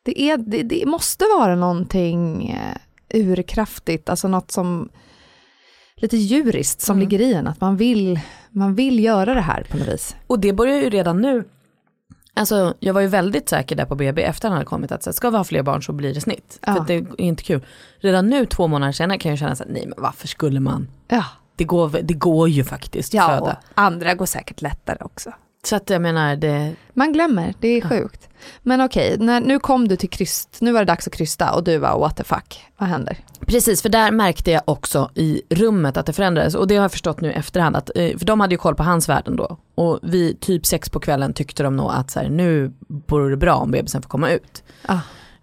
Det, 0.02 0.22
är, 0.22 0.36
det, 0.36 0.62
det 0.62 0.86
måste 0.86 1.24
vara 1.38 1.56
någonting 1.56 2.50
eh, 2.50 2.76
urkraftigt, 3.14 4.08
alltså 4.08 4.28
något 4.28 4.50
som 4.50 4.88
lite 6.00 6.16
djuriskt 6.16 6.80
som 6.80 6.98
ligger 6.98 7.20
i 7.20 7.34
en, 7.34 7.46
att 7.46 7.60
man 7.60 7.76
vill, 7.76 8.20
man 8.50 8.74
vill 8.74 9.04
göra 9.04 9.34
det 9.34 9.40
här 9.40 9.66
på 9.70 9.76
något 9.76 9.88
vis. 9.88 10.16
Och 10.26 10.38
det 10.40 10.52
börjar 10.52 10.76
ju 10.76 10.90
redan 10.90 11.20
nu. 11.22 11.44
Alltså 12.34 12.74
jag 12.80 12.94
var 12.94 13.00
ju 13.00 13.06
väldigt 13.06 13.48
säker 13.48 13.76
där 13.76 13.84
på 13.84 13.94
BB 13.94 14.22
efter 14.22 14.48
han 14.48 14.52
hade 14.52 14.66
kommit 14.66 14.92
att 14.92 15.02
så 15.02 15.12
ska 15.12 15.30
vi 15.30 15.36
ha 15.36 15.44
fler 15.44 15.62
barn 15.62 15.82
så 15.82 15.92
blir 15.92 16.14
det 16.14 16.20
snitt. 16.20 16.58
Ja. 16.66 16.74
För 16.74 16.84
det 16.86 16.94
är 16.94 17.20
inte 17.20 17.42
kul. 17.42 17.66
Redan 18.00 18.28
nu 18.28 18.46
två 18.46 18.66
månader 18.68 18.92
senare 18.92 19.18
kan 19.18 19.30
jag 19.30 19.38
känna 19.38 19.54
så 19.56 19.64
här, 19.64 19.70
nej 19.72 19.86
men 19.86 20.02
varför 20.02 20.28
skulle 20.28 20.60
man? 20.60 20.88
Ja, 21.08 21.24
Det 21.56 21.64
går, 21.64 21.98
det 22.02 22.14
går 22.14 22.48
ju 22.48 22.64
faktiskt 22.64 23.14
ja 23.14 23.28
föda. 23.28 23.56
andra 23.74 24.14
går 24.14 24.26
säkert 24.26 24.62
lättare 24.62 24.98
också. 25.00 25.32
Så 25.64 25.76
att 25.76 25.90
jag 25.90 26.02
menar 26.02 26.36
det, 26.36 26.74
Man 26.92 27.12
glömmer, 27.12 27.54
det 27.60 27.68
är 27.68 27.80
sjukt. 27.80 28.28
Men 28.62 28.80
okej, 28.80 29.16
när, 29.18 29.40
nu 29.40 29.58
kom 29.58 29.88
du 29.88 29.96
till 29.96 30.10
kryst, 30.10 30.56
nu 30.60 30.72
var 30.72 30.80
det 30.80 30.86
dags 30.86 31.06
att 31.06 31.14
krysta 31.14 31.54
och 31.54 31.64
du 31.64 31.78
var 31.78 31.98
what 31.98 32.16
the 32.16 32.24
fuck, 32.24 32.64
vad 32.76 32.88
händer? 32.88 33.18
Precis, 33.46 33.82
för 33.82 33.88
där 33.88 34.10
märkte 34.10 34.50
jag 34.50 34.62
också 34.64 35.10
i 35.14 35.42
rummet 35.50 35.96
att 35.96 36.06
det 36.06 36.12
förändrades. 36.12 36.54
Och 36.54 36.66
det 36.66 36.76
har 36.76 36.82
jag 36.82 36.92
förstått 36.92 37.20
nu 37.20 37.32
efterhand. 37.32 37.76
Att, 37.76 37.90
eh, 37.94 38.18
för 38.18 38.24
de 38.26 38.40
hade 38.40 38.54
ju 38.54 38.58
koll 38.58 38.74
på 38.74 38.82
hans 38.82 39.08
värden 39.08 39.36
då. 39.36 39.58
Och 39.74 39.98
vi 40.02 40.36
typ 40.40 40.66
sex 40.66 40.90
på 40.90 41.00
kvällen 41.00 41.32
tyckte 41.32 41.62
de 41.62 41.76
nog 41.76 41.90
att 41.90 42.10
så 42.10 42.20
här, 42.20 42.28
nu 42.28 42.72
vore 43.08 43.30
det 43.30 43.36
bra 43.36 43.54
om 43.54 43.70
bebisen 43.70 44.02
får 44.02 44.08
komma 44.08 44.30
ut. 44.30 44.62
Ah. 44.86 44.98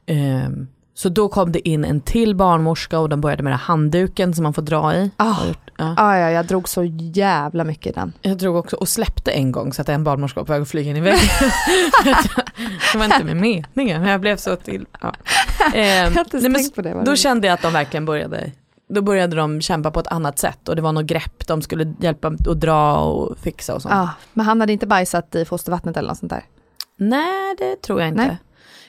Ehm, 0.06 0.68
så 0.98 1.10
då 1.10 1.30
kom 1.30 1.52
det 1.52 1.68
in 1.70 1.86
en 1.86 2.02
till 2.02 2.36
barnmorska 2.36 3.00
och 3.00 3.10
de 3.10 3.22
började 3.22 3.44
med 3.44 3.52
den 3.52 3.60
handduken 3.60 4.34
som 4.34 4.44
man 4.44 4.54
får 4.54 4.62
dra 4.62 4.96
i. 4.96 5.12
Ah. 5.18 5.48
Gjort- 5.48 5.60
Ja. 5.78 5.94
Ja, 5.98 6.18
ja, 6.18 6.32
jag 6.32 6.46
drog 6.46 6.70
så 6.70 6.84
jävla 7.14 7.64
mycket 7.64 7.88
i 7.88 7.92
den. 7.92 8.14
Jag 8.22 8.38
drog 8.38 8.56
också 8.56 8.76
och 8.76 8.88
släppte 8.88 9.32
en 9.32 9.52
gång 9.52 9.74
så 9.74 9.82
att 9.82 9.90
en 9.90 10.04
barnmorska 10.04 10.40
var 10.40 10.46
på 10.46 10.54
väg 10.54 10.62
att 10.62 10.68
flyga 10.70 10.90
in 10.92 10.98
i 10.98 11.00
väggen. 11.00 11.20
det 12.94 12.98
var 12.98 13.06
inte 13.06 13.24
med 13.24 13.36
meningen, 13.38 14.02
men 14.02 14.12
jag 14.12 14.22
blev 14.22 14.38
så 14.38 14.56
till. 14.56 14.86
Ja. 15.02 15.08
Har 15.60 16.20
inte 16.20 16.38
nej, 16.40 16.50
men 16.50 16.70
på 16.76 16.82
det, 16.82 16.94
Då 16.94 17.00
roligt. 17.00 17.20
kände 17.20 17.48
jag 17.48 17.54
att 17.54 17.62
de 17.62 17.74
verkligen 17.74 18.06
började, 18.06 18.52
då 18.90 19.02
började 19.02 19.36
de 19.36 19.62
kämpa 19.62 19.92
på 19.92 20.00
ett 20.00 20.08
annat 20.08 20.40
sätt 20.40 20.70
och 20.70 20.76
det 20.76 20.82
var 20.82 20.92
något 20.92 21.06
grepp, 21.06 21.48
de 21.48 21.62
skulle 21.62 21.94
hjälpa 22.00 22.28
att 22.28 22.38
dra 22.62 22.96
och 22.98 23.38
fixa 23.40 23.76
och 23.76 23.82
sånt. 23.82 23.94
Ja, 23.94 24.10
men 24.34 24.46
han 24.46 24.60
hade 24.62 24.74
inte 24.74 24.88
bajsat 24.88 25.36
i 25.36 25.46
fostervattnet 25.46 25.98
eller 25.98 26.10
något 26.10 26.18
sånt 26.18 26.30
där? 26.32 26.44
Nej, 26.98 27.56
det 27.58 27.76
tror 27.82 28.00
jag 28.02 28.08
inte. 28.10 28.22
Nej. 28.28 28.38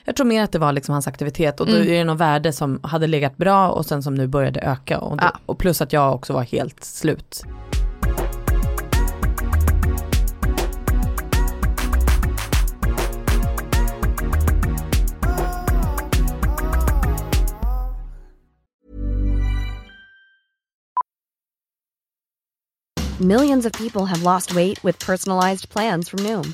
Jag 0.09 0.15
tror 0.15 0.25
mer 0.27 0.43
att 0.43 0.51
det 0.51 0.59
var 0.59 0.71
liksom 0.73 0.93
hans 0.93 1.07
aktivitet 1.07 1.59
och 1.59 1.65
då 1.67 1.75
Mm. 1.75 1.87
är 1.87 1.91
det 1.93 2.03
något 2.03 2.17
värde 2.19 2.53
som 2.53 2.79
hade 2.83 3.07
legat 3.07 3.37
bra 3.37 3.69
och 3.69 3.85
sen 3.85 4.03
som 4.03 4.15
nu 4.15 4.27
började 4.27 4.59
öka. 4.59 4.99
Och, 4.99 5.17
då, 5.17 5.23
Ja. 5.23 5.39
och 5.45 5.57
plus 5.59 5.81
att 5.81 5.93
jag 5.93 6.15
också 6.15 6.33
var 6.33 6.41
helt 6.43 6.83
slut. 6.83 7.43
Millions 23.19 23.65
of 23.65 23.71
people 23.73 24.05
have 24.05 24.21
lost 24.23 24.51
weight 24.53 24.83
with 24.85 24.99
personalized 25.05 25.69
plans 25.69 26.09
from 26.09 26.19
Noom, 26.23 26.53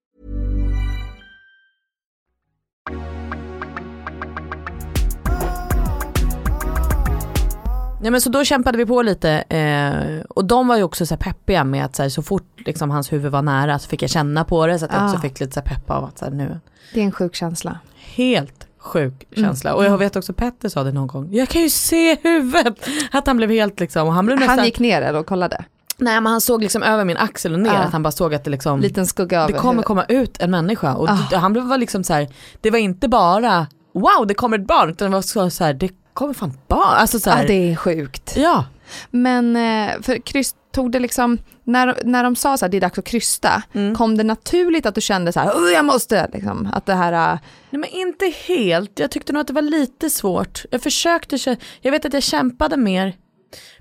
Ja, 8.03 8.11
men 8.11 8.21
så 8.21 8.29
då 8.29 8.43
kämpade 8.43 8.77
vi 8.77 8.85
på 8.85 9.01
lite 9.01 9.31
eh, 9.31 10.25
och 10.29 10.45
de 10.45 10.67
var 10.67 10.77
ju 10.77 10.83
också 10.83 11.05
så 11.05 11.17
peppiga 11.17 11.63
med 11.63 11.85
att 11.85 11.95
så, 11.95 12.01
här, 12.01 12.09
så 12.09 12.21
fort 12.23 12.47
liksom, 12.65 12.89
hans 12.91 13.13
huvud 13.13 13.31
var 13.31 13.41
nära 13.41 13.79
så 13.79 13.87
fick 13.89 14.01
jag 14.03 14.09
känna 14.09 14.43
på 14.43 14.67
det 14.67 14.79
så 14.79 14.85
att 14.85 14.93
jag 14.93 15.03
också 15.05 15.17
Ah. 15.17 15.21
fick 15.21 15.39
lite 15.39 15.53
så 15.53 15.59
här, 15.59 15.67
peppa 15.67 15.93
av 15.93 16.03
att 16.03 16.17
så 16.19 16.25
här, 16.25 16.31
nu. 16.31 16.59
Det 16.93 16.99
är 16.99 17.03
en 17.05 17.11
sjuk 17.11 17.35
känsla. 17.35 17.79
Helt 18.15 18.67
sjuk 18.79 19.27
Mm. 19.37 19.47
känsla. 19.49 19.73
Och 19.73 19.85
jag 19.85 19.97
vet 19.97 20.15
också 20.15 20.33
Petter 20.33 20.69
sa 20.69 20.83
det 20.83 20.91
någon 20.91 21.07
gång, 21.07 21.27
jag 21.31 21.49
kan 21.49 21.61
ju 21.61 21.69
se 21.69 22.17
huvudet. 22.23 22.87
Att 23.11 23.27
han 23.27 23.37
blev 23.37 23.49
helt 23.49 23.79
liksom, 23.79 24.07
och 24.07 24.13
han 24.13 24.25
blev 24.25 24.39
nästan, 24.39 24.57
Han 24.57 24.65
gick 24.65 24.79
ner 24.79 25.15
och 25.15 25.25
kollade. 25.25 25.65
nej 25.97 26.21
men 26.21 26.31
han 26.31 26.41
såg 26.41 26.61
liksom 26.61 26.83
över 26.83 27.05
min 27.05 27.17
axel 27.17 27.53
och 27.53 27.59
ner, 27.59 27.71
Ah. 27.71 27.77
att 27.77 27.91
han 27.91 28.03
bara 28.03 28.11
såg 28.11 28.33
att 28.33 28.43
det 28.43 28.49
liksom, 28.51 28.79
Liten 28.79 29.07
skugga 29.07 29.47
det 29.47 29.53
kommer 29.53 29.71
huvudet. 29.73 29.85
komma 29.87 30.05
ut 30.05 30.41
en 30.41 30.51
människa. 30.51 30.93
Och 30.95 31.09
Ah. 31.09 31.37
han 31.37 31.53
blev 31.53 31.79
liksom 31.79 32.03
så 32.03 32.13
här, 32.13 32.27
det 32.61 32.71
var 32.71 32.79
inte 32.79 33.07
bara, 33.07 33.67
wow 33.93 34.27
det 34.27 34.33
kommer 34.33 34.59
ett 34.59 34.67
barn, 34.67 34.89
utan 34.89 35.11
det 35.11 35.15
var 35.17 35.21
så, 35.21 35.49
så 35.49 35.63
här, 35.63 35.73
det 35.73 35.89
kommer 36.13 36.33
fan 36.33 36.57
barn. 36.67 36.81
Alltså 36.97 37.19
så 37.19 37.29
här, 37.29 37.41
Ja, 37.41 37.47
det 37.47 37.71
är 37.71 37.75
sjukt. 37.75 38.33
ja. 38.37 38.65
Men 39.11 39.55
eh, 39.55 40.01
för 40.01 40.17
kryss, 40.17 40.55
tog 40.73 40.91
det 40.91 40.99
liksom, 40.99 41.37
när, 41.63 41.97
när 42.03 42.23
de 42.23 42.35
sa 42.35 42.57
så 42.57 42.65
här, 42.65 42.69
det 42.71 42.77
är 42.77 42.81
dags 42.81 42.99
att 42.99 43.05
krysta, 43.05 43.63
Mm. 43.73 43.95
kom 43.95 44.17
det 44.17 44.23
naturligt 44.23 44.85
att 44.85 44.95
du 44.95 45.01
kände 45.01 45.33
så 45.33 45.39
här, 45.39 45.51
"Åh, 45.55 45.71
jag 45.71 45.85
måste, 45.85 46.29
liksom, 46.33 46.69
att 46.73 46.85
det 46.85 46.93
här, 46.93 47.33
eh, 47.33 47.39
Nej 47.69 47.79
men 47.79 47.89
inte 47.89 48.33
helt, 48.47 48.99
jag 48.99 49.11
tyckte 49.11 49.33
nog 49.33 49.41
att 49.41 49.47
det 49.47 49.53
var 49.53 49.61
lite 49.61 50.09
svårt. 50.09 50.65
Jag 50.71 50.81
försökte, 50.81 51.57
jag 51.81 51.91
vet 51.91 52.05
att 52.05 52.13
jag 52.13 52.23
kämpade 52.23 52.77
mer. 52.77 53.13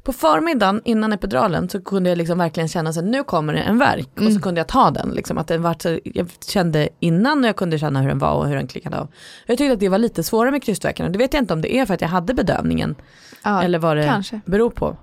På 0.03 0.13
förmiddagen 0.13 0.81
innan 0.85 1.13
epiduralen 1.13 1.69
så 1.69 1.81
kunde 1.83 2.09
jag 2.11 2.19
liksom 2.19 2.39
verkligen 2.39 2.69
känna 2.69 2.91
att 2.91 3.05
nu 3.05 3.25
kommer 3.25 3.53
det 3.53 3.61
en 3.61 3.79
verk 3.79 4.09
och 4.15 4.21
Mm. 4.21 4.35
så 4.35 4.41
kunde 4.41 4.61
jag 4.61 4.69
ta 4.69 4.91
den. 4.91 5.11
Liksom, 5.11 5.39
att 5.39 5.49
den 5.49 5.63
var 5.63 5.77
så, 5.83 5.99
jag 6.05 6.29
kände 6.49 6.89
innan 7.01 7.45
och 7.45 7.49
jag 7.49 7.57
kunde 7.57 7.79
känna 7.79 8.01
hur 8.01 8.09
den 8.09 8.19
var 8.19 8.33
och 8.33 8.47
hur 8.49 8.57
den 8.57 8.67
klickade 8.67 8.99
av. 8.99 9.09
Jag 9.47 9.59
tyckte 9.59 9.73
att 9.73 9.81
det 9.81 9.89
var 9.89 9.99
lite 9.99 10.23
svårare 10.23 10.51
med 10.51 10.63
krystvärkarna. 10.63 11.09
Det 11.09 11.19
vet 11.19 11.33
jag 11.35 11.43
inte 11.43 11.53
om 11.55 11.63
det 11.63 11.75
är 11.77 11.87
för 11.87 11.95
att 11.95 12.01
jag 12.01 12.09
hade 12.09 12.35
bedövningen 12.35 12.95
ja, 13.43 13.63
eller 13.63 13.79
vad 13.79 13.97
det 13.97 14.05
kanske. 14.07 14.41
beror 14.47 14.71
på. 14.71 14.97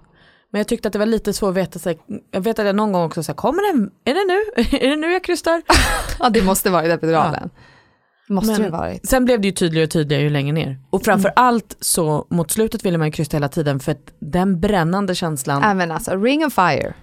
Men 0.49 0.59
jag 0.59 0.67
tyckte 0.67 0.87
att 0.87 0.93
det 0.93 0.99
var 0.99 1.05
lite 1.05 1.33
svårt 1.33 1.49
att 1.49 1.55
veta, 1.55 1.79
så 1.79 1.89
här, 1.89 1.97
jag 2.31 2.41
vet 2.41 2.59
att 2.59 2.65
jag 2.65 2.75
någon 2.75 2.91
gång 2.91 3.03
också 3.03 3.23
sa, 3.23 3.33
kommer 3.33 3.73
den, 3.73 3.91
är 4.05 4.13
det 4.13 4.25
nu? 4.33 4.77
är 4.85 4.89
det 4.89 4.95
nu 4.95 5.11
jag 5.11 5.23
krystar? 5.23 5.61
Ja, 6.19 6.29
det 6.29 6.41
måste 6.43 6.69
varit 6.69 6.89
epiduralen. 6.91 7.49
Måste 8.29 8.51
Men- 8.51 8.61
det 8.61 8.69
varit. 8.69 9.07
Sen 9.07 9.25
blev 9.25 9.41
det 9.41 9.47
ju 9.47 9.51
tydligare 9.51 9.83
och 9.85 9.91
tydligare 9.91 10.23
ju 10.23 10.29
längre 10.29 10.51
ner. 10.51 10.79
Och 10.89 11.03
framför 11.05 11.31
allt 11.35 11.77
så 11.79 12.27
mot 12.29 12.51
slutet 12.51 12.85
ville 12.85 12.97
man 12.97 13.07
ju 13.07 13.11
krysta 13.11 13.37
hela 13.37 13.49
tiden 13.49 13.79
för 13.79 13.91
att 13.91 14.13
den 14.19 14.59
brännande 14.59 15.15
känslan, 15.15 15.63
Även 15.63 15.91
alltså, 15.91 16.15
ring 16.15 16.45
of 16.45 16.53
fire. 16.53 16.93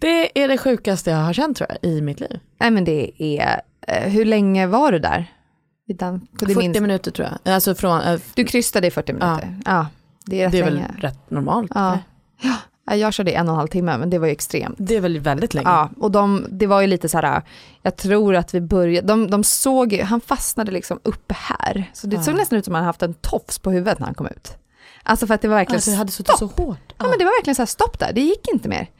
det 0.00 0.42
är 0.44 0.48
det 0.48 0.58
sjukaste 0.58 1.10
jag 1.10 1.18
har 1.18 1.32
känt 1.32 1.56
tror 1.56 1.68
jag 1.82 1.90
i 1.92 2.00
mitt 2.02 2.20
liv. 2.20 2.40
Nej 2.60 2.70
men 2.70 2.84
det 2.84 3.22
är, 3.38 3.60
eh, 3.86 4.02
hur 4.10 4.24
länge 4.24 4.66
var 4.66 4.92
du 4.92 4.98
där? 4.98 5.32
Den- 5.98 6.20
på 6.20 6.44
din 6.44 6.54
40 6.54 6.58
minst- 6.68 6.80
minuter 6.80 7.10
tror 7.10 7.28
jag. 7.44 7.54
Alltså 7.54 7.74
från, 7.74 8.00
äh, 8.00 8.20
Du 8.34 8.44
krystade 8.44 8.86
i 8.86 8.90
40 8.90 9.12
minuter? 9.12 9.56
Ja. 9.64 9.86
det 10.26 10.40
är 10.40 10.44
rätt 10.44 10.52
det 10.52 10.58
är 10.58 10.64
väl 10.64 10.74
länge. 10.74 10.86
rätt 10.98 11.30
normalt. 11.30 11.72
Ja. 11.74 11.98
Ja, 12.42 12.54
jag 12.96 13.12
körde 13.12 13.30
en 13.30 13.48
och 13.48 13.52
en 13.52 13.58
halv 13.58 13.68
timme 13.68 13.98
men 13.98 14.10
det 14.10 14.18
var 14.18 14.26
ju 14.26 14.32
extremt. 14.32 14.76
Det 14.78 14.96
är 14.96 15.00
väl 15.00 15.18
väldigt 15.20 15.54
länge. 15.54 15.68
Ja, 15.68 15.90
och 16.00 16.10
de, 16.10 16.46
det 16.50 16.66
var 16.66 16.80
ju 16.80 16.86
lite 16.86 17.08
så 17.08 17.18
här, 17.20 17.42
jag 17.82 17.96
tror 17.96 18.34
att 18.36 18.54
vi 18.54 18.60
började, 18.60 19.06
de, 19.08 19.30
de 19.30 19.44
såg, 19.44 19.92
han 19.94 20.20
fastnade 20.20 20.72
liksom 20.72 21.00
uppe 21.02 21.34
här. 21.38 21.90
Så 21.94 22.06
det 22.06 22.16
Ja. 22.16 22.22
såg 22.22 22.34
nästan 22.34 22.58
ut 22.58 22.64
som 22.64 22.74
att 22.74 22.78
han 22.78 22.86
haft 22.86 23.02
en 23.02 23.14
tofs 23.14 23.58
på 23.58 23.70
huvudet 23.70 23.98
när 23.98 24.06
han 24.06 24.14
kom 24.14 24.26
ut. 24.26 24.56
Alltså 25.08 25.26
för 25.26 25.34
att 25.34 25.42
det 25.42 25.48
var 25.48 25.56
verkligen 25.56 25.76
Alltså, 25.76 25.90
det 25.90 25.96
hade 25.96 26.12
suttit 26.12 26.38
så 26.38 26.46
hårt. 26.46 26.78
Ja 26.98 27.08
men 27.08 27.18
det 27.18 27.24
var 27.24 27.38
verkligen 27.38 27.54
så 27.54 27.62
här 27.62 27.66
stopp 27.66 27.98
där, 27.98 28.12
det 28.12 28.20
gick 28.20 28.48
inte 28.52 28.68
mer. 28.68 28.90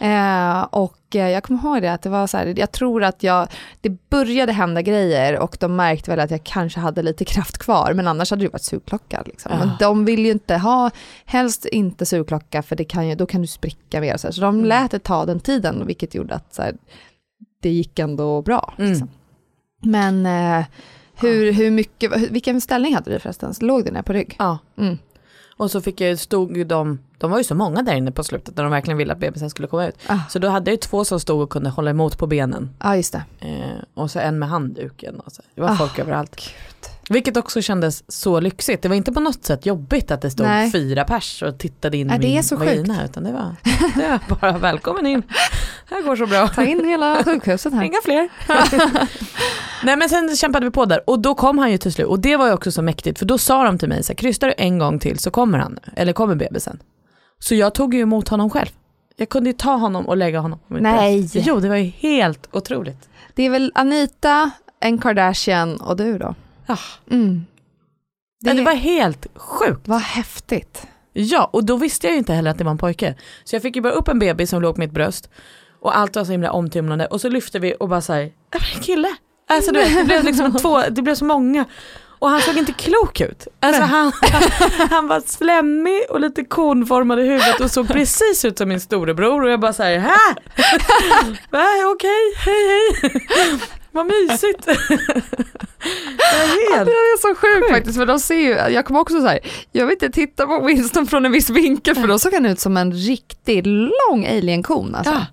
Eh, 0.00 0.62
och 0.62 1.16
eh, 1.16 1.28
jag 1.30 1.42
kommer 1.42 1.60
ihåg 1.60 1.82
det 1.82 1.92
att 1.92 2.02
det 2.02 2.08
var 2.08 2.26
så 2.26 2.36
här, 2.36 2.54
jag 2.56 2.72
tror 2.72 3.04
att 3.04 3.22
jag, 3.22 3.48
det 3.80 4.10
började 4.10 4.52
hända 4.52 4.82
grejer 4.82 5.38
och 5.38 5.56
de 5.60 5.76
märkte 5.76 6.10
väl 6.10 6.20
att 6.20 6.30
jag 6.30 6.44
kanske 6.44 6.80
hade 6.80 7.02
lite 7.02 7.24
kraft 7.24 7.58
kvar, 7.58 7.92
men 7.94 8.08
annars 8.08 8.30
hade 8.30 8.44
det 8.44 8.48
varit 8.48 8.62
sugklocka. 8.62 9.22
Liksom. 9.26 9.52
Ja. 9.52 9.58
Men 9.58 9.70
de 9.78 10.04
vill 10.04 10.24
ju 10.24 10.30
inte 10.30 10.56
ha, 10.56 10.90
helst 11.24 11.66
inte 11.66 12.06
sugklocka 12.06 12.62
för 12.62 12.76
det 12.76 12.84
kan 12.84 13.08
ju, 13.08 13.14
då 13.14 13.26
kan 13.26 13.40
du 13.40 13.46
spricka 13.46 14.00
mer. 14.00 14.16
Så, 14.16 14.26
här. 14.26 14.32
så 14.32 14.40
de 14.40 14.64
lät 14.64 14.90
det 14.90 14.98
ta 14.98 15.26
den 15.26 15.40
tiden, 15.40 15.86
vilket 15.86 16.14
gjorde 16.14 16.34
att 16.34 16.54
så 16.54 16.62
här, 16.62 16.76
det 17.62 17.70
gick 17.70 17.98
ändå 17.98 18.42
bra. 18.42 18.74
Liksom. 18.76 19.08
Men 19.82 20.26
eh, 20.26 20.64
hur, 21.20 21.52
hur 21.52 21.70
mycket, 21.70 22.30
vilken 22.30 22.60
ställning 22.60 22.94
hade 22.94 23.10
du 23.10 23.18
förresten? 23.18 23.54
Låg 23.60 23.84
du 23.84 23.90
ner 23.90 24.02
på 24.02 24.12
rygg? 24.12 24.36
Ja. 24.38 24.58
Mm. 24.78 24.98
Och 25.58 25.70
så 25.70 25.80
fick 25.80 26.00
jag, 26.00 26.18
stod 26.18 26.66
de, 26.66 26.98
de 27.18 27.30
var 27.30 27.38
ju 27.38 27.44
så 27.44 27.54
många 27.54 27.82
där 27.82 27.94
inne 27.94 28.12
på 28.12 28.24
slutet 28.24 28.56
när 28.56 28.62
de 28.64 28.72
verkligen 28.72 28.98
ville 28.98 29.12
att 29.12 29.18
bebisen 29.18 29.50
skulle 29.50 29.68
komma 29.68 29.86
ut. 29.86 29.94
Ah. 30.06 30.18
Så 30.30 30.38
då 30.38 30.48
hade 30.48 30.70
jag 30.70 30.72
ju 30.72 30.78
två 30.80 31.04
som 31.04 31.20
stod 31.20 31.40
och 31.40 31.50
kunde 31.50 31.70
hålla 31.70 31.90
emot 31.90 32.18
på 32.18 32.26
benen. 32.26 32.70
Ja, 32.82 32.96
just 32.96 33.12
det. 33.12 33.22
Eh, 33.40 33.84
och 33.94 34.10
så 34.10 34.18
en 34.18 34.38
med 34.38 34.48
handduken. 34.48 35.20
Och 35.20 35.32
så. 35.32 35.42
Det 35.54 35.60
var 35.60 35.68
Ah, 35.70 35.74
folk 35.76 35.98
överallt. 35.98 36.50
Vilket 37.10 37.36
också 37.36 37.62
kändes 37.62 38.04
så 38.08 38.40
lyxigt. 38.40 38.82
Det 38.82 38.88
var 38.88 38.96
inte 38.96 39.12
på 39.12 39.20
något 39.20 39.44
sätt 39.44 39.66
jobbigt 39.66 40.10
att 40.10 40.22
det 40.22 40.30
stod 40.30 40.46
Nej. 40.46 40.72
fyra 40.72 41.04
pers 41.04 41.42
och 41.42 41.58
tittade 41.58 41.96
in 41.96 42.06
Nej, 42.06 42.16
i 42.16 42.20
det 42.20 42.26
är 42.26 42.34
min 42.34 42.44
så 42.44 42.56
vagina. 42.56 42.94
sjukt. 42.94 43.04
Utan 43.10 43.24
det 43.24 43.32
var, 43.32 43.54
det 43.96 44.08
var 44.28 44.36
bara 44.40 44.58
välkommen 44.58 45.06
in. 45.06 45.22
Det 45.88 45.94
här 45.94 46.02
går 46.02 46.16
så 46.16 46.26
bra. 46.26 46.48
Ta 46.48 46.64
in 46.64 46.84
hela 46.84 47.24
sjukhuset 47.24 47.72
här. 47.72 47.82
Inga 47.82 47.98
fler. 48.04 48.28
Nej 49.84 49.96
men 49.96 50.08
sen 50.08 50.36
kämpade 50.36 50.66
vi 50.66 50.70
på 50.70 50.84
där 50.84 51.10
och 51.10 51.18
då 51.20 51.34
kom 51.34 51.58
han 51.58 51.70
ju 51.70 51.78
till 51.78 51.92
slut 51.92 52.06
och 52.06 52.20
det 52.20 52.36
var 52.36 52.46
ju 52.46 52.52
också 52.52 52.72
så 52.72 52.82
mäktigt 52.82 53.18
för 53.18 53.26
då 53.26 53.38
sa 53.38 53.64
de 53.64 53.78
till 53.78 53.88
mig 53.88 54.02
så 54.02 54.12
här, 54.12 54.16
krystar 54.16 54.46
du 54.48 54.54
en 54.58 54.78
gång 54.78 54.98
till 54.98 55.18
så 55.18 55.30
kommer 55.30 55.58
han, 55.58 55.78
eller 55.96 56.12
kommer 56.12 56.34
bebisen. 56.34 56.78
Så 57.38 57.54
jag 57.54 57.74
tog 57.74 57.94
ju 57.94 58.00
emot 58.00 58.28
honom 58.28 58.50
själv. 58.50 58.68
Jag 59.16 59.28
kunde 59.28 59.50
ju 59.50 59.54
ta 59.56 59.72
honom 59.74 60.06
och 60.08 60.16
lägga 60.16 60.40
honom 60.40 60.58
på 60.68 60.74
mitt 60.74 60.82
Nej. 60.82 61.20
bröst. 61.20 61.34
Jo 61.46 61.60
det 61.60 61.68
var 61.68 61.76
ju 61.76 61.84
helt 61.98 62.48
otroligt. 62.52 63.08
Det 63.34 63.42
är 63.42 63.50
väl 63.50 63.72
Anita, 63.74 64.50
en 64.80 64.98
Kardashian 64.98 65.76
och 65.76 65.96
du 65.96 66.18
då? 66.18 66.34
Ja. 66.68 66.78
Mm. 67.10 67.46
Det, 68.40 68.52
det 68.52 68.62
var 68.62 68.74
helt 68.74 69.26
sjukt. 69.34 69.88
Vad 69.88 70.00
häftigt. 70.00 70.86
Ja, 71.12 71.50
och 71.52 71.64
då 71.64 71.76
visste 71.76 72.06
jag 72.06 72.12
ju 72.12 72.18
inte 72.18 72.32
heller 72.32 72.50
att 72.50 72.58
det 72.58 72.64
var 72.64 72.70
en 72.70 72.78
pojke. 72.78 73.14
Så 73.44 73.54
jag 73.56 73.62
fick 73.62 73.76
ju 73.76 73.82
bara 73.82 73.92
upp 73.92 74.08
en 74.08 74.18
bebis 74.18 74.50
som 74.50 74.62
låg 74.62 74.74
på 74.74 74.80
mitt 74.80 74.92
bröst. 74.92 75.30
Och 75.80 75.96
allt 75.96 76.16
var 76.16 76.24
så 76.24 76.32
himla 76.32 76.52
omtumlande. 76.52 77.06
Och 77.06 77.20
så 77.20 77.28
lyfte 77.28 77.58
vi 77.58 77.74
och 77.80 77.88
bara 77.88 78.00
såhär, 78.00 78.22
en 78.50 78.82
kille. 78.82 79.16
Alltså 79.50 79.72
du 79.72 79.80
vet, 79.80 79.94
det 79.94 80.04
blev 80.04 80.24
liksom 80.24 80.56
två, 80.56 80.82
det 80.90 81.02
blev 81.02 81.14
så 81.14 81.24
många. 81.24 81.64
Och 82.18 82.28
han 82.30 82.40
såg 82.40 82.56
inte 82.56 82.72
klok 82.72 83.20
ut. 83.20 83.48
Alltså 83.60 83.82
han, 83.82 84.12
han 84.90 85.08
var 85.08 85.20
slemmig 85.20 86.02
och 86.10 86.20
lite 86.20 86.44
konformad 86.44 87.20
i 87.20 87.22
huvudet 87.22 87.60
och 87.60 87.70
såg 87.70 87.88
precis 87.88 88.44
ut 88.44 88.58
som 88.58 88.68
min 88.68 88.80
storebror. 88.80 89.42
Och 89.42 89.50
jag 89.50 89.60
bara 89.60 89.72
såhär, 89.72 89.98
här! 89.98 90.36
Va, 91.50 91.64
Okej, 91.94 92.34
hej 92.44 92.92
hej. 93.00 93.60
Vad 93.92 94.06
mysigt. 94.06 94.66
Jag 94.66 96.42
är 96.42 96.48
Det 96.70 96.76
helt 96.76 96.88
är 96.88 97.20
så 97.20 97.34
sjukt 97.34 97.70
faktiskt, 97.70 97.98
för 97.98 98.06
de 98.06 98.18
ser 98.18 98.34
ju, 98.34 98.50
jag 98.74 98.84
kommer 98.84 99.00
också 99.00 99.20
så 99.20 99.26
här, 99.26 99.38
jag 99.72 99.86
vill 99.86 99.92
inte 99.92 100.10
titta 100.10 100.46
på 100.46 100.64
Winston 100.66 101.06
från 101.06 101.26
en 101.26 101.32
viss 101.32 101.50
vinkel 101.50 101.94
för 101.94 102.06
då 102.08 102.18
såg 102.18 102.34
han 102.34 102.46
ut 102.46 102.60
som 102.60 102.76
en 102.76 102.92
riktigt 102.92 103.66
lång 103.66 104.26
alienkon 104.26 104.94
alltså. 104.94 105.12
Ja. 105.12 105.26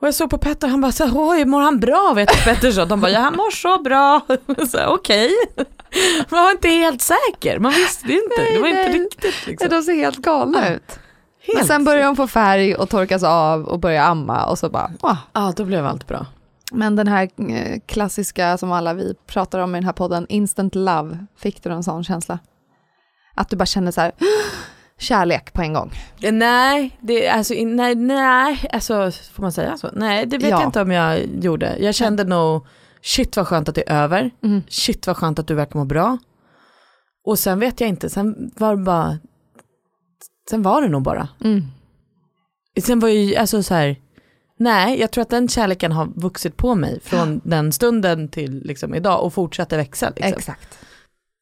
Och 0.00 0.06
jag 0.06 0.14
såg 0.14 0.30
på 0.30 0.38
Petter 0.38 0.68
han 0.68 0.80
bara 0.80 0.92
så 0.92 1.04
här, 1.04 1.12
oj 1.14 1.44
mår 1.44 1.60
han 1.60 1.80
bra 1.80 2.12
vet 2.16 2.28
du 2.28 2.34
Petter 2.44 2.70
sa. 2.70 2.84
De 2.84 3.00
bara, 3.00 3.10
ja 3.10 3.20
han 3.20 3.36
mår 3.36 3.50
så 3.50 3.82
bra. 3.82 4.20
Okej. 4.88 5.30
Man 6.30 6.44
var 6.44 6.50
inte 6.50 6.68
helt 6.68 7.02
säker, 7.02 7.58
man 7.58 7.72
visste 7.72 8.12
inte. 8.12 8.52
det 8.54 8.60
var 8.60 8.68
inte 8.68 8.88
nej. 8.88 8.98
riktigt 8.98 9.46
liksom. 9.46 9.68
De 9.68 9.82
ser 9.82 9.94
helt 9.94 10.16
galna 10.18 10.74
ut. 10.74 10.98
Men 11.46 11.56
Helt. 11.56 11.68
sen 11.68 11.84
börjar 11.84 12.04
de 12.04 12.16
få 12.16 12.26
färg 12.26 12.74
och 12.74 12.90
torkas 12.90 13.22
av 13.22 13.64
och 13.64 13.78
börjar 13.78 14.04
amma 14.04 14.44
och 14.44 14.58
så 14.58 14.68
bara. 14.68 14.90
Ja, 15.32 15.52
då 15.56 15.64
blev 15.64 15.86
allt 15.86 16.06
bra. 16.06 16.26
Men 16.74 16.96
den 16.96 17.08
här 17.08 17.28
eh, 17.50 17.80
klassiska 17.86 18.58
som 18.58 18.72
alla 18.72 18.94
vi 18.94 19.14
pratar 19.26 19.58
om 19.58 19.74
i 19.74 19.78
den 19.78 19.84
här 19.84 19.92
podden, 19.92 20.26
instant 20.28 20.74
love, 20.74 21.26
fick 21.36 21.62
du 21.62 21.70
en 21.70 21.82
sån 21.82 22.04
känsla? 22.04 22.38
Att 23.34 23.48
du 23.48 23.56
bara 23.56 23.66
känner 23.66 23.90
så 23.90 24.00
här, 24.00 24.12
kärlek 24.98 25.52
på 25.52 25.62
en 25.62 25.72
gång. 25.72 25.92
Eh, 26.22 26.32
Nej, 26.32 26.98
det, 27.00 27.28
alltså, 27.28 27.54
nej, 27.54 27.94
nej, 27.94 28.68
alltså 28.72 29.10
får 29.32 29.42
man 29.42 29.52
säga 29.52 29.76
så? 29.76 29.90
Nej, 29.92 30.26
det 30.26 30.38
vet 30.38 30.50
Ja. 30.50 30.60
jag 30.60 30.68
inte 30.68 30.80
om 30.80 30.90
jag 30.90 31.26
gjorde. 31.44 31.76
Jag 31.80 31.94
kände 31.94 32.24
nog, 32.24 32.66
shit 33.02 33.36
vad 33.36 33.46
skönt 33.48 33.68
att 33.68 33.74
det 33.74 33.90
är 33.90 34.02
över. 34.02 34.30
Mm. 34.42 34.62
Shit 34.68 35.06
vad 35.06 35.16
skönt 35.16 35.38
att 35.38 35.46
du 35.46 35.54
verkar 35.54 35.78
må 35.78 35.84
bra. 35.84 36.18
Och 37.26 37.38
sen 37.38 37.60
vet 37.60 37.80
jag 37.80 37.88
inte, 37.88 38.10
sen 38.10 38.50
var 38.56 38.76
det 38.76 38.82
bara, 38.82 39.18
sen 40.50 40.62
var 40.62 40.82
det 40.82 40.88
nog 40.88 41.02
bara. 41.02 41.28
Mm. 41.44 41.62
Sen 42.82 43.00
var 43.00 43.08
ju, 43.08 43.36
alltså 43.36 43.62
så 43.62 43.74
här, 43.74 43.96
nej 44.58 45.00
jag 45.00 45.10
tror 45.10 45.22
att 45.22 45.30
den 45.30 45.48
kärleken 45.48 45.92
har 45.92 46.06
vuxit 46.14 46.56
på 46.56 46.74
mig 46.74 47.00
från 47.00 47.40
den 47.44 47.72
stunden 47.72 48.28
till 48.28 48.62
liksom 48.64 48.94
idag 48.94 49.24
och 49.24 49.34
fortsätter 49.34 49.76
växa. 49.76 50.12
Liksom. 50.16 50.32
Exakt. 50.38 50.78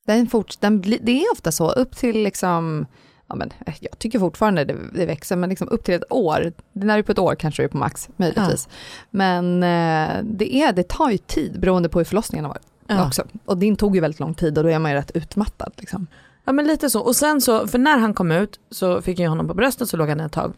Den 0.07 0.27
fort, 0.27 0.61
den 0.61 0.81
bli, 0.81 0.99
det 1.03 1.23
är 1.23 1.33
ofta 1.33 1.53
så, 1.53 1.71
upp 1.71 1.97
till 1.97 2.23
liksom, 2.23 2.87
ja 3.29 3.35
men 3.35 3.53
eh, 3.67 3.75
jag 3.81 3.99
tycker 3.99 4.19
fortfarande 4.19 4.65
det, 4.65 4.77
det 4.95 5.07
växer, 5.07 5.37
men 5.37 5.51
liksom 5.51 5.69
upp 5.69 5.85
till 5.85 5.95
ett 5.95 6.13
år, 6.13 6.53
när 6.73 6.95
du 6.95 6.99
är 6.99 7.03
på 7.03 7.13
ett 7.13 7.19
år 7.19 7.35
kanske 7.35 7.63
du 7.63 7.65
är 7.65 7.69
på 7.71 7.77
max, 7.77 8.09
möjligtvis. 8.17 8.69
Men 9.11 9.63
eh, 9.63 10.23
det, 10.25 10.55
är, 10.57 10.73
det 10.73 10.89
tar 10.89 11.11
ju 11.11 11.19
tid 11.19 11.61
beroende 11.61 11.89
på 11.89 11.99
hur 11.99 12.05
förlossningen 12.05 12.45
har 12.45 12.53
varit 12.53 12.67
Ja. 12.87 13.07
också. 13.07 13.23
Och 13.45 13.59
din 13.59 13.77
tog 13.77 13.95
ju 13.95 14.01
väldigt 14.01 14.21
lång 14.21 14.35
tid 14.35 14.59
och 14.59 14.65
då 14.65 14.71
är 14.71 14.79
man 14.79 14.91
ju 14.91 14.97
rätt 14.97 15.11
utmattad. 15.11 15.73
Liksom. 15.77 16.07
Ja 16.45 16.53
men 16.53 16.67
lite 16.67 16.91
så. 16.91 17.01
Och 17.01 17.17
sen 17.17 17.41
så, 17.41 17.67
för 17.69 17.79
när 17.79 17.99
han 17.99 18.15
kom 18.15 18.33
ut 18.33 18.61
så 18.71 19.03
fick 19.03 19.19
jag 19.19 19.29
honom 19.29 19.49
på 19.49 19.55
bröstet 19.55 19.89
så 19.89 19.97
låg 19.97 20.09
han 20.09 20.21
ett 20.21 20.33
tag. 20.33 20.53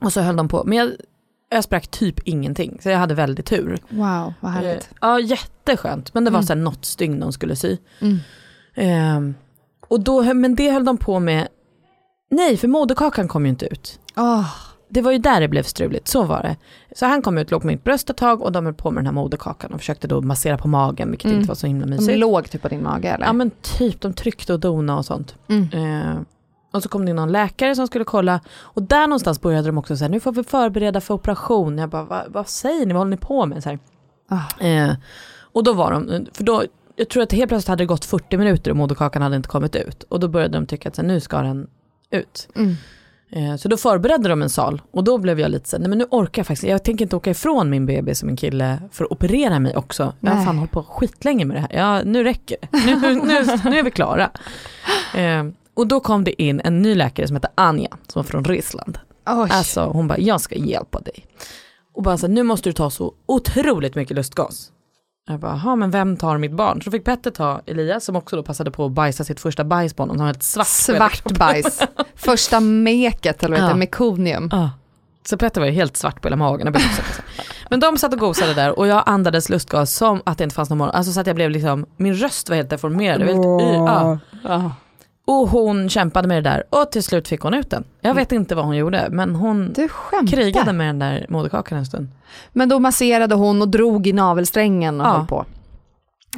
Och 0.00 0.12
så 0.12 0.20
höll 0.20 0.36
de 0.36 0.48
på. 0.48 0.62
Men 0.66 0.78
jag, 0.78 0.90
jag 1.54 1.64
sprack 1.64 1.88
typ 1.88 2.20
ingenting. 2.24 2.78
Så 2.82 2.88
jag 2.88 2.98
hade 2.98 3.14
väldigt 3.14 3.46
tur. 3.46 3.78
Wow, 3.88 4.32
vad 4.40 4.52
härligt. 4.52 4.82
Eh, 4.90 4.96
ja 5.00 5.20
jätteskönt. 5.20 6.14
Men 6.14 6.24
det 6.24 6.30
var 6.30 6.38
Mm. 6.38 6.46
så 6.46 6.52
här 6.52 6.60
något 6.60 6.84
stygn 6.84 7.20
de 7.20 7.32
skulle 7.32 7.56
sy. 7.56 7.76
Mm. 8.00 8.18
Ehm, 8.74 9.34
och 9.88 10.00
då, 10.00 10.34
men 10.34 10.54
det 10.54 10.70
höll 10.70 10.84
de 10.84 10.96
på 10.98 11.18
med. 11.20 11.48
Nej 12.30 12.56
för 12.56 12.68
moderkakan 12.68 13.28
kom 13.28 13.44
ju 13.46 13.50
inte 13.50 13.66
ut. 13.66 13.98
Åh, 14.16 14.46
Det 14.88 15.00
var 15.00 15.12
ju 15.12 15.18
där 15.18 15.40
det 15.40 15.48
blev 15.48 15.62
struligt, 15.62 16.08
så 16.08 16.22
var 16.22 16.42
det. 16.42 16.56
Så 16.96 17.06
han 17.06 17.22
kom 17.22 17.38
ut, 17.38 17.50
låg 17.50 17.60
på 17.60 17.66
mitt 17.66 17.84
bröst 17.84 18.10
ett 18.10 18.16
tag 18.16 18.42
och 18.42 18.52
de 18.52 18.64
höll 18.64 18.74
på 18.74 18.90
med 18.90 19.00
den 19.04 19.06
här 19.06 19.12
moderkakan 19.22 19.72
och 19.72 19.80
försökte 19.80 20.06
då 20.08 20.20
massera 20.20 20.58
på 20.58 20.68
magen 20.68 21.10
vilket 21.10 21.24
Mm. 21.24 21.36
inte 21.38 21.48
var 21.48 21.54
så 21.54 21.66
himla 21.66 21.86
de 21.86 21.90
mysigt. 21.96 22.18
låg 22.18 22.50
typ 22.50 22.62
på 22.62 22.68
din 22.68 22.82
mage 22.82 23.08
eller? 23.08 23.26
Ja 23.26 23.32
men 23.32 23.50
typ, 23.50 24.00
de 24.00 24.12
tryckte 24.12 24.52
och 24.52 24.60
donade 24.60 24.98
och 24.98 25.04
sånt. 25.04 25.34
Mm. 25.48 25.68
Och 26.72 26.82
så 26.82 26.88
kom 26.88 27.06
det 27.06 27.12
någon 27.12 27.32
läkare 27.32 27.74
som 27.74 27.86
skulle 27.86 28.04
kolla 28.04 28.40
och 28.60 28.82
där 28.82 29.06
någonstans 29.06 29.40
började 29.40 29.68
de 29.68 29.78
också 29.78 29.96
säga 29.96 30.08
nu 30.08 30.20
får 30.20 30.32
vi 30.32 30.42
förbereda 30.44 31.00
för 31.00 31.14
operation. 31.14 31.78
Jag 31.78 31.88
bara, 31.90 32.04
Va, 32.04 32.24
vad 32.28 32.48
säger 32.48 32.86
ni, 32.86 32.92
vad 32.92 33.00
håller 33.00 33.10
ni 33.10 33.16
på 33.16 33.46
med? 33.46 33.62
Så 33.62 33.68
här. 33.68 33.78
Ah. 34.28 34.64
Eh, 34.66 34.94
och 35.52 35.64
då 35.64 35.72
var 35.72 35.90
de, 35.92 36.26
för 36.32 36.44
då, 36.44 36.64
jag 36.96 37.08
tror 37.08 37.22
att 37.22 37.32
helt 37.32 37.48
plötsligt 37.48 37.68
hade 37.68 37.82
det 37.82 37.86
gått 37.86 38.04
40 38.04 38.36
minuter 38.36 38.70
och 38.70 38.76
moderkakan 38.76 39.22
hade 39.22 39.36
inte 39.36 39.48
kommit 39.48 39.76
ut. 39.76 40.02
Och 40.02 40.20
då 40.20 40.28
började 40.28 40.54
de 40.58 40.66
tycka 40.66 40.88
att 40.88 40.96
så 40.96 41.02
här, 41.02 41.08
nu 41.08 41.20
ska 41.20 41.42
den 41.42 41.66
ut. 42.10 42.48
Mm. 42.56 42.74
Eh, 43.30 43.56
Så 43.56 43.68
då 43.68 43.76
förberedde 43.76 44.28
de 44.28 44.42
en 44.42 44.50
sal 44.50 44.82
och 44.90 45.04
då 45.04 45.18
blev 45.18 45.40
jag 45.40 45.50
lite 45.50 45.68
så 45.68 45.76
här, 45.76 45.80
nej 45.80 45.88
men 45.88 45.98
nu 45.98 46.06
orkar 46.10 46.40
jag 46.40 46.46
faktiskt, 46.46 46.68
jag 46.68 46.84
tänker 46.84 47.04
inte 47.04 47.16
åka 47.16 47.30
ifrån 47.30 47.70
min 47.70 47.86
bebis 47.86 48.18
som 48.18 48.28
en 48.28 48.36
kille 48.36 48.82
för 48.92 49.04
att 49.04 49.10
operera 49.12 49.58
mig 49.58 49.76
också. 49.76 50.12
Jag 50.20 50.30
har 50.30 50.44
fan 50.44 50.58
hållit 50.58 50.72
på 50.72 50.82
skitlänge 50.82 51.44
med 51.44 51.56
det 51.56 51.60
här, 51.60 51.70
ja 51.72 52.02
nu 52.04 52.24
räcker 52.24 52.56
det, 52.60 52.78
nu, 52.86 53.00
nu, 53.00 53.14
nu, 53.14 53.44
nu 53.70 53.78
är 53.78 53.82
vi 53.82 53.90
klara. 53.90 54.30
Eh, 55.14 55.44
och 55.76 55.86
då 55.86 56.00
kom 56.00 56.24
det 56.24 56.42
in 56.42 56.60
en 56.64 56.82
ny 56.82 56.94
läkare 56.94 57.26
som 57.26 57.36
heter 57.36 57.50
Anja, 57.54 57.88
som 58.08 58.22
var 58.22 58.24
från 58.24 58.44
Ryssland. 58.44 58.98
Oj. 59.26 59.48
Alltså 59.52 59.84
hon 59.84 60.08
bara, 60.08 60.18
jag 60.18 60.40
ska 60.40 60.54
hjälpa 60.54 61.00
dig. 61.00 61.26
Och 61.94 62.02
bara 62.02 62.18
så 62.18 62.26
här, 62.26 62.34
nu 62.34 62.42
måste 62.42 62.68
du 62.68 62.72
ta 62.72 62.90
så 62.90 63.14
otroligt 63.26 63.94
mycket 63.94 64.16
lustgas. 64.16 64.68
Jag 65.28 65.40
bara, 65.40 65.60
jaha 65.64 65.76
men 65.76 65.90
vem 65.90 66.16
tar 66.16 66.38
mitt 66.38 66.52
barn? 66.52 66.82
Så 66.82 66.90
fick 66.90 67.04
Petter 67.04 67.30
ta 67.30 67.60
Elias 67.66 68.04
som 68.04 68.16
också 68.16 68.36
då 68.36 68.42
passade 68.42 68.70
på 68.70 68.84
att 68.86 68.92
bajsa 68.92 69.24
sitt 69.24 69.40
första 69.40 69.64
bajs 69.64 69.94
på 69.94 70.02
honom, 70.02 70.16
som 70.16 70.20
var 70.20 70.26
helt 70.26 70.42
svart. 70.42 70.66
Svart 70.66 71.38
bajs. 71.38 71.80
Första 72.14 72.60
meket, 72.60 73.42
eller 73.42 73.50
vad 73.56 73.60
heter 73.60 73.70
Ja. 73.74 73.76
mekonium. 73.78 74.48
Ja. 74.52 74.70
Så 75.26 75.36
Petter 75.38 75.60
var 75.60 75.68
ju 75.68 75.72
helt 75.74 75.96
svart 75.96 76.20
på 76.20 76.28
hela 76.28 76.36
magen. 76.36 76.74
Men 77.70 77.80
de 77.80 77.98
satt 77.98 78.12
och 78.12 78.18
gosade 78.18 78.54
där 78.54 78.78
och 78.78 78.86
jag 78.86 79.02
andades 79.06 79.48
lustgas 79.48 79.94
som 79.94 80.20
att 80.24 80.38
det 80.38 80.44
inte 80.44 80.56
fanns 80.56 80.70
någon 80.70 80.78
morgon. 80.78 80.94
Alltså 80.94 81.12
så 81.12 81.20
att 81.20 81.26
jag 81.26 81.36
blev 81.36 81.50
liksom, 81.50 81.86
min 81.96 82.14
röst 82.14 82.48
var 82.48 82.56
helt 82.56 82.70
deformerad. 82.70 83.20
Jag 83.20 83.26
var 83.26 83.60
helt, 83.60 83.62
y- 83.62 84.18
ja. 84.42 84.72
Och 85.24 85.48
hon 85.48 85.88
kämpade 85.88 86.28
med 86.28 86.44
det 86.44 86.50
där 86.50 86.64
och 86.70 86.92
till 86.92 87.02
slut 87.02 87.28
fick 87.28 87.40
hon 87.40 87.54
ut 87.54 87.70
den. 87.70 87.84
Jag 88.00 88.14
vet 88.14 88.32
inte 88.32 88.54
vad 88.54 88.64
hon 88.64 88.76
gjorde 88.76 89.08
men 89.10 89.34
hon 89.34 89.74
krigade 90.30 90.72
med 90.72 90.86
den 90.88 90.98
där 90.98 91.26
moderkakan 91.28 91.78
en 91.78 91.86
stund. 91.86 92.08
Men 92.52 92.68
då 92.68 92.78
masserade 92.78 93.34
hon 93.34 93.62
och 93.62 93.68
drog 93.68 94.06
i 94.06 94.12
navelsträngen 94.12 95.00
och 95.00 95.06
Ja. 95.06 95.10
höll 95.10 95.26
på. 95.26 95.44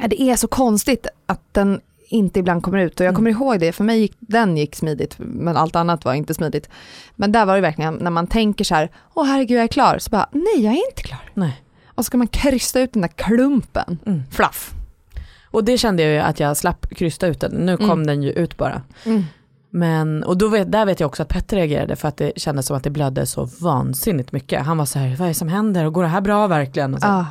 Det 0.07 0.21
är 0.21 0.35
så 0.35 0.47
konstigt 0.47 1.07
att 1.25 1.41
den 1.51 1.81
inte 2.09 2.39
ibland 2.39 2.63
kommer 2.63 2.77
ut 2.77 2.99
och 2.99 3.05
jag 3.05 3.09
Mm. 3.09 3.15
kommer 3.15 3.31
ihåg 3.31 3.59
det, 3.59 3.71
för 3.71 3.83
mig 3.83 3.99
gick 3.99 4.15
den 4.19 4.57
gick 4.57 4.75
smidigt 4.75 5.15
men 5.17 5.57
allt 5.57 5.75
annat 5.75 6.05
var 6.05 6.13
inte 6.13 6.33
smidigt. 6.33 6.69
Men 7.15 7.31
där 7.31 7.45
var 7.45 7.55
det 7.55 7.61
verkligen 7.61 7.93
när 7.93 8.11
man 8.11 8.27
tänker 8.27 8.63
så 8.65 8.75
här, 8.75 8.91
åh 9.13 9.25
herregud 9.25 9.57
jag 9.57 9.63
är 9.63 9.67
klar, 9.67 9.97
så 9.99 10.09
bara 10.09 10.29
nej 10.31 10.63
jag 10.63 10.73
är 10.73 10.89
inte 10.91 11.03
klar. 11.03 11.19
Nej. 11.33 11.61
Och 11.87 12.05
så 12.05 12.07
ska 12.07 12.17
man 12.17 12.27
krysta 12.27 12.79
ut 12.79 12.93
den 12.93 13.01
där 13.01 13.09
klumpen, 13.09 13.99
Mm. 14.05 14.23
fluff. 14.31 14.71
Och 15.55 15.63
det 15.63 15.77
kände 15.77 16.03
jag 16.03 16.11
ju 16.11 16.19
att 16.19 16.39
jag 16.39 16.57
slapp 16.57 16.89
krysta 16.95 17.27
ut 17.27 17.39
den. 17.39 17.51
Nu 17.51 17.77
kom 17.77 17.85
Mm. 17.91 18.07
den 18.07 18.23
ju 18.23 18.31
ut 18.31 18.57
bara. 18.57 18.81
Men, 19.69 20.23
och 20.23 20.37
då 20.37 20.47
vet, 20.47 20.71
där 20.71 20.85
vet 20.85 20.99
jag 20.99 21.07
också 21.07 21.23
att 21.23 21.29
Petter 21.29 21.57
reagerade 21.57 21.95
för 21.95 22.07
att 22.07 22.17
det 22.17 22.31
kändes 22.35 22.65
som 22.65 22.77
att 22.77 22.83
det 22.83 22.89
blödde 22.89 23.25
så 23.25 23.49
vansinnigt 23.61 24.31
mycket. 24.31 24.65
Han 24.65 24.77
var 24.77 24.85
så 24.85 24.99
här, 24.99 25.15
vad 25.15 25.21
är 25.25 25.27
det 25.27 25.33
som 25.33 25.47
händer 25.47 25.85
och 25.85 25.93
går 25.93 26.03
det 26.03 26.09
här 26.09 26.21
bra 26.21 26.47
verkligen? 26.47 26.93
Och, 26.93 27.01
så. 27.01 27.07
Ah, 27.07 27.25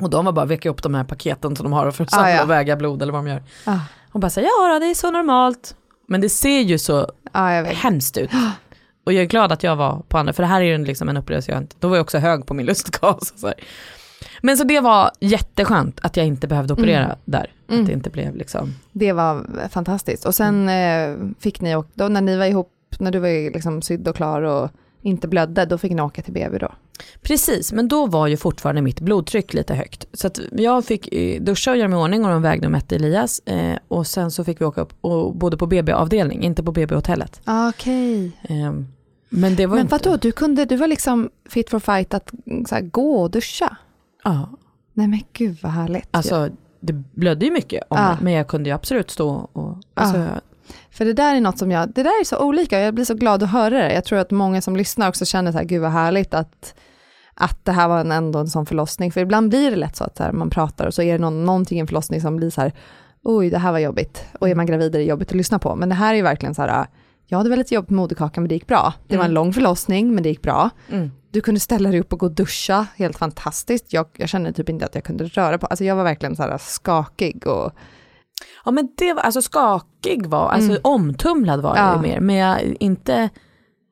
och 0.00 0.10
de 0.10 0.24
var 0.24 0.32
bara 0.32 0.44
vecka 0.46 0.70
upp 0.70 0.82
de 0.82 0.94
här 0.94 1.04
paketen 1.04 1.56
som 1.56 1.64
de 1.64 1.72
har 1.72 1.90
för 1.90 2.04
att 2.04 2.10
samla 2.10 2.26
Ah, 2.26 2.30
ja. 2.30 2.42
och 2.42 2.50
väga 2.50 2.76
blod 2.76 3.02
eller 3.02 3.12
vad 3.12 3.24
de 3.24 3.30
gör. 3.30 3.42
ah, 3.64 3.78
Och 4.12 4.20
bara 4.20 4.30
säger 4.30 4.48
ja 4.48 4.72
då, 4.74 4.78
det 4.78 4.86
är 4.90 4.94
så 4.94 5.10
normalt. 5.10 5.74
Men 6.08 6.20
det 6.20 6.28
ser 6.28 6.60
ju 6.60 6.78
så 6.78 7.10
ah, 7.32 7.62
hemskt 7.62 8.16
ut. 8.16 8.30
Och 9.06 9.12
jag 9.12 9.22
är 9.22 9.26
glad 9.26 9.52
att 9.52 9.62
jag 9.62 9.76
var 9.76 10.02
på 10.08 10.18
andra, 10.18 10.32
för 10.32 10.42
det 10.42 10.46
här 10.46 10.60
är 10.60 10.64
ju 10.64 10.74
en- 10.74 10.84
liksom 10.84 11.08
en 11.08 11.16
upplevelse 11.16 11.52
jag 11.52 11.60
inte, 11.60 11.76
då 11.80 11.88
var 11.88 11.96
jag 11.96 12.02
också 12.02 12.18
hög 12.18 12.46
på 12.46 12.54
min 12.54 12.66
lustgas. 12.66 13.30
Och 13.32 13.38
så 13.38 13.46
här. 13.46 13.54
Men 14.42 14.56
så 14.56 14.64
det 14.64 14.80
var 14.80 15.10
jätteskönt 15.20 16.00
att 16.02 16.16
jag 16.16 16.26
inte 16.26 16.46
behövde 16.48 16.72
operera 16.74 17.04
Mm. 17.04 17.18
där. 17.24 17.52
Mm. 17.68 17.80
Att 17.80 17.86
det 17.86 17.92
inte 17.92 18.10
blev 18.10 18.36
liksom, 18.36 18.74
Det 18.92 19.12
var 19.12 19.46
fantastiskt. 19.68 20.24
Och 20.26 20.34
sen 20.34 20.68
Mm. 20.68 21.28
eh, 21.30 21.34
fick 21.40 21.60
ni, 21.60 21.74
och 21.76 21.86
då 21.94 22.08
när 22.08 22.20
ni 22.20 22.36
var 22.36 22.46
ihop, 22.46 22.72
när 22.98 23.10
du 23.10 23.18
var 23.18 23.52
liksom 23.52 23.82
sydd 23.82 24.08
och 24.08 24.16
klar 24.16 24.42
och 24.42 24.70
inte 25.02 25.28
blödde, 25.28 25.64
då 25.64 25.78
fick 25.78 25.92
ni 25.92 26.02
åka 26.02 26.22
till 26.22 26.32
BB 26.32 26.58
då. 26.58 26.72
Precis, 27.22 27.72
men 27.72 27.88
då 27.88 28.06
var 28.06 28.26
ju 28.26 28.36
fortfarande 28.36 28.82
mitt 28.82 29.00
blodtryck 29.00 29.54
lite 29.54 29.74
högt. 29.74 30.04
Så 30.12 30.30
jag 30.52 30.84
fick 30.84 31.08
duscha 31.40 31.70
och 31.70 31.76
göra 31.76 31.88
mig 31.88 31.98
i 31.98 32.02
ordning 32.02 32.24
och 32.24 32.30
de 32.30 32.42
vägde 32.42 32.66
och 32.66 32.70
mätte 32.72 32.96
Elias. 32.96 33.38
Eh, 33.46 33.78
och 33.88 34.06
sen 34.06 34.30
så 34.30 34.44
fick 34.44 34.60
vi 34.60 34.64
åka 34.64 34.80
upp 34.80 34.92
och 35.00 35.36
bodde 35.36 35.56
på 35.56 35.66
BB-avdelning, 35.66 36.42
inte 36.42 36.62
på 36.62 36.72
BB-hotellet. 36.72 37.40
Okej. 37.68 38.32
Eh, 38.42 38.72
men 39.28 39.56
det 39.56 39.66
var 39.66 39.76
Men 39.76 39.84
inte... 39.86 39.94
vadå, 39.98 40.16
du, 40.16 40.32
kunde, 40.32 40.64
du 40.64 40.76
var 40.76 40.86
liksom 40.86 41.30
fit 41.48 41.70
for 41.70 41.78
fight 41.80 42.14
att 42.14 42.32
mm, 42.46 42.64
här, 42.70 42.80
gå 42.80 43.22
och 43.22 43.30
duscha? 43.30 43.76
Ja, 44.24 44.48
Nej 44.94 45.08
men 45.08 45.20
gud 45.32 45.58
vad 45.62 45.72
härligt. 45.72 46.08
alltså 46.10 46.48
det 46.80 46.92
blödde 46.92 47.44
ju 47.46 47.52
mycket 47.52 47.82
om 47.88 47.98
Ja. 47.98 48.16
men 48.20 48.32
jag 48.32 48.48
kunde 48.48 48.70
ju 48.70 48.74
absolut 48.74 49.10
stå 49.10 49.30
och... 49.52 49.78
Alltså, 49.94 50.18
Ja. 50.18 50.26
För 50.90 51.04
det 51.04 51.12
där 51.12 51.34
är 51.34 51.40
något 51.40 51.58
som 51.58 51.70
jag, 51.70 51.88
det 51.94 52.02
där 52.02 52.20
är 52.20 52.24
så 52.24 52.38
olika, 52.38 52.80
jag 52.80 52.94
blir 52.94 53.04
så 53.04 53.14
glad 53.14 53.42
att 53.42 53.50
höra 53.50 53.78
det. 53.78 53.94
Jag 53.94 54.04
tror 54.04 54.18
att 54.18 54.30
många 54.30 54.60
som 54.60 54.76
lyssnar 54.76 55.08
också 55.08 55.24
känner 55.24 55.52
så 55.52 55.58
här, 55.58 55.64
gud 55.64 55.82
vad 55.82 55.90
härligt 55.90 56.34
att, 56.34 56.74
att 57.34 57.64
det 57.64 57.72
här 57.72 57.88
var 57.88 58.00
en, 58.00 58.12
ändå 58.12 58.38
en 58.38 58.48
sån 58.48 58.66
förlossning. 58.66 59.12
För 59.12 59.20
ibland 59.20 59.48
blir 59.48 59.70
det 59.70 59.76
lätt 59.76 59.96
så 59.96 60.04
att 60.04 60.18
här, 60.18 60.32
man 60.32 60.50
pratar 60.50 60.86
och 60.86 60.94
så 60.94 61.02
är 61.02 61.12
det 61.12 61.18
någon, 61.18 61.44
någonting 61.44 61.78
i 61.78 61.80
en 61.80 61.86
förlossning 61.86 62.20
som 62.20 62.36
blir 62.36 62.50
så 62.50 62.60
här, 62.60 62.72
oj 63.22 63.50
det 63.50 63.58
här 63.58 63.72
var 63.72 63.78
jobbigt. 63.78 64.24
Och 64.40 64.48
är 64.48 64.54
man 64.54 64.66
gravid 64.66 64.94
är 64.94 64.98
det 64.98 65.04
jobbigt 65.04 65.28
att 65.28 65.36
lyssna 65.36 65.58
på. 65.58 65.74
Men 65.76 65.88
det 65.88 65.94
här 65.94 66.10
är 66.12 66.16
ju 66.16 66.22
verkligen 66.22 66.54
så 66.54 66.62
här, 66.62 66.86
jag 67.26 67.38
hade 67.38 67.50
väldigt 67.50 67.72
jobb 67.72 67.86
på 67.88 67.94
moderkakan 67.94 68.42
men 68.42 68.48
det 68.48 68.54
gick 68.54 68.66
bra. 68.66 68.92
Det 69.06 69.16
var 69.16 69.24
en 69.24 69.30
Mm. 69.30 69.34
lång 69.34 69.52
förlossning 69.52 70.14
men 70.14 70.22
det 70.22 70.28
gick 70.28 70.42
bra. 70.42 70.70
Mm. 70.90 71.10
Du 71.38 71.42
kunde 71.42 71.60
ställa 71.60 71.90
dig 71.90 72.00
upp 72.00 72.12
och 72.12 72.18
gå 72.18 72.26
och 72.26 72.32
duscha, 72.32 72.86
helt 72.96 73.18
fantastiskt. 73.18 73.92
Jag, 73.92 74.06
jag 74.16 74.28
kände 74.28 74.52
typ 74.52 74.68
inte 74.68 74.84
att 74.86 74.94
jag 74.94 75.04
kunde 75.04 75.24
röra 75.24 75.58
på, 75.58 75.66
alltså 75.66 75.84
jag 75.84 75.96
var 75.96 76.04
verkligen 76.04 76.36
så 76.36 76.42
här 76.42 76.58
skakig 76.58 77.46
och 77.46 77.72
Ja 78.64 78.70
men 78.70 78.88
det 78.96 79.12
var, 79.12 79.22
alltså 79.22 79.42
skakig 79.42 80.26
var, 80.26 80.48
alltså 80.50 80.70
Mm. 80.70 80.80
omtumlad 80.84 81.60
var 81.60 81.76
Ja. 81.76 81.92
jag 81.92 82.02
mer. 82.02 82.20
Men 82.20 82.36
jag 82.36 82.76
inte, 82.80 83.28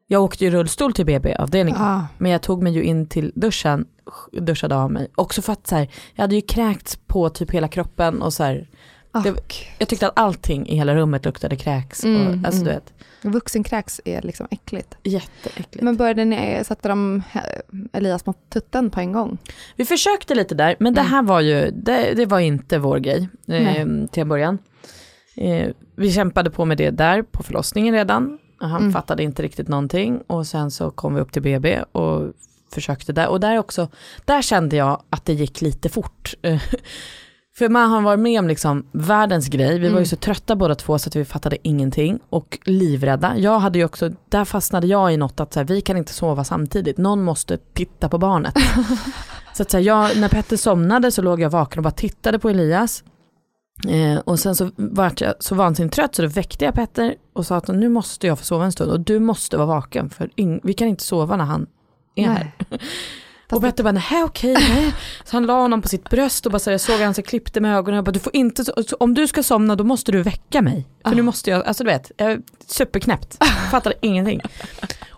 jag 0.06 0.22
åkte 0.22 0.44
ju 0.44 0.50
rullstol 0.50 0.92
till 0.92 1.06
BB-avdelningen. 1.06 1.80
ah, 1.82 2.00
Men 2.18 2.30
jag 2.32 2.42
tog 2.42 2.62
mig 2.62 2.72
ju 2.72 2.82
in 2.84 3.08
till 3.08 3.32
duschen, 3.34 3.86
duschade 4.32 4.76
av 4.76 4.90
mig. 4.92 5.08
Också 5.14 5.42
för 5.42 5.52
att 5.52 5.66
så 5.66 5.74
här, 5.76 5.88
jag 6.14 6.22
hade 6.22 6.34
ju 6.34 6.40
kräkts 6.40 6.96
på 7.06 7.28
typ 7.28 7.50
hela 7.50 7.68
kroppen 7.68 8.22
och 8.22 8.32
så 8.32 8.44
här, 8.44 8.68
Det- 9.24 9.40
jag 9.78 9.88
tyckte 9.88 10.06
att 10.08 10.18
allting 10.18 10.68
i 10.68 10.76
hela 10.76 10.94
rummet 10.96 11.24
luktade 11.24 11.56
kräks. 11.56 12.04
Mm, 12.04 12.26
och, 12.26 12.46
alltså 12.46 12.60
mm. 12.62 12.64
du 12.64 12.70
vet, 12.70 12.92
vuxenkräks 13.34 14.00
är 14.04 14.22
liksom 14.22 14.46
äckligt. 14.50 14.96
jätteäckligt. 15.02 15.82
Men 15.82 15.96
började 15.96 16.24
ni, 16.24 16.62
satte 16.64 16.88
de 16.88 17.22
eh, 17.34 17.40
Elias 17.92 18.26
mot 18.26 18.50
tutten 18.50 18.90
på 18.90 19.00
en 19.00 19.12
gång? 19.12 19.38
Vi 19.76 19.84
försökte 19.84 20.34
lite 20.34 20.54
där, 20.54 20.76
men 20.78 20.94
det 20.94 21.00
Mm. 21.00 21.12
här 21.12 21.22
var 21.22 21.40
ju, 21.40 21.70
det, 21.70 22.12
det 22.16 22.26
var 22.26 22.40
inte 22.40 22.78
vår 22.78 22.98
grej 22.98 23.28
eh, 23.48 23.86
till 24.12 24.22
en 24.22 24.28
början. 24.28 24.58
Eh, 25.36 25.68
vi 25.96 26.12
kämpade 26.12 26.50
på 26.50 26.64
med 26.64 26.78
det 26.78 26.90
där 26.90 27.22
på 27.22 27.42
förlossningen 27.42 27.94
redan. 27.94 28.38
Han 28.58 28.80
Mm. 28.80 28.92
fattade 28.92 29.22
inte 29.22 29.42
riktigt 29.42 29.68
någonting 29.68 30.18
och 30.26 30.46
sen 30.46 30.70
så 30.70 30.90
kom 30.90 31.14
vi 31.14 31.20
upp 31.20 31.32
till 31.32 31.42
BB 31.42 31.82
och 31.92 32.32
försökte 32.72 33.12
där. 33.12 33.28
Och 33.28 33.40
där 33.40 33.58
också, 33.58 33.88
där 34.24 34.42
kände 34.42 34.76
jag 34.76 35.02
att 35.10 35.24
det 35.24 35.32
gick 35.32 35.60
lite 35.60 35.88
fort. 35.88 36.34
För 37.58 37.68
man 37.68 37.90
har 37.90 38.02
varit 38.02 38.20
med 38.20 38.38
om 38.40 38.48
liksom 38.48 38.86
världens 38.92 39.48
grej, 39.48 39.78
vi 39.78 39.78
var 39.78 39.88
Mm. 39.88 39.98
ju 39.98 40.06
så 40.06 40.16
trötta 40.16 40.56
båda 40.56 40.74
två 40.74 40.98
så 40.98 41.08
att 41.08 41.16
vi 41.16 41.24
fattade 41.24 41.56
ingenting 41.62 42.18
och 42.30 42.58
livrädda. 42.64 43.38
Jag 43.38 43.58
hade 43.58 43.78
ju 43.78 43.84
också, 43.84 44.10
där 44.28 44.44
fastnade 44.44 44.86
jag 44.86 45.12
i 45.14 45.16
något 45.16 45.40
att 45.40 45.52
så 45.52 45.60
här, 45.60 45.64
vi 45.64 45.80
kan 45.80 45.96
inte 45.96 46.12
sova 46.12 46.44
samtidigt, 46.44 46.98
någon 46.98 47.22
måste 47.22 47.56
titta 47.56 48.08
på 48.08 48.18
barnet. 48.18 48.54
så 49.54 49.62
att 49.62 49.70
så 49.70 49.76
här, 49.76 49.84
jag, 49.84 50.16
när 50.16 50.28
Petter 50.28 50.56
somnade 50.56 51.10
så 51.10 51.22
låg 51.22 51.40
jag 51.40 51.50
vaken 51.50 51.78
och 51.78 51.82
bara 51.84 51.90
tittade 51.90 52.38
på 52.38 52.50
Elias. 52.50 53.04
Eh, 53.88 54.18
och 54.18 54.38
sen 54.38 54.56
så 54.56 54.70
var 54.76 55.12
jag 55.18 55.34
så 55.40 55.54
vansinnigt 55.54 55.94
trött 55.94 56.14
så 56.14 56.22
då 56.22 56.28
väckte 56.28 56.64
jag 56.64 56.74
Petter 56.74 57.14
och 57.32 57.46
sa 57.46 57.56
att 57.56 57.68
nu 57.68 57.88
måste 57.88 58.26
jag 58.26 58.38
få 58.38 58.44
sova 58.44 58.64
en 58.64 58.72
stund 58.72 58.90
och 58.90 59.00
du 59.00 59.18
måste 59.18 59.56
vara 59.56 59.66
vaken 59.66 60.10
för 60.10 60.30
vi 60.62 60.72
kan 60.72 60.88
inte 60.88 61.04
sova 61.04 61.36
när 61.36 61.44
han 61.44 61.66
är 62.14 62.26
här. 62.28 62.52
Och 63.50 63.62
Petter 63.62 63.84
bara, 63.84 63.92
nej 63.92 64.24
okej, 64.24 64.54
nej. 64.68 64.94
Så 65.24 65.36
han 65.36 65.46
la 65.46 65.60
honom 65.60 65.82
på 65.82 65.88
sitt 65.88 66.10
bröst 66.10 66.46
och 66.46 66.52
bara 66.52 66.58
så 66.58 66.70
här, 66.70 66.72
jag 66.72 66.80
såg 66.80 67.00
han 67.00 67.14
så 67.14 67.22
klippte 67.22 67.60
med 67.60 67.76
ögonen 67.76 67.98
och 67.98 68.04
bara, 68.04 68.12
du 68.12 68.18
får 68.18 68.36
inte, 68.36 68.64
om 68.98 69.14
du 69.14 69.28
ska 69.28 69.42
somna 69.42 69.76
då 69.76 69.84
måste 69.84 70.12
du 70.12 70.22
väcka 70.22 70.62
mig. 70.62 70.86
För 71.04 71.14
nu 71.14 71.22
måste 71.22 71.50
jag, 71.50 71.66
alltså 71.66 71.84
du 71.84 71.90
vet, 71.90 72.12
jag 72.16 72.42
superknäppt, 72.66 73.44
fattade 73.70 73.94
ingenting. 74.00 74.40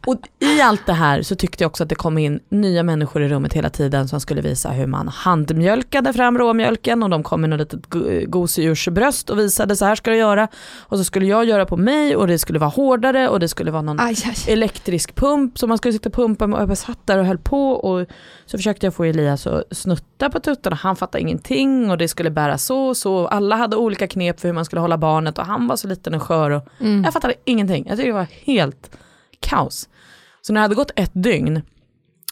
Och 0.08 0.16
i 0.38 0.60
allt 0.60 0.86
det 0.86 0.92
här 0.92 1.22
så 1.22 1.34
tyckte 1.34 1.64
jag 1.64 1.68
också 1.70 1.82
att 1.82 1.88
det 1.88 1.94
kom 1.94 2.18
in 2.18 2.40
nya 2.48 2.82
människor 2.82 3.22
i 3.22 3.28
rummet 3.28 3.52
hela 3.52 3.70
tiden 3.70 4.08
som 4.08 4.20
skulle 4.20 4.40
visa 4.40 4.68
hur 4.70 4.86
man 4.86 5.08
handmjölkade 5.08 6.12
fram 6.12 6.38
råmjölken 6.38 7.02
och 7.02 7.10
de 7.10 7.22
kom 7.22 7.40
med 7.40 7.50
något 7.50 7.58
litet 7.58 7.86
go- 7.90 8.24
gosedjursbröst 8.26 9.30
och 9.30 9.38
visade 9.38 9.76
så 9.76 9.84
här 9.84 9.94
ska 9.94 10.10
du 10.10 10.16
göra. 10.16 10.48
Och 10.78 10.98
så 10.98 11.04
skulle 11.04 11.26
jag 11.26 11.44
göra 11.44 11.66
på 11.66 11.76
mig 11.76 12.16
och 12.16 12.26
det 12.26 12.38
skulle 12.38 12.58
vara 12.58 12.70
hårdare 12.70 13.28
och 13.28 13.40
det 13.40 13.48
skulle 13.48 13.70
vara 13.70 13.82
någon 13.82 14.00
Aj, 14.00 14.16
aj. 14.26 14.52
elektrisk 14.52 15.14
pump 15.14 15.58
som 15.58 15.68
man 15.68 15.78
skulle 15.78 15.92
sitta 15.92 16.08
och 16.08 16.14
pumpa 16.14 16.46
med 16.46 16.58
och 16.62 16.70
jag 16.70 16.78
satt 16.78 17.06
där 17.06 17.18
och 17.18 17.24
höll 17.26 17.38
på 17.38 17.70
och 17.70 18.06
så 18.46 18.58
försökte 18.58 18.86
jag 18.86 18.94
få 18.94 19.04
Elias 19.04 19.46
att 19.46 19.62
snutta 19.76 20.30
på 20.30 20.40
tuttarna, 20.40 20.76
han 20.76 20.96
fattade 20.96 21.22
ingenting 21.22 21.90
och 21.90 21.98
det 21.98 22.08
skulle 22.08 22.30
bära 22.30 22.58
så 22.58 22.86
och 22.88 22.96
så, 22.96 23.26
alla 23.28 23.56
hade 23.56 23.76
olika 23.76 24.06
knep 24.06 24.40
för 24.40 24.48
hur 24.48 24.52
man 24.54 24.64
skulle 24.64 24.80
hålla 24.80 24.98
barnet 24.98 25.38
och 25.38 25.46
han 25.46 25.66
var 25.66 25.76
så 25.76 25.88
liten 25.88 26.14
och 26.14 26.22
skör 26.22 26.50
och 26.50 26.62
Mm. 26.80 27.04
jag 27.04 27.12
fattade 27.12 27.34
ingenting, 27.44 27.84
jag 27.88 27.96
tyckte 27.96 28.08
det 28.08 28.12
var 28.14 28.26
helt 28.44 28.90
kaos. 29.48 29.88
Så 30.42 30.52
när 30.52 30.60
det 30.60 30.64
hade 30.64 30.74
gått 30.74 30.90
ett 30.96 31.10
dygn 31.14 31.62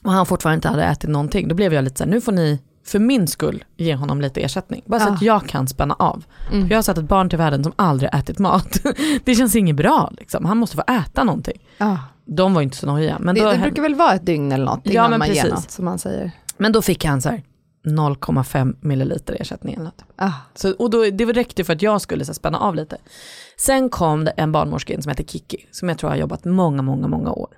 och 0.05 0.13
han 0.13 0.27
fortfarande 0.27 0.55
inte 0.55 0.69
hade 0.69 0.85
ätit 0.85 1.11
någonting, 1.11 1.49
då 1.49 1.55
blev 1.55 1.75
jag 1.75 1.85
lite 1.85 1.97
så 1.99 2.05
här, 2.05 2.11
nu 2.11 2.21
får 2.21 2.33
ni 2.33 2.61
för 2.87 2.99
min 2.99 3.27
skull 3.27 3.65
ge 3.77 3.95
honom 3.95 4.21
lite 4.21 4.41
ersättning. 4.41 4.83
Bara 4.87 5.01
så 5.01 5.09
Ja. 5.09 5.13
att 5.15 5.23
jag 5.23 5.47
kan 5.49 5.69
spänna 5.69 5.95
av. 5.95 6.25
Mm. 6.53 6.69
Jag 6.69 6.77
har 6.77 6.83
sett 6.83 6.99
ett 6.99 7.05
barn 7.09 7.29
till 7.29 7.39
världen 7.39 7.65
som 7.65 7.73
aldrig 7.77 8.11
ätit 8.15 8.39
mat. 8.39 8.79
det 9.25 9.35
känns 9.35 9.57
inget 9.57 9.77
bra 9.77 10.13
liksom. 10.19 10.45
Han 10.45 10.57
måste 10.59 10.77
få 10.77 10.83
äta 10.83 11.25
någonting. 11.25 11.63
Ja. 11.79 11.99
De 12.25 12.55
var 12.55 12.63
inte 12.63 12.77
så 12.77 12.87
nojiga. 12.87 13.17
Men 13.21 13.35
det, 13.35 13.41
då, 13.45 13.51
det 13.53 13.59
brukar 13.59 13.83
väl 13.83 13.95
vara 13.95 14.15
ett 14.15 14.27
dygn 14.27 14.53
eller 14.53 14.65
något 14.65 14.81
Ja, 14.85 14.91
innan 14.93 15.11
men 15.11 15.19
man 15.19 15.29
ger 15.29 15.35
precis. 15.35 15.51
något 15.55 15.71
som 15.71 15.85
man 15.85 15.99
säger. 15.99 16.31
men 16.57 16.73
då 16.73 16.83
fick 16.83 17.05
han 17.05 17.23
så 17.23 17.29
här 17.29 17.43
0,5 17.87 18.77
milliliter 18.81 19.37
ersättning 19.41 19.75
eller 19.75 19.85
något. 19.85 20.05
Ah. 20.17 20.33
Så, 20.55 20.73
och 20.73 20.91
då, 20.91 21.11
det 21.11 21.25
räckte 21.25 21.65
för 21.65 21.73
att 21.73 21.83
jag 21.83 22.01
skulle 22.01 22.25
så 22.25 22.35
spänna 22.35 22.59
av 22.59 22.75
lite. 22.75 22.97
Sen 23.57 23.91
kom 23.91 24.25
det 24.25 24.31
en 24.31 24.53
barnmorska 24.53 24.95
in 24.95 25.03
som 25.03 25.11
heter 25.11 25.25
Kiki, 25.25 25.67
som 25.71 25.89
jag 25.89 25.99
tror 25.99 26.11
har 26.11 26.17
jobbat 26.17 26.45
många, 26.45 26.83
många, 26.83 27.09
många 27.09 27.33
år. 27.33 27.49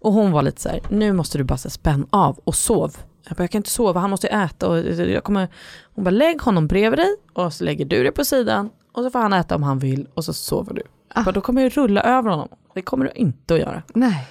Och 0.00 0.12
hon 0.12 0.32
var 0.32 0.42
lite 0.42 0.60
så 0.60 0.68
här, 0.68 0.80
nu 0.90 1.12
måste 1.12 1.38
du 1.38 1.44
bara 1.44 1.58
så 1.58 1.70
spänna 1.70 2.06
av 2.10 2.38
och 2.44 2.54
sov. 2.54 2.96
Jag 3.28 3.36
bara, 3.36 3.42
jag 3.42 3.50
kan 3.50 3.58
inte 3.58 3.70
sova, 3.70 4.00
han 4.00 4.10
måste 4.10 4.28
äta. 4.28 4.68
Och 4.68 4.78
jag 4.78 5.24
kommer, 5.24 5.48
hon 5.94 6.04
bara, 6.04 6.10
lägg 6.10 6.40
honom 6.40 6.66
bredvid 6.66 6.98
dig 6.98 7.16
och 7.32 7.52
så 7.52 7.64
lägger 7.64 7.84
du 7.84 8.02
dig 8.02 8.12
på 8.12 8.24
sidan 8.24 8.70
och 8.92 9.02
så 9.02 9.10
får 9.10 9.18
han 9.18 9.32
äta 9.32 9.54
om 9.54 9.62
han 9.62 9.78
vill 9.78 10.08
och 10.14 10.24
så 10.24 10.32
sover 10.32 10.74
du. 10.74 10.82
Jag 11.14 11.24
bara, 11.24 11.32
då 11.32 11.40
kommer 11.40 11.62
jag 11.62 11.76
rulla 11.76 12.02
över 12.02 12.30
honom. 12.30 12.48
Det 12.74 12.82
kommer 12.82 13.04
du 13.04 13.10
inte 13.14 13.54
att 13.54 13.60
göra. 13.60 13.82
Nej. 13.94 14.28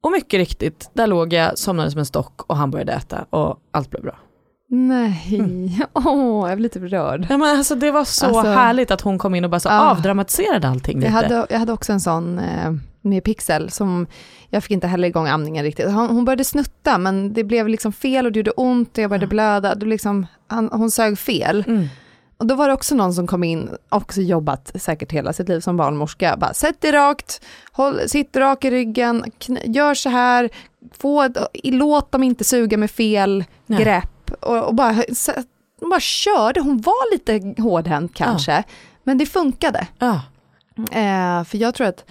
Och 0.00 0.12
mycket 0.12 0.38
riktigt, 0.38 0.90
där 0.92 1.06
låg 1.06 1.32
jag, 1.32 1.58
somnade 1.58 1.90
som 1.90 1.98
en 1.98 2.06
stock 2.06 2.42
och 2.46 2.56
han 2.56 2.70
började 2.70 2.92
äta 2.92 3.26
och 3.30 3.60
allt 3.70 3.90
blev 3.90 4.02
bra. 4.02 4.18
Nej, 4.70 5.80
åh, 5.92 6.48
jag 6.48 6.56
blir 6.58 6.62
lite 6.62 6.80
berörd. 6.80 7.26
Ja, 7.30 7.36
men 7.36 7.56
alltså, 7.56 7.74
det 7.74 7.90
var 7.90 8.04
så 8.04 8.26
Alltså- 8.26 8.42
härligt 8.52 8.90
att 8.90 9.00
hon 9.00 9.18
kom 9.18 9.34
in 9.34 9.44
och 9.44 9.50
bara 9.50 9.60
så 9.60 9.68
Ja. 9.68 9.90
avdramatiserade 9.90 10.68
allting 10.68 10.96
lite. 10.96 11.06
Jag 11.06 11.12
hade, 11.12 11.46
jag 11.50 11.58
hade 11.58 11.72
också 11.72 11.92
en 11.92 12.00
sån 12.00 12.38
eh, 12.38 12.72
med 13.00 13.24
Pixel 13.24 13.70
som, 13.70 14.06
jag 14.50 14.62
fick 14.62 14.70
inte 14.70 14.86
heller 14.86 15.08
igång 15.08 15.26
amningen 15.28 15.64
riktigt. 15.64 15.86
Hon, 15.86 16.08
hon 16.08 16.24
började 16.24 16.44
snutta 16.44 16.98
men 16.98 17.32
det 17.32 17.44
blev 17.44 17.68
liksom 17.68 17.92
fel 17.92 18.26
och 18.26 18.32
det 18.32 18.38
gjorde 18.38 18.50
ont 18.50 18.98
och 18.98 19.02
jag 19.02 19.10
började 19.10 19.26
blöda. 19.26 19.74
Det 19.74 19.86
liksom, 19.86 20.26
han, 20.46 20.68
hon 20.72 20.90
sög 20.90 21.18
fel. 21.18 21.64
Mm. 21.66 21.86
Och 22.38 22.46
då 22.46 22.54
var 22.54 22.68
det 22.68 22.74
också 22.74 22.94
någon 22.94 23.14
som 23.14 23.26
kom 23.26 23.44
in, 23.44 23.70
också 23.88 24.20
jobbat 24.20 24.72
säkert 24.74 25.12
hela 25.12 25.32
sitt 25.32 25.48
liv 25.48 25.60
som 25.60 25.76
barnmorska, 25.76 26.36
bara 26.36 26.54
sätt 26.54 26.80
dig 26.80 26.92
rakt, 26.92 27.40
håll, 27.72 28.00
sitt 28.06 28.36
rak 28.36 28.64
i 28.64 28.70
ryggen, 28.70 29.24
kn- 29.38 29.58
gör 29.64 29.94
så 29.94 30.08
här, 30.08 30.50
få, 30.98 31.28
låt 31.64 32.12
dem 32.12 32.22
inte 32.22 32.44
suga 32.44 32.76
med 32.76 32.90
fel 32.90 33.44
Nej. 33.66 33.84
grepp. 33.84 34.10
Och, 34.40 34.66
och 34.68 34.74
bara, 34.74 34.94
så, 35.14 35.32
hon 35.80 35.90
bara 35.90 36.00
körde, 36.00 36.60
hon 36.60 36.80
var 36.80 37.12
lite 37.12 37.62
hårdhänt 37.62 38.14
kanske, 38.14 38.64
men 39.02 39.18
det 39.18 39.26
funkade. 39.26 39.86
Ja. 39.98 40.20
Eh, 40.76 41.44
för 41.44 41.58
jag 41.58 41.74
tror 41.74 41.86
att, 41.86 42.04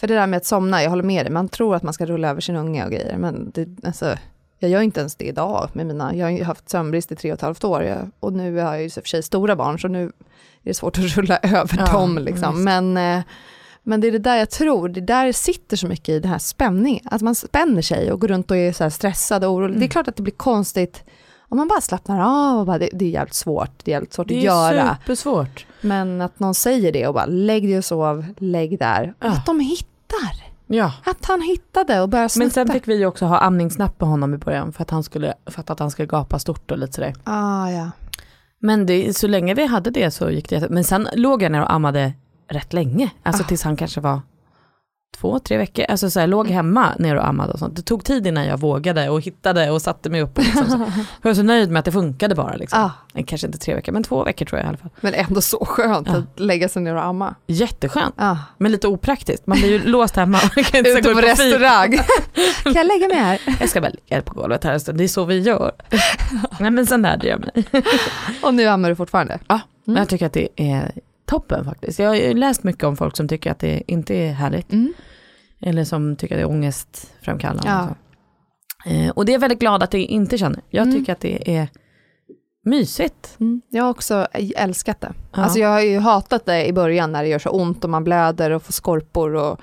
för 0.00 0.06
det 0.06 0.14
där 0.14 0.26
med 0.26 0.36
att 0.36 0.46
somna, 0.46 0.82
jag 0.82 0.90
håller 0.90 1.02
med 1.02 1.26
dig, 1.26 1.32
man 1.32 1.48
tror 1.48 1.76
att 1.76 1.82
man 1.82 1.92
ska 1.94 2.06
rulla 2.06 2.28
över 2.28 2.40
sin 2.40 2.56
unge 2.56 2.84
och 2.84 2.90
grejer, 2.90 3.16
men 3.16 3.50
det, 3.54 3.68
alltså, 3.86 4.16
jag 4.58 4.70
gör 4.70 4.80
inte 4.80 5.00
ens 5.00 5.16
det 5.16 5.24
idag 5.24 5.68
med 5.72 5.86
mina, 5.86 6.14
jag 6.14 6.26
har 6.26 6.30
ju 6.30 6.44
haft 6.44 6.68
sömnbrist 6.68 7.12
i 7.12 7.16
tre 7.16 7.32
och 7.32 7.36
ett 7.36 7.42
halvt 7.42 7.64
år 7.64 7.82
jag, 7.82 8.10
och 8.20 8.32
nu 8.32 8.56
har 8.56 8.74
jag 8.74 8.82
ju 8.82 8.90
för 8.90 9.02
sig 9.02 9.22
stora 9.22 9.56
barn, 9.56 9.78
så 9.78 9.88
nu 9.88 10.04
är 10.04 10.10
det 10.62 10.74
svårt 10.74 10.98
att 10.98 11.04
rulla 11.16 11.38
över 11.42 11.78
Ja, 11.78 11.92
dem 11.92 12.18
liksom. 12.18 12.64
Men, 12.64 12.96
eh, 12.96 13.24
men 13.82 14.00
det 14.00 14.06
är 14.06 14.12
det 14.12 14.18
där 14.18 14.36
jag 14.36 14.50
tror, 14.50 14.88
det 14.88 15.00
där 15.00 15.32
sitter 15.32 15.76
så 15.76 15.86
mycket 15.86 16.08
i 16.08 16.20
den 16.20 16.30
här 16.30 16.38
spänningen, 16.38 17.04
att 17.04 17.22
man 17.22 17.34
spänner 17.34 17.82
sig 17.82 18.12
och 18.12 18.20
går 18.20 18.28
runt 18.28 18.50
och 18.50 18.56
är 18.56 18.72
så 18.72 18.90
stressad 18.90 19.44
och 19.44 19.52
orolig. 19.52 19.78
Det 19.78 19.84
är 19.86 19.88
klart 19.88 20.08
att 20.08 20.16
det 20.16 20.22
blir 20.22 20.34
konstigt 20.34 21.04
om 21.48 21.56
man 21.58 21.68
bara 21.68 21.80
slappnar 21.80 22.20
av 22.20 22.60
och 22.60 22.66
bara, 22.66 22.78
det, 22.78 22.88
det 22.92 23.04
är 23.04 23.08
jävligt 23.10 23.34
svårt, 23.34 23.70
det 23.84 23.90
är 23.90 23.92
jävligt 23.92 24.12
svårt 24.12 24.28
Det 24.28 24.34
att 24.34 24.40
är 24.42 24.74
göra. 24.74 24.96
supersvårt. 25.02 25.66
Men 25.80 26.20
att 26.20 26.38
någon 26.40 26.54
säger 26.54 26.92
det 26.92 27.06
och 27.06 27.14
bara 27.14 27.26
lägg 27.26 27.62
dig 27.68 27.78
och 27.78 27.84
sov, 27.84 28.24
lägg 28.38 28.78
där. 28.78 29.14
Ja. 29.20 29.26
Att 29.28 29.46
de 29.46 29.60
hittar. 29.60 30.46
Ja. 30.66 30.92
Att 31.04 31.24
han 31.24 31.40
hittade 31.42 32.00
och 32.00 32.08
började 32.08 32.28
snutta. 32.28 32.44
Men 32.44 32.50
sen 32.50 32.68
fick 32.74 32.88
vi 32.88 33.06
också 33.06 33.26
ha 33.26 33.38
amningsnapp 33.38 33.98
på 33.98 34.06
honom 34.06 34.34
i 34.34 34.38
början 34.38 34.72
för 34.72 34.82
att 34.82 34.90
han 34.90 35.02
skulle, 35.02 35.34
för 35.46 35.60
att 35.72 35.78
han 35.78 35.90
skulle 35.90 36.06
gapa 36.06 36.38
stort 36.38 36.70
och 36.70 36.78
lite 36.78 36.92
sådär. 36.92 37.14
Ah, 37.24 37.70
ja. 37.70 37.90
Men 38.58 38.86
det, 38.86 39.16
så 39.16 39.26
länge 39.28 39.54
vi 39.54 39.66
hade 39.66 39.90
det 39.90 40.10
så 40.10 40.30
gick 40.30 40.48
det 40.50 40.68
Men 40.70 40.84
sen 40.84 41.08
låg 41.14 41.42
jag 41.42 41.52
ner 41.52 41.62
och 41.62 41.72
ammade 41.72 42.12
rätt 42.48 42.72
länge, 42.72 43.10
alltså 43.22 43.42
Ah. 43.42 43.46
tills 43.46 43.62
han 43.62 43.76
kanske 43.76 44.00
var 44.00 44.20
två, 45.20 45.38
tre 45.38 45.56
veckor. 45.58 45.84
Alltså 45.88 46.10
så 46.10 46.20
här, 46.20 46.26
låg 46.26 46.48
hemma 46.48 46.92
ner 46.98 47.16
och 47.16 47.28
ammade 47.28 47.52
och 47.52 47.58
sånt. 47.58 47.76
Det 47.76 47.82
tog 47.82 48.04
tid 48.04 48.26
innan 48.26 48.46
jag 48.46 48.60
vågade 48.60 49.08
och 49.08 49.20
hittade 49.20 49.70
och 49.70 49.82
satte 49.82 50.10
mig 50.10 50.22
upp. 50.22 50.38
Och 50.38 50.44
liksom, 50.44 50.66
så. 50.70 50.78
Jag 51.22 51.30
var 51.30 51.34
så 51.34 51.42
nöjd 51.42 51.70
med 51.70 51.78
att 51.78 51.84
det 51.84 51.92
funkade 51.92 52.34
bara. 52.34 52.54
Liksom. 52.56 52.80
Ah. 52.80 52.90
Kanske 53.26 53.46
inte 53.46 53.58
tre 53.58 53.74
veckor, 53.74 53.92
men 53.92 54.02
två 54.02 54.24
veckor 54.24 54.46
tror 54.46 54.58
jag 54.58 54.66
i 54.66 54.68
alla 54.68 54.78
fall. 54.78 54.90
Men 55.00 55.14
ändå 55.14 55.40
så 55.40 55.64
skönt 55.64 56.08
Ja. 56.08 56.16
att 56.16 56.40
lägga 56.40 56.68
sig 56.68 56.82
ner 56.82 56.94
och 56.94 57.04
amma. 57.04 57.34
Jätteskönt, 57.46 58.14
Ah. 58.18 58.36
men 58.58 58.72
lite 58.72 58.88
opraktiskt. 58.88 59.46
Man 59.46 59.58
blir 59.58 59.68
ju 59.70 59.78
låst 59.84 60.16
hemma. 60.16 60.40
Man 60.56 60.64
kan 60.64 60.78
inte 60.78 60.90
Ute 60.90 61.14
på 61.14 61.20
restaurang. 61.20 61.92
kan 62.62 62.72
jag 62.74 62.86
lägga 62.86 63.08
mig 63.08 63.16
här? 63.16 63.40
Jag 63.60 63.68
ska 63.68 63.80
bara 63.80 63.90
ligga 64.08 64.22
på 64.22 64.34
golvet 64.34 64.64
här 64.64 64.72
en 64.72 64.80
stund, 64.80 64.98
det 64.98 65.04
är 65.04 65.08
så 65.08 65.24
vi 65.24 65.38
gör. 65.40 65.72
Nej 66.60 66.70
men 66.70 66.86
sen 66.86 67.02
lärde 67.02 67.28
jag 67.28 67.40
mig. 67.40 67.64
Och 68.42 68.54
nu 68.54 68.66
ammar 68.66 68.88
du 68.88 68.96
fortfarande? 68.96 69.38
Ja, 69.48 69.60
men 69.84 69.96
jag 69.96 70.08
tycker 70.08 70.26
att 70.26 70.32
det 70.32 70.48
är 70.56 70.92
toppen 71.26 71.64
faktiskt. 71.64 71.98
Jag 71.98 72.08
har 72.08 72.34
läst 72.34 72.62
mycket 72.64 72.84
om 72.84 72.96
folk 72.96 73.16
som 73.16 73.28
tycker 73.28 73.50
att 73.50 73.58
det 73.58 73.82
inte 73.86 74.14
är 74.14 74.32
härligt. 74.32 74.72
Mm. 74.72 74.92
Eller 75.60 75.84
som 75.84 76.16
tycker 76.16 76.34
att 76.34 76.38
det 76.38 76.42
är 76.42 76.48
ångestframkallande. 76.50 77.68
Ja. 77.68 77.88
Och. 77.90 78.92
Eh, 78.92 79.10
och 79.10 79.24
det 79.24 79.32
är 79.32 79.34
jag 79.34 79.40
väldigt 79.40 79.60
glad 79.60 79.82
att 79.82 79.90
det 79.90 79.98
inte 80.02 80.38
känner. 80.38 80.60
Jag 80.70 80.82
Mm. 80.86 80.98
tycker 80.98 81.12
att 81.12 81.20
det 81.20 81.56
är 81.56 81.68
mysigt. 82.64 83.36
Mm. 83.40 83.62
Jag 83.68 83.82
har 83.84 83.90
också 83.90 84.26
älskat 84.56 85.00
det. 85.00 85.12
Ja. 85.32 85.42
Alltså 85.42 85.58
jag 85.58 85.68
har 85.68 85.80
ju 85.80 85.98
hatat 85.98 86.46
det 86.46 86.66
i 86.66 86.72
början 86.72 87.12
när 87.12 87.22
det 87.22 87.28
gör 87.28 87.38
så 87.38 87.50
ont 87.50 87.84
och 87.84 87.90
man 87.90 88.04
blöder 88.04 88.50
och 88.50 88.62
får 88.62 88.72
skorpor 88.72 89.34
och 89.34 89.60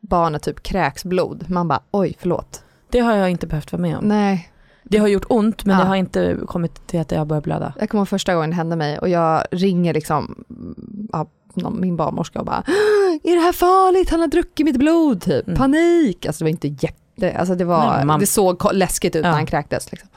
barnet 0.00 0.42
typ 0.42 0.62
kräks 0.62 1.04
blod. 1.04 1.44
Man 1.48 1.68
bara 1.68 1.80
oj 1.90 2.16
förlåt. 2.18 2.62
Det 2.90 2.98
har 3.00 3.16
jag 3.16 3.30
inte 3.30 3.46
behövt 3.46 3.72
vara 3.72 3.82
med 3.82 3.96
om. 3.96 4.04
Nej, 4.04 4.48
Det 4.90 4.98
har 4.98 5.08
gjort 5.08 5.24
ont 5.28 5.64
men 5.64 5.76
Ja. 5.78 5.82
det 5.82 5.88
har 5.88 5.96
inte 5.96 6.38
kommit 6.46 6.86
till 6.86 7.00
att 7.00 7.10
jag 7.12 7.26
börjar 7.26 7.40
blöda. 7.42 7.72
jag 7.78 7.88
kommer 7.90 8.00
ihåg 8.00 8.08
första 8.08 8.34
gången 8.34 8.50
det 8.50 8.56
hände 8.56 8.76
mig 8.76 8.98
och 8.98 9.08
jag 9.08 9.44
ringer 9.50 9.94
liksom 9.94 10.44
ja, 11.12 11.26
min 11.72 11.96
barnmorska 11.96 12.38
och 12.38 12.46
bara 12.46 12.62
är 13.24 13.34
det 13.36 13.40
här 13.42 13.52
farligt? 13.52 14.10
Han 14.10 14.20
har 14.20 14.26
druckit 14.28 14.66
mitt 14.66 14.76
blod 14.76 15.20
typ. 15.22 15.46
Mm. 15.46 15.58
Panik. 15.58 16.26
Alltså 16.26 16.38
det 16.38 16.44
var 16.44 16.50
inte 16.50 16.68
jätte, 16.68 17.38
alltså 17.38 17.54
det 17.54 17.64
var, 17.64 17.96
Nej, 17.96 18.04
man- 18.04 18.20
det 18.20 18.26
såg 18.26 18.74
läskigt 18.74 19.16
ut 19.16 19.24
Ja. 19.24 19.30
när 19.30 19.36
han 19.36 19.46
kräktes. 19.46 19.90
Liksom. 19.92 20.08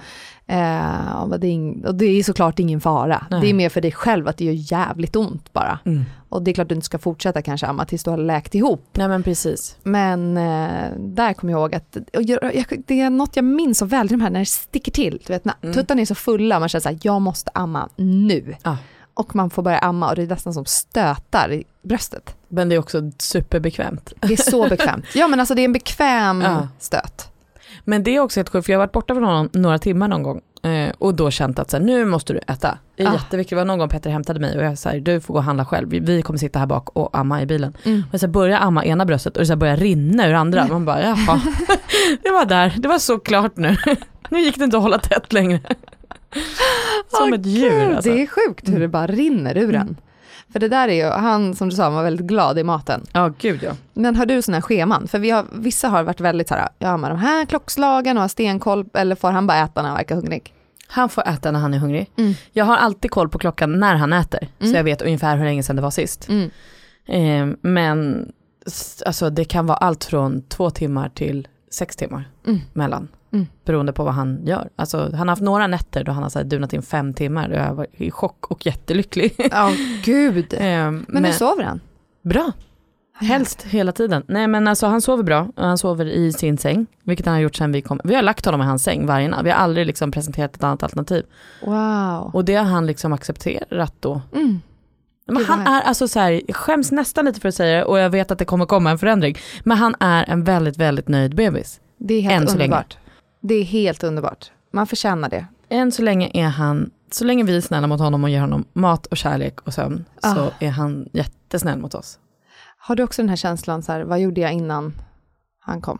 Eh, 0.50 1.22
och, 1.22 1.40
det 1.40 1.48
är 1.48 1.86
och 1.88 1.96
det 1.96 2.06
är 2.06 2.24
såklart 2.24 2.60
ingen 2.60 2.82
fara. 2.82 3.26
Nej. 3.32 3.42
Det 3.42 3.50
är 3.50 3.54
mer 3.54 3.70
för 3.70 3.82
dig 3.82 3.92
själv 3.92 4.28
att 4.28 4.38
det 4.38 4.46
gör 4.46 4.72
jävligt 4.72 5.16
ont 5.16 5.54
bara. 5.54 5.80
Mm. 5.86 6.04
Och 6.30 6.42
det 6.44 6.52
är 6.52 6.54
klart 6.54 6.70
du 6.70 6.76
inte 6.76 6.86
ska 6.86 6.98
fortsätta 6.98 7.42
kanske 7.42 7.68
amma 7.68 7.86
tills 7.86 8.04
du 8.04 8.10
har 8.10 8.18
läkt 8.18 8.56
ihop. 8.56 8.86
Nej 8.94 9.08
men 9.08 9.24
precis. 9.24 9.76
Men 9.84 10.38
eh, 10.38 10.92
där 10.98 11.34
kommer 11.34 11.54
jag 11.54 11.60
ihåg 11.60 11.76
att, 11.76 11.98
jag, 12.14 12.56
jag, 12.56 12.84
det 12.88 13.02
är 13.02 13.10
något 13.10 13.36
jag 13.36 13.46
minns 13.46 13.78
så 13.78 13.86
väl, 13.86 14.08
de 14.08 14.22
här 14.22 14.30
när 14.30 14.40
det 14.40 14.46
sticker 14.46 14.92
till. 14.92 15.22
Du 15.28 15.34
vet, 15.34 15.46
när 15.46 15.56
Mm. 15.62 15.74
tuttarna 15.76 16.02
är 16.02 16.06
så 16.06 16.16
fulla, 16.16 16.60
man 16.60 16.70
känner 16.70 16.82
så 16.82 16.90
här, 16.90 17.00
jag 17.02 17.22
måste 17.22 17.52
amma 17.54 17.90
nu. 17.96 18.56
Ja. 18.64 18.78
Och 19.14 19.36
man 19.36 19.50
får 19.50 19.64
börja 19.64 19.78
amma 19.80 20.10
och 20.10 20.16
det 20.16 20.22
är 20.24 20.28
nästan 20.28 20.54
som 20.54 20.66
stötar 20.66 21.52
i 21.54 21.64
bröstet. 21.82 22.36
Men 22.48 22.70
det 22.70 22.76
är 22.76 22.80
också 22.80 23.12
superbekvämt. 23.18 24.14
Det 24.20 24.34
är 24.34 24.52
så 24.52 24.70
bekvämt. 24.70 25.06
Ja 25.16 25.28
men 25.28 25.40
alltså 25.40 25.56
det 25.56 25.62
är 25.62 25.66
en 25.66 25.74
bekväm 25.74 26.42
Ja. 26.42 26.68
stöt. 26.80 27.29
Men 27.90 28.04
det 28.04 28.16
är 28.16 28.20
också 28.20 28.40
helt 28.40 28.50
sjukt 28.50 28.66
för 28.66 28.74
jag 28.74 28.80
har 28.80 28.86
varit 28.86 28.92
borta 28.92 29.14
från 29.14 29.24
honom 29.24 29.50
några 29.54 29.80
timmar 29.80 30.08
någon 30.08 30.24
gång 30.24 30.42
eh, 30.64 30.92
och 30.98 31.16
då 31.16 31.32
känt 31.32 31.60
att 31.60 31.72
så 31.72 31.78
här, 31.78 31.84
nu 31.84 32.06
måste 32.06 32.34
du 32.34 32.40
äta. 32.48 32.78
Det 32.96 33.04
är 33.04 33.08
Ah. 33.10 33.14
jätteviktigt. 33.14 33.50
Det 33.50 33.56
var 33.56 33.66
någon 33.66 33.80
gång 33.80 33.90
Petter 33.90 34.10
hämtade 34.10 34.40
mig 34.40 34.58
och 34.58 34.64
jag 34.64 34.78
sa 34.78 34.92
du 34.94 35.22
får 35.22 35.34
gå 35.34 35.38
och 35.38 35.44
handla 35.44 35.66
själv. 35.66 35.90
Vi, 35.90 36.22
kommer 36.22 36.38
sitta 36.40 36.60
här 36.60 36.66
bak 36.66 36.90
och 36.94 37.18
amma 37.18 37.42
i 37.42 37.46
bilen. 37.46 37.78
Mm. 37.84 38.04
Och 38.14 38.20
så 38.20 38.28
börjar 38.28 38.60
amma 38.60 38.86
ena 38.86 39.06
bröstet 39.06 39.38
och 39.38 39.42
det 39.42 39.46
så 39.48 39.56
börjar 39.56 39.78
rinna 39.78 40.28
ur 40.28 40.34
andra. 40.34 40.68
Man 40.68 40.86
bara 40.86 41.02
jaha, 41.02 41.42
det 42.24 42.30
var 42.30 42.46
där, 42.46 42.74
det 42.78 42.88
var 42.88 43.00
så 43.00 43.20
klart 43.20 43.58
nu. 43.58 43.78
Nu 44.32 44.40
gick 44.42 44.58
det 44.58 44.64
inte 44.64 44.78
att 44.78 44.84
hålla 44.84 44.98
tätt 45.00 45.34
längre. 45.34 45.60
Som 47.08 47.34
ett 47.34 47.46
djur 47.46 47.96
alltså. 47.96 48.12
Det 48.12 48.22
är 48.22 48.28
sjukt 48.28 48.70
hur 48.70 48.80
det 48.80 48.88
bara 48.88 49.08
rinner 49.08 49.58
ur 49.58 49.76
Mm. 49.76 49.96
För 50.52 50.60
det 50.60 50.68
där 50.68 50.88
är 50.88 50.94
ju, 50.94 51.04
han 51.12 51.56
som 51.56 51.70
du 51.70 51.76
sa 51.76 51.90
var 51.90 52.04
väldigt 52.04 52.26
glad 52.26 52.60
i 52.60 52.64
maten. 52.64 53.02
Ja, 53.14 53.32
gud 53.40 53.60
ja. 53.64 53.72
Men 53.94 54.16
har 54.16 54.26
du 54.26 54.42
sådana 54.42 54.56
här 54.58 54.62
scheman? 54.62 55.08
För 55.08 55.20
vi 55.20 55.30
har, 55.30 55.46
vissa 55.54 55.88
har 55.90 56.04
varit 56.04 56.20
väldigt 56.22 56.48
så 56.48 56.56
här, 56.56 56.70
ja 56.80 56.98
men 56.98 57.10
de 57.10 57.20
här 57.20 57.46
klockslagen 57.46 58.18
och 58.18 58.22
har 58.24 58.28
stenkoll, 58.28 58.86
eller 58.94 59.16
får 59.16 59.32
han 59.32 59.48
bara 59.48 59.58
äta 59.58 59.82
när 59.82 59.90
han 59.90 59.98
verkar 59.98 60.16
hungrig? 60.16 60.54
Han 60.88 61.10
får 61.10 61.28
äta 61.28 61.52
när 61.52 61.60
han 61.60 61.74
är 61.74 61.78
hungrig. 61.78 62.10
Jag 62.52 62.66
har 62.66 62.78
alltid 62.78 63.12
koll 63.12 63.30
på 63.30 63.40
klockan 63.40 63.80
när 63.80 63.96
han 63.96 64.14
äter, 64.14 64.48
Mm. 64.60 64.72
så 64.72 64.78
jag 64.78 64.84
vet 64.84 65.02
ungefär 65.02 65.38
hur 65.38 65.46
länge 65.46 65.64
sedan 65.64 65.76
det 65.76 65.82
var 65.82 65.92
sist. 65.92 66.30
Eh, 67.06 67.48
men 67.62 68.32
alltså, 69.06 69.30
det 69.30 69.46
kan 69.46 69.66
vara 69.66 69.78
allt 69.78 70.04
från 70.04 70.42
två 70.42 70.70
timmar 70.70 71.10
till 71.10 71.48
sex 71.72 71.96
timmar 71.96 72.30
Mm. 72.48 72.60
mellan. 72.74 73.08
Mm. 73.32 73.48
Beroende 73.66 73.94
på 73.94 74.04
vad 74.04 74.14
han 74.14 74.46
gör. 74.46 74.70
Alltså, 74.76 74.98
han 74.98 75.14
har 75.14 75.28
haft 75.28 75.42
några 75.42 75.68
nätter 75.68 76.04
då 76.04 76.12
han 76.12 76.24
har 76.24 76.30
så 76.30 76.40
här, 76.40 76.46
dunat 76.46 76.74
in 76.74 76.82
fem 76.82 77.14
timmar. 77.14 77.50
Jag 77.50 77.74
var 77.74 77.88
i 77.92 78.12
chock 78.12 78.52
och 78.52 78.66
jättelycklig. 78.66 79.36
Ja, 79.52 79.72
gud. 80.04 80.54
Eh, 80.54 80.92
Men 81.08 81.26
hur 81.26 81.32
sover 81.32 81.64
han? 81.64 81.80
Bra. 82.24 82.52
Helst 83.22 83.64
hela 83.64 83.92
tiden. 83.92 84.24
Nej 84.28 84.48
men 84.48 84.68
alltså 84.68 84.88
han 84.88 85.02
sover 85.02 85.24
bra, 85.24 85.48
och 85.56 85.64
han 85.66 85.78
sover 85.78 86.06
i 86.06 86.34
sin 86.34 86.58
säng, 86.58 86.86
vilket 87.04 87.26
han 87.26 87.36
har 87.36 87.42
gjort 87.42 87.56
sen 87.56 87.72
vi 87.72 87.82
kom. 87.82 88.00
Vi 88.04 88.16
har 88.16 88.22
lagt 88.22 88.46
honom 88.46 88.62
i 88.62 88.66
hans 88.66 88.84
säng 88.84 89.06
varje 89.06 89.28
natt, 89.28 89.46
vi 89.46 89.50
har 89.50 89.58
aldrig 89.58 89.88
liksom 89.88 90.12
presenterat 90.12 90.56
ett 90.56 90.64
annat 90.64 90.84
alternativ. 90.84 91.26
Wow. 91.66 92.32
Och 92.34 92.46
det 92.46 92.56
har 92.56 92.66
han 92.66 92.86
liksom 92.86 93.14
accepterat 93.14 93.94
då. 94.00 94.22
Mm. 94.34 94.62
Men 95.28 95.46
han 95.46 95.68
är 95.68 95.82
alltså 95.82 96.08
så 96.08 96.20
här, 96.20 96.42
jag 96.48 96.56
skäms 96.56 96.92
nästan 96.92 97.26
lite 97.26 97.40
för 97.40 97.50
att 97.50 97.56
säga 97.56 97.78
det 97.78 97.84
och 97.84 98.00
jag 98.00 98.10
vet 98.10 98.32
att 98.32 98.40
det 98.40 98.46
kommer 98.46 98.66
komma 98.66 98.92
en 98.92 98.98
förändring. 98.98 99.36
Men 99.64 99.78
han 99.78 99.96
är 100.00 100.30
en 100.30 100.44
väldigt, 100.44 100.78
väldigt 100.78 101.08
nöjd 101.08 101.36
bebis. 101.36 101.80
Det 101.98 102.14
är 102.14 102.22
helt 102.22 102.42
Än 102.42 102.48
så 102.48 102.58
länge. 102.58 102.84
Det 103.42 103.56
är 103.56 103.64
helt 103.64 104.04
underbart. 104.04 104.52
Man 104.72 104.88
förtjänar 104.88 105.30
det. 105.30 105.46
Än 105.70 105.92
så 105.92 106.02
länge 106.02 106.32
är 106.34 106.48
han, 106.48 106.90
så 107.12 107.26
länge 107.26 107.44
vi 107.44 107.58
är 107.58 107.62
snälla 107.62 107.88
mot 107.88 108.00
honom 108.00 108.24
och 108.24 108.30
ger 108.30 108.42
honom 108.42 108.66
mat 108.74 109.06
och 109.06 109.18
kärlek 109.18 109.62
och 109.62 109.74
sömn, 109.74 110.06
så 110.22 110.28
Ah. 110.28 110.50
är 110.60 110.70
han 110.70 111.10
jättesnäll 111.14 111.80
mot 111.80 111.96
oss. 111.96 112.20
Har 112.78 112.96
du 112.96 113.04
också 113.04 113.22
den 113.22 113.30
här 113.30 113.36
känslan, 113.36 113.84
så 113.84 113.92
här, 113.92 114.02
vad 114.04 114.20
gjorde 114.20 114.42
jag 114.42 114.54
innan 114.54 114.94
han 115.60 115.82
kom? 115.82 116.00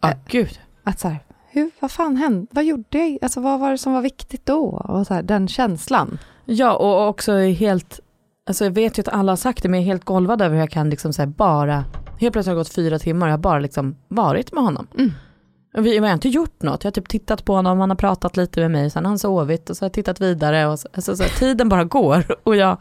Ja, 0.00 0.08
Eh, 0.10 0.16
gud. 0.28 0.60
Att 0.84 1.00
så 1.00 1.08
här, 1.08 1.18
hur, 1.50 1.70
vad 1.80 1.90
fan 1.90 2.16
hände, 2.16 2.46
vad 2.50 2.64
gjorde 2.64 2.98
jag, 2.98 3.18
alltså 3.22 3.40
vad 3.40 3.60
var 3.60 3.70
det 3.70 3.78
som 3.78 3.92
var 3.92 4.02
viktigt 4.02 4.46
då? 4.46 4.64
Och 4.64 5.06
så 5.06 5.14
här, 5.14 5.22
den 5.22 5.48
känslan. 5.48 6.18
Ja, 6.44 6.72
och 6.74 7.08
också 7.08 7.32
helt, 7.36 8.00
alltså 8.48 8.64
jag 8.64 8.70
vet 8.72 8.98
ju 8.98 9.00
att 9.00 9.08
alla 9.08 9.32
har 9.32 9.36
sagt 9.36 9.62
det, 9.62 9.68
men 9.68 9.80
jag 9.80 9.84
är 9.86 9.92
helt 9.92 10.04
golvad 10.04 10.42
över 10.42 10.54
hur 10.54 10.60
jag 10.62 10.70
kan 10.70 10.90
liksom 10.90 11.12
så 11.12 11.26
bara, 11.26 11.84
helt 12.18 12.32
plötsligt 12.32 12.46
har 12.46 12.54
det 12.54 12.60
gått 12.60 12.74
fyra 12.74 12.98
timmar 12.98 13.26
och 13.26 13.30
jag 13.30 13.36
har 13.36 13.42
bara 13.42 13.58
liksom 13.58 13.96
varit 14.08 14.52
med 14.52 14.64
honom. 14.64 14.86
Mm. 14.98 15.12
Vi, 15.74 15.98
har 15.98 16.12
inte 16.12 16.28
gjort 16.28 16.62
något, 16.62 16.84
jag 16.84 16.90
har 16.90 16.92
typ 16.92 17.08
tittat 17.08 17.44
på 17.44 17.54
honom, 17.54 17.80
han 17.80 17.90
har 17.90 17.96
pratat 17.96 18.36
lite 18.36 18.60
med 18.60 18.70
mig, 18.70 18.90
sen 18.90 19.04
har 19.04 19.10
han 19.10 19.18
sovit 19.18 19.70
och 19.70 19.76
så 19.76 19.82
har 19.82 19.86
jag 19.86 19.92
tittat 19.92 20.20
vidare 20.20 20.66
och 20.66 20.78
så, 20.78 20.88
alltså, 20.92 21.16
så 21.16 21.22
här, 21.22 21.30
tiden 21.30 21.68
bara 21.68 21.84
går 21.84 22.24
och 22.42 22.56
jag 22.56 22.76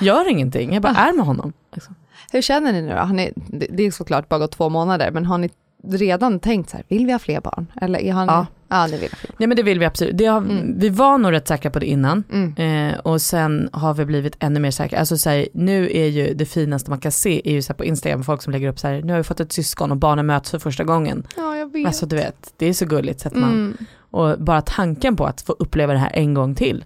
gör 0.00 0.30
ingenting, 0.30 0.72
jag 0.72 0.82
bara 0.82 0.94
är 0.94 1.12
med 1.12 1.26
honom. 1.26 1.52
Liksom. 1.74 1.94
Hur 2.32 2.42
känner 2.42 2.72
ni 2.72 2.82
nu 2.82 2.94
då? 2.94 3.04
Ni, 3.04 3.32
det 3.36 3.66
det 3.70 3.82
är 3.82 3.90
såklart 3.90 4.28
bara 4.28 4.38
gått 4.38 4.52
två 4.52 4.68
månader, 4.68 5.10
men 5.10 5.26
har 5.26 5.38
ni 5.38 5.50
redan 5.88 6.40
tänkt 6.40 6.70
så 6.70 6.76
här, 6.76 6.86
vill 6.88 7.06
vi 7.06 7.12
ha 7.12 7.18
fler 7.18 7.40
barn? 7.40 7.66
Eller 7.80 7.98
är 7.98 8.12
han, 8.12 8.26
Ja. 8.26 8.46
ja 8.68 8.86
ni 8.86 8.92
vill 8.98 9.10
barn. 9.10 9.34
Nej 9.38 9.46
men 9.48 9.56
det 9.56 9.62
vill 9.62 9.78
vi 9.78 9.84
absolut, 9.84 10.18
det 10.18 10.26
har, 10.26 10.38
Mm. 10.38 10.78
vi 10.78 10.88
var 10.88 11.18
nog 11.18 11.32
rätt 11.32 11.48
säkra 11.48 11.70
på 11.70 11.78
det 11.78 11.86
innan. 11.86 12.24
Mm. 12.32 12.88
Eh, 12.90 12.98
och 12.98 13.20
sen 13.22 13.68
har 13.72 13.94
vi 13.94 14.04
blivit 14.04 14.36
ännu 14.38 14.60
mer 14.60 14.70
säkra. 14.70 14.98
Alltså 14.98 15.16
så 15.16 15.30
här, 15.30 15.48
nu 15.54 15.90
är 15.92 16.06
ju 16.06 16.34
det 16.34 16.46
finaste 16.46 16.90
man 16.90 17.00
kan 17.00 17.12
se 17.12 17.42
är 17.44 17.52
ju 17.52 17.62
så 17.62 17.72
här 17.72 17.78
på 17.78 17.84
Instagram 17.84 18.24
folk 18.24 18.42
som 18.42 18.52
lägger 18.52 18.68
upp 18.68 18.78
så 18.78 18.88
här, 18.88 19.02
nu 19.02 19.12
har 19.12 19.18
vi 19.18 19.24
fått 19.24 19.40
ett 19.40 19.52
syskon 19.52 19.90
och 19.90 19.96
barnen 19.96 20.26
möts 20.26 20.50
för 20.50 20.58
första 20.58 20.84
gången. 20.84 21.26
Ja, 21.36 21.56
jag 21.56 21.72
vet. 21.72 21.86
Alltså 21.86 22.06
du 22.06 22.16
vet, 22.16 22.52
det 22.56 22.66
är 22.66 22.72
så 22.72 22.86
gulligt 22.86 23.20
så 23.20 23.28
att 23.28 23.34
man, 23.34 23.50
Mm. 23.52 23.76
och 24.10 24.38
bara 24.40 24.62
tanken 24.62 25.16
på 25.16 25.26
att 25.26 25.40
få 25.40 25.52
uppleva 25.52 25.92
det 25.92 25.98
här 25.98 26.10
en 26.14 26.34
gång 26.34 26.54
till. 26.54 26.84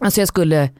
Alltså 0.00 0.20
jag 0.20 0.28
skulle, 0.28 0.70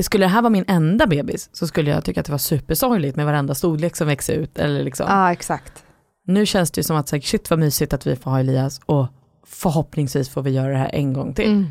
skulle 0.00 0.24
det 0.24 0.28
här 0.30 0.42
vara 0.42 0.50
min 0.50 0.64
enda 0.68 1.06
bebis 1.06 1.50
så 1.52 1.66
skulle 1.66 1.90
jag 1.90 2.04
tycka 2.04 2.20
att 2.20 2.26
det 2.26 2.32
var 2.32 2.38
supersorgligt 2.38 3.16
med 3.16 3.26
varenda 3.26 3.54
storlek 3.54 3.96
som 3.96 4.06
växer 4.06 4.34
ut. 4.34 4.58
Eller 4.58 4.84
liksom. 4.84 5.06
Ja, 5.08 5.32
exakt. 5.32 5.84
Nu 6.28 6.46
känns 6.46 6.70
det 6.70 6.78
ju 6.78 6.82
som 6.82 6.96
att 6.96 7.10
här, 7.10 7.20
shit 7.20 7.50
vad 7.50 7.58
mysigt 7.58 7.92
att 7.92 8.06
vi 8.06 8.16
får 8.16 8.30
ha 8.30 8.40
Elias 8.40 8.80
och 8.86 9.06
förhoppningsvis 9.46 10.28
får 10.28 10.42
vi 10.42 10.50
göra 10.50 10.72
det 10.72 10.78
här 10.78 10.90
en 10.94 11.12
gång 11.12 11.34
till. 11.34 11.50
Mm. 11.50 11.66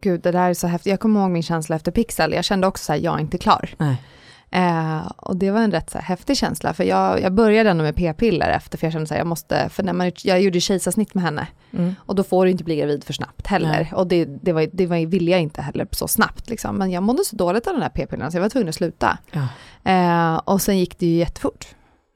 Gud, 0.00 0.20
det 0.20 0.32
där 0.32 0.50
är 0.50 0.54
så 0.54 0.66
häftigt. 0.66 0.90
Jag 0.90 1.00
kommer 1.00 1.20
ihåg 1.20 1.30
min 1.30 1.42
känsla 1.42 1.76
efter 1.76 1.92
Pixel. 1.92 2.32
Jag 2.32 2.44
kände 2.44 2.66
också 2.66 2.84
så 2.84 2.92
här, 2.92 3.00
jag 3.00 3.14
är 3.14 3.20
inte 3.20 3.38
klar. 3.38 3.74
Nej. 3.78 4.02
Eh, 4.50 5.06
och 5.16 5.36
det 5.36 5.50
var 5.50 5.60
en 5.60 5.70
rätt 5.72 5.90
så 5.90 5.98
här, 5.98 6.04
häftig 6.04 6.36
känsla, 6.36 6.74
för 6.74 6.84
jag, 6.84 7.20
jag 7.22 7.32
började 7.32 7.70
ändå 7.70 7.82
med 7.84 7.96
p-piller 7.96 8.48
efter, 8.50 8.78
för 8.78 8.86
jag 8.86 8.92
kände 8.92 9.06
så 9.06 9.14
här, 9.14 9.20
jag 9.20 9.26
måste, 9.26 9.68
för 9.68 9.82
när 9.82 9.92
man, 9.92 10.12
jag 10.22 10.42
gjorde 10.42 10.60
kejsarsnitt 10.60 11.14
med 11.14 11.24
henne, 11.24 11.46
Mm. 11.72 11.94
och 11.98 12.14
då 12.14 12.22
får 12.22 12.44
du 12.44 12.50
inte 12.50 12.64
bli 12.64 12.76
gravid 12.76 13.04
för 13.04 13.12
snabbt 13.12 13.46
heller. 13.46 13.68
Nej. 13.68 13.92
Och 13.94 14.06
det, 14.06 14.24
det, 14.24 14.52
var, 14.52 14.68
det 14.72 14.86
var, 14.86 15.06
ville 15.06 15.30
jag 15.30 15.40
inte 15.40 15.62
heller 15.62 15.88
så 15.90 16.08
snabbt, 16.08 16.50
liksom. 16.50 16.76
men 16.76 16.90
jag 16.90 17.02
mådde 17.02 17.24
så 17.24 17.36
dåligt 17.36 17.66
av 17.66 17.72
den 17.72 17.82
här 17.82 17.88
p-pillerna, 17.88 18.30
så 18.30 18.36
jag 18.36 18.42
var 18.42 18.48
tvungen 18.48 18.68
att 18.68 18.74
sluta. 18.74 19.18
Ja. 19.32 19.48
Eh, 19.92 20.36
och 20.36 20.62
sen 20.62 20.78
gick 20.78 20.98
det 20.98 21.06
ju 21.06 21.16
jättefort. 21.16 21.66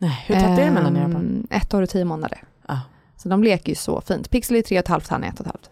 Nej, 0.01 0.25
hur 0.27 0.35
tätt 0.35 0.59
är 0.59 0.65
det 0.65 0.71
mellan 0.71 0.97
era 0.97 1.09
barn? 1.09 1.17
Ehm, 1.17 1.47
Ett 1.51 1.75
år 1.75 1.83
och 1.83 1.89
tio 1.89 2.05
månader. 2.05 2.39
Ja. 2.69 2.81
Så 3.17 3.29
de 3.29 3.45
leker 3.45 3.69
ju 3.69 3.75
så 3.77 4.01
fint. 4.01 4.31
Pixel 4.31 4.57
är 4.57 4.63
tre 4.63 4.77
och 4.79 4.81
ett 4.85 4.89
halvt, 4.89 5.09
han 5.09 5.25
är 5.25 5.29
ett 5.29 5.35
och 5.41 5.47
ett 5.47 5.53
halvt. 5.53 5.71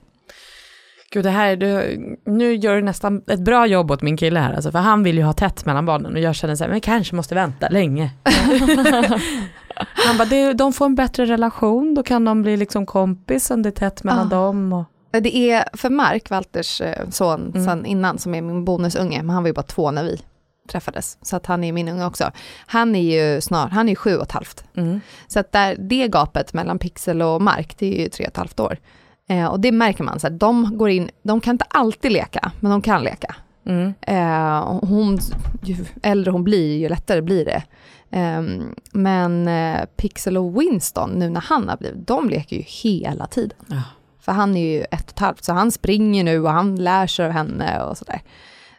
Gud, 1.13 1.25
det 1.25 1.31
här, 1.31 1.57
du, 1.57 1.99
nu 2.27 2.55
gör 2.55 2.75
du 2.77 2.83
nästan 2.83 3.23
ett 3.27 3.41
bra 3.41 3.67
jobb 3.67 3.91
åt 3.91 4.03
min 4.03 4.17
kille 4.17 4.41
här, 4.41 4.53
alltså, 4.55 4.71
för 4.73 4.79
han 4.79 5.03
vill 5.03 5.17
ju 5.19 5.23
ha 5.25 5.33
tätt 5.33 5.65
mellan 5.65 5.87
barnen 5.87 6.13
och 6.13 6.19
jag 6.21 6.35
känner 6.35 6.55
så 6.55 6.65
här, 6.65 6.71
men 6.71 6.81
kanske 6.81 7.15
måste 7.17 7.35
vänta 7.35 7.69
länge. 7.69 8.11
han 10.07 10.19
bara, 10.19 10.53
de 10.55 10.73
får 10.73 10.87
en 10.87 10.95
bättre 10.95 11.27
relation, 11.27 11.95
då 11.95 12.03
kan 12.03 12.25
de 12.25 12.43
bli 12.43 12.57
liksom 12.57 12.87
kompis 12.87 13.51
om 13.51 13.63
det 13.63 13.69
är 13.69 13.71
tätt 13.71 14.05
mellan 14.05 14.27
Ah. 14.27 14.31
dem. 14.31 14.73
Och, 14.73 14.85
Det 15.23 15.37
är 15.51 15.65
för 15.77 15.91
Mark, 15.91 16.31
Walters 16.31 16.81
eh, 16.81 17.09
son, 17.11 17.53
Mm. 17.57 17.87
innan, 17.87 18.19
som 18.19 18.35
är 18.35 18.43
min 18.43 18.65
bonusunge, 18.65 19.23
men 19.23 19.31
han 19.31 19.43
var 19.43 19.49
ju 19.49 19.55
bara 19.55 19.63
två 19.63 19.91
när 19.91 20.05
vi 20.05 20.21
träffades, 20.69 21.19
så 21.23 21.37
att 21.37 21.47
han 21.47 21.65
är 21.65 21.73
min 21.73 21.89
unge 21.89 22.07
också. 22.07 22.31
Han 22.67 22.97
är 22.97 23.35
ju 23.35 23.41
snart, 23.41 23.73
han 23.73 23.89
är 23.89 23.93
ju 23.93 23.97
sju 23.97 24.17
och 24.17 24.23
ett 24.23 24.33
halvt. 24.33 24.65
mm. 24.75 25.01
Så 25.29 25.41
att 25.41 25.53
där, 25.53 25.77
det 25.79 26.09
gapet 26.09 26.55
mellan 26.55 26.79
Pixel 26.79 27.23
och 27.23 27.43
Mark, 27.43 27.79
det 27.79 27.99
är 27.99 28.03
ju 28.03 28.09
tre 28.09 28.25
och 28.25 28.31
ett 28.31 28.37
halvt 28.37 28.61
år. 28.61 28.79
Eh, 29.29 29.47
och 29.47 29.61
det 29.61 29.73
märker 29.73 30.05
man, 30.05 30.21
så 30.21 30.27
att 30.27 30.41
de 30.41 30.79
går 30.79 30.91
in, 30.91 31.11
de 31.23 31.41
kan 31.41 31.55
inte 31.55 31.67
alltid 31.69 32.13
leka, 32.13 32.53
men 32.61 32.71
de 32.71 32.83
kan 32.83 33.05
leka. 33.05 33.35
Mm. 33.67 33.95
Eh, 34.01 34.79
hon, 34.83 35.19
ju 35.63 35.77
äldre 36.03 36.31
hon 36.31 36.45
blir, 36.45 36.79
ju 36.79 36.89
lättare 36.89 37.21
blir 37.21 37.45
det. 37.45 37.63
Ehm, 38.11 38.75
men 38.93 39.49
eh, 39.49 39.85
Pixel 39.97 40.37
och 40.37 40.61
Winston, 40.61 41.11
nu 41.11 41.31
när 41.31 41.41
han 41.41 41.69
har 41.69 41.77
blivit, 41.77 42.07
de 42.07 42.31
leker 42.31 42.57
ju 42.57 42.63
hela 42.67 43.27
tiden. 43.27 43.59
Ja. 43.67 43.83
För 44.21 44.33
han 44.33 44.57
är 44.57 44.73
ju 44.73 44.81
ett 44.81 45.05
och 45.05 45.11
ett 45.11 45.19
halvt, 45.19 45.45
så 45.45 45.53
han 45.53 45.73
springer 45.73 46.25
nu 46.25 46.43
och 46.43 46.51
han 46.51 46.77
lär 46.77 47.07
sig 47.07 47.27
av 47.27 47.33
henne 47.33 47.83
och 47.83 47.99
sådär. 47.99 48.21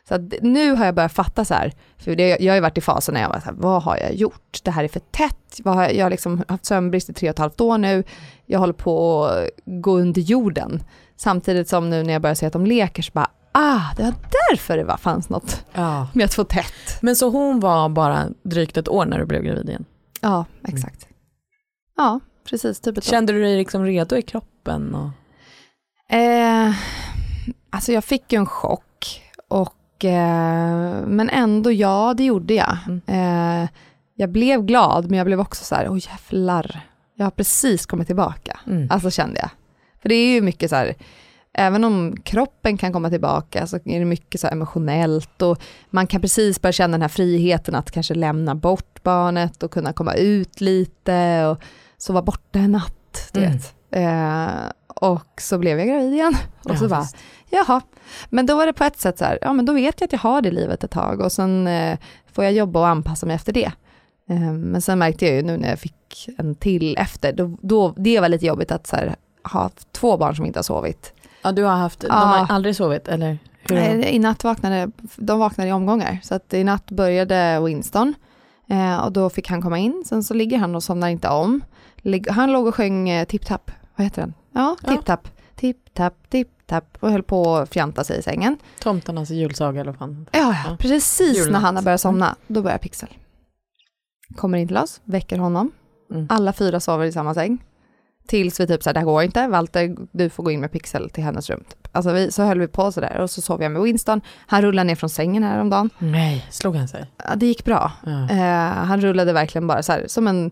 Så 0.10 0.16
att 0.16 0.22
nu 0.42 0.72
har 0.72 0.86
jag 0.86 0.96
börjat 0.96 1.12
fatta 1.14 1.46
så 1.46 1.54
här, 1.54 1.74
för 1.98 2.16
det, 2.16 2.38
jag 2.40 2.52
har 2.52 2.56
ju 2.56 2.62
varit 2.62 2.78
i 2.78 2.82
fasen 2.82 3.14
när 3.14 3.22
jag 3.22 3.30
var 3.30 3.40
så 3.40 3.46
här, 3.46 3.54
vad 3.54 3.84
har 3.84 3.98
jag 3.98 4.14
gjort? 4.16 4.60
Det 4.64 4.72
här 4.72 4.84
är 4.84 4.88
för 4.88 5.00
tätt, 5.00 5.60
vad 5.64 5.76
har 5.76 5.84
jag, 5.84 5.96
jag 5.96 6.06
har 6.06 6.10
liksom 6.10 6.44
haft 6.48 6.66
sömnbrist 6.66 7.10
i 7.10 7.14
tre 7.14 7.30
och 7.30 7.34
ett 7.34 7.40
halvt 7.40 7.62
år 7.62 7.78
nu, 7.78 8.04
jag 8.46 8.60
håller 8.60 8.74
på 8.74 9.26
att 9.26 9.50
gå 9.66 9.98
under 10.00 10.22
jorden. 10.22 10.84
Samtidigt 11.18 11.70
som 11.70 11.90
nu 11.90 12.04
när 12.04 12.14
jag 12.14 12.22
börjar 12.22 12.36
se 12.36 12.46
att 12.46 12.54
de 12.54 12.66
leker 12.66 13.04
så 13.04 13.12
bara, 13.14 13.30
ah, 13.52 13.82
det 13.98 14.04
var 14.04 14.14
därför 14.52 14.78
det 14.78 14.84
var, 14.84 14.98
fanns 14.98 15.30
något 15.30 15.66
Ja. 15.74 16.08
med 16.14 16.26
att 16.26 16.34
få 16.34 16.44
tätt. 16.44 17.02
Men 17.02 17.16
så 17.16 17.30
hon 17.30 17.60
var 17.60 17.90
bara 17.90 18.28
drygt 18.44 18.78
ett 18.78 18.88
år 18.90 19.06
när 19.06 19.20
du 19.20 19.26
blev 19.26 19.44
gravid 19.44 19.70
igen? 19.70 19.86
Ja, 20.22 20.46
exakt. 20.68 21.08
Ja, 21.98 22.20
precis, 22.50 22.80
typ. 22.80 23.04
Kände 23.04 23.34
du 23.34 23.42
dig 23.42 23.58
liksom 23.58 23.86
redo 23.86 24.16
i 24.16 24.22
kroppen? 24.22 24.96
Och... 24.96 25.10
Eh, 26.16 26.74
alltså 27.70 27.92
jag 27.92 28.04
fick 28.04 28.34
ju 28.34 28.38
en 28.40 28.46
chock, 28.46 29.22
och, 29.48 29.74
eh, 30.06 31.06
men 31.08 31.30
ändå 31.30 31.72
ja, 31.72 32.14
det 32.18 32.24
gjorde 32.24 32.54
jag. 32.54 32.78
Eh, 33.08 33.68
jag 34.16 34.30
blev 34.32 34.66
glad, 34.66 35.10
men 35.10 35.18
jag 35.18 35.26
blev 35.28 35.40
också 35.40 35.64
så 35.66 35.76
här, 35.76 35.88
oj 35.94 36.02
jävlar, 36.10 36.82
jag 37.16 37.26
har 37.26 37.32
precis 37.32 37.86
kommit 37.86 38.08
tillbaka. 38.08 38.60
Mm. 38.68 38.88
Alltså 38.92 39.12
kände 39.12 39.40
jag. 39.40 39.50
För 40.02 40.10
det 40.10 40.16
är 40.16 40.34
ju 40.34 40.42
mycket 40.42 40.70
så 40.70 40.76
här, 40.76 40.96
även 41.54 41.84
om 41.84 42.16
kroppen 42.24 42.78
kan 42.78 42.94
komma 42.94 43.10
tillbaka 43.10 43.68
så 43.68 43.76
är 43.86 44.00
det 44.00 44.06
mycket 44.06 44.42
så 44.42 44.48
emotionellt 44.48 45.42
och 45.42 45.62
man 45.90 46.08
kan 46.08 46.22
precis 46.22 46.62
börja 46.62 46.74
känna 46.74 46.92
den 46.92 47.02
här 47.02 47.10
friheten 47.10 47.76
att 47.76 47.92
kanske 47.92 48.14
lämna 48.14 48.56
bort 48.56 49.04
barnet 49.04 49.64
och 49.64 49.72
kunna 49.72 49.94
komma 49.94 50.14
ut 50.14 50.62
lite 50.62 51.46
och 51.46 51.62
sova 51.98 52.22
borta 52.22 52.60
en 52.60 52.72
natt, 52.72 53.30
du 53.34 53.40
Mm. 53.40 53.52
vet. 53.52 53.74
Eh, 53.92 54.72
och 54.88 55.42
så 55.42 55.58
blev 55.58 55.80
jag 55.80 55.88
gravid 55.88 56.14
igen. 56.14 56.36
Och 56.64 56.72
Ja, 56.72 56.76
så 56.76 56.88
bara, 56.88 57.00
visst. 57.02 57.18
jaha. 57.50 57.82
Men 58.30 58.46
då 58.46 58.56
var 58.56 58.66
det 58.66 58.74
på 58.74 58.84
ett 58.84 59.00
sätt 59.00 59.18
så 59.18 59.26
här, 59.26 59.40
ja 59.42 59.54
men 59.54 59.66
då 59.66 59.74
vet 59.74 60.02
jag 60.02 60.06
att 60.08 60.12
jag 60.14 60.20
har 60.20 60.42
det 60.42 60.52
livet 60.52 60.84
ett 60.84 60.92
tag 60.92 61.22
och 61.22 61.32
sen 61.32 61.68
eh, 61.68 61.98
får 62.34 62.44
jag 62.44 62.54
jobba 62.54 62.80
och 62.80 62.88
anpassa 62.88 63.26
mig 63.26 63.36
efter 63.36 63.54
det. 63.54 63.72
Eh, 64.30 64.40
men 64.54 64.82
sen 64.82 65.00
märkte 65.00 65.26
jag 65.26 65.36
ju 65.36 65.42
nu 65.42 65.58
när 65.58 65.70
jag 65.70 65.80
fick 65.80 66.30
en 66.38 66.56
till 66.56 66.98
efter, 66.98 67.34
då, 67.34 67.58
då, 67.62 67.94
det 67.98 68.20
var 68.20 68.30
lite 68.30 68.46
jobbigt 68.46 68.72
att 68.72 68.88
så 68.88 68.96
här, 68.96 69.16
ha 69.44 69.70
två 69.92 70.18
barn 70.18 70.36
som 70.36 70.46
inte 70.46 70.60
har 70.60 70.64
sovit. 70.64 71.14
Ja, 71.42 71.52
du 71.52 71.64
har 71.64 71.76
haft, 71.76 72.00
de 72.00 72.08
Ja. 72.08 72.14
har 72.16 72.56
aldrig 72.56 72.76
sovit 72.76 73.08
eller? 73.08 73.38
Hur 73.70 73.76
Nej, 73.76 74.16
I 74.16 74.20
natt 74.20 74.44
vaknade, 74.44 74.92
de 75.16 75.40
vaknade 75.40 75.70
i 75.70 75.74
omgångar, 75.74 76.20
så 76.24 76.36
att 76.36 76.54
i 76.54 76.64
natt 76.64 76.92
började 76.92 77.60
Winston 77.66 78.14
eh, 78.70 78.98
och 78.98 79.12
då 79.12 79.30
fick 79.30 79.50
han 79.50 79.62
komma 79.62 79.78
in, 79.78 80.04
sen 80.06 80.24
så 80.24 80.34
ligger 80.34 80.58
han 80.58 80.76
och 80.76 80.84
somnar 80.84 81.08
inte 81.08 81.30
om. 81.30 81.62
Han 82.30 82.52
låg 82.52 82.68
och 82.68 82.76
sjöng 82.76 83.10
eh, 83.10 83.26
Tip 83.26 83.46
Tap, 83.46 83.72
vad 83.96 84.04
heter 84.06 84.22
den? 84.22 84.34
Ja, 84.52 84.76
Ja. 84.84 84.92
Tip 84.92 85.06
Tap. 85.06 85.28
tipp, 85.56 85.94
tapp, 85.94 86.30
tipp, 86.30 86.48
tapp 86.70 86.98
och 87.00 87.12
höll 87.12 87.24
på 87.24 87.56
att 87.56 87.70
fjanta 87.70 88.04
sig 88.04 88.20
i 88.20 88.22
sängen. 88.22 88.58
Tomtarnas 88.80 89.30
julsaga 89.30 89.82
eller 89.82 89.92
vad 89.92 90.00
fan. 90.00 90.26
Ja, 90.32 90.56
ja, 90.66 90.78
precis 90.80 91.38
Julnatt. 91.38 91.52
när 91.52 91.60
han 91.60 91.76
har 91.76 91.84
börjat 91.84 92.02
somna, 92.02 92.36
då 92.48 92.62
börjar 92.62 92.78
Pixel. 92.78 93.10
Kommer 94.36 94.58
in 94.58 94.68
till 94.68 94.78
oss, 94.78 95.02
väcker 95.04 95.38
honom. 95.38 95.72
Mm. 96.12 96.28
Alla 96.30 96.54
fyra 96.54 96.80
sover 96.80 97.06
i 97.06 97.12
samma 97.12 97.34
säng. 97.34 97.58
Tills 98.28 98.60
vi 98.60 98.68
typ 98.68 98.84
såhär, 98.84 98.94
det 98.94 99.00
här 99.00 99.06
går 99.06 99.24
inte, 99.24 99.48
Walter 99.48 99.96
du 100.12 100.30
får 100.30 100.44
gå 100.44 100.52
in 100.52 100.60
med 100.62 100.72
Pixel 100.72 101.10
till 101.10 101.24
hennes 101.24 101.50
rum. 101.50 101.64
Typ. 101.70 101.88
Alltså 101.92 102.12
vi, 102.12 102.32
så 102.32 102.44
höll 102.44 102.60
vi 102.60 102.68
på 102.68 102.92
sådär 102.92 103.18
och 103.18 103.30
så 103.30 103.42
sov 103.42 103.64
jag 103.64 103.72
med 103.72 103.82
Winston. 103.82 104.22
Han 104.48 104.62
rullade 104.62 104.88
ner 104.88 104.96
från 104.96 105.10
sängen 105.10 105.44
häromdagen. 105.44 105.90
Nej, 105.98 106.46
slog 106.50 106.76
han 106.76 106.88
sig? 106.88 107.06
Ja, 107.18 107.36
det 107.36 107.46
gick 107.46 107.66
bra. 107.66 107.92
Ja. 108.06 108.30
Eh, 108.30 108.74
han 108.74 109.02
rullade 109.02 109.34
verkligen 109.34 109.68
bara 109.68 109.84
så 109.84 109.92
här, 109.92 110.04
som 110.08 110.28
en, 110.28 110.52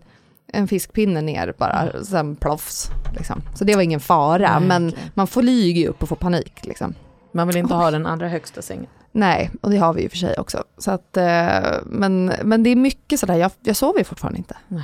en 0.52 0.68
fiskpinne 0.68 1.20
ner 1.22 1.54
bara, 1.58 2.04
sen 2.04 2.36
plofs. 2.36 2.90
Liksom. 3.16 3.42
Så 3.54 3.64
det 3.64 3.74
var 3.74 3.82
ingen 3.82 4.00
fara, 4.00 4.58
Nej, 4.58 4.68
men 4.68 4.88
okej. 4.88 5.00
man 5.14 5.26
flyger 5.26 5.80
ju 5.82 5.88
upp 5.88 6.02
och 6.02 6.08
får 6.08 6.16
panik. 6.16 6.52
Liksom. 6.62 6.94
Man 7.32 7.46
vill 7.48 7.56
inte 7.56 7.74
ha 7.74 7.90
den 7.90 8.06
allra 8.06 8.28
högsta 8.28 8.62
sängen. 8.62 8.86
Nej, 9.12 9.50
och 9.60 9.70
det 9.70 9.76
har 9.76 9.92
vi 9.94 10.02
ju 10.02 10.08
för 10.08 10.16
sig 10.16 10.34
också. 10.38 10.64
Så 10.78 10.90
att, 10.90 11.16
eh, 11.16 11.60
men, 11.84 12.32
men 12.44 12.62
det 12.62 12.70
är 12.70 12.76
mycket 12.76 13.20
sådär, 13.20 13.34
jag, 13.34 13.50
jag 13.62 13.76
sover 13.76 13.98
ju 13.98 14.04
fortfarande 14.04 14.38
inte. 14.38 14.56
Nej. 14.68 14.82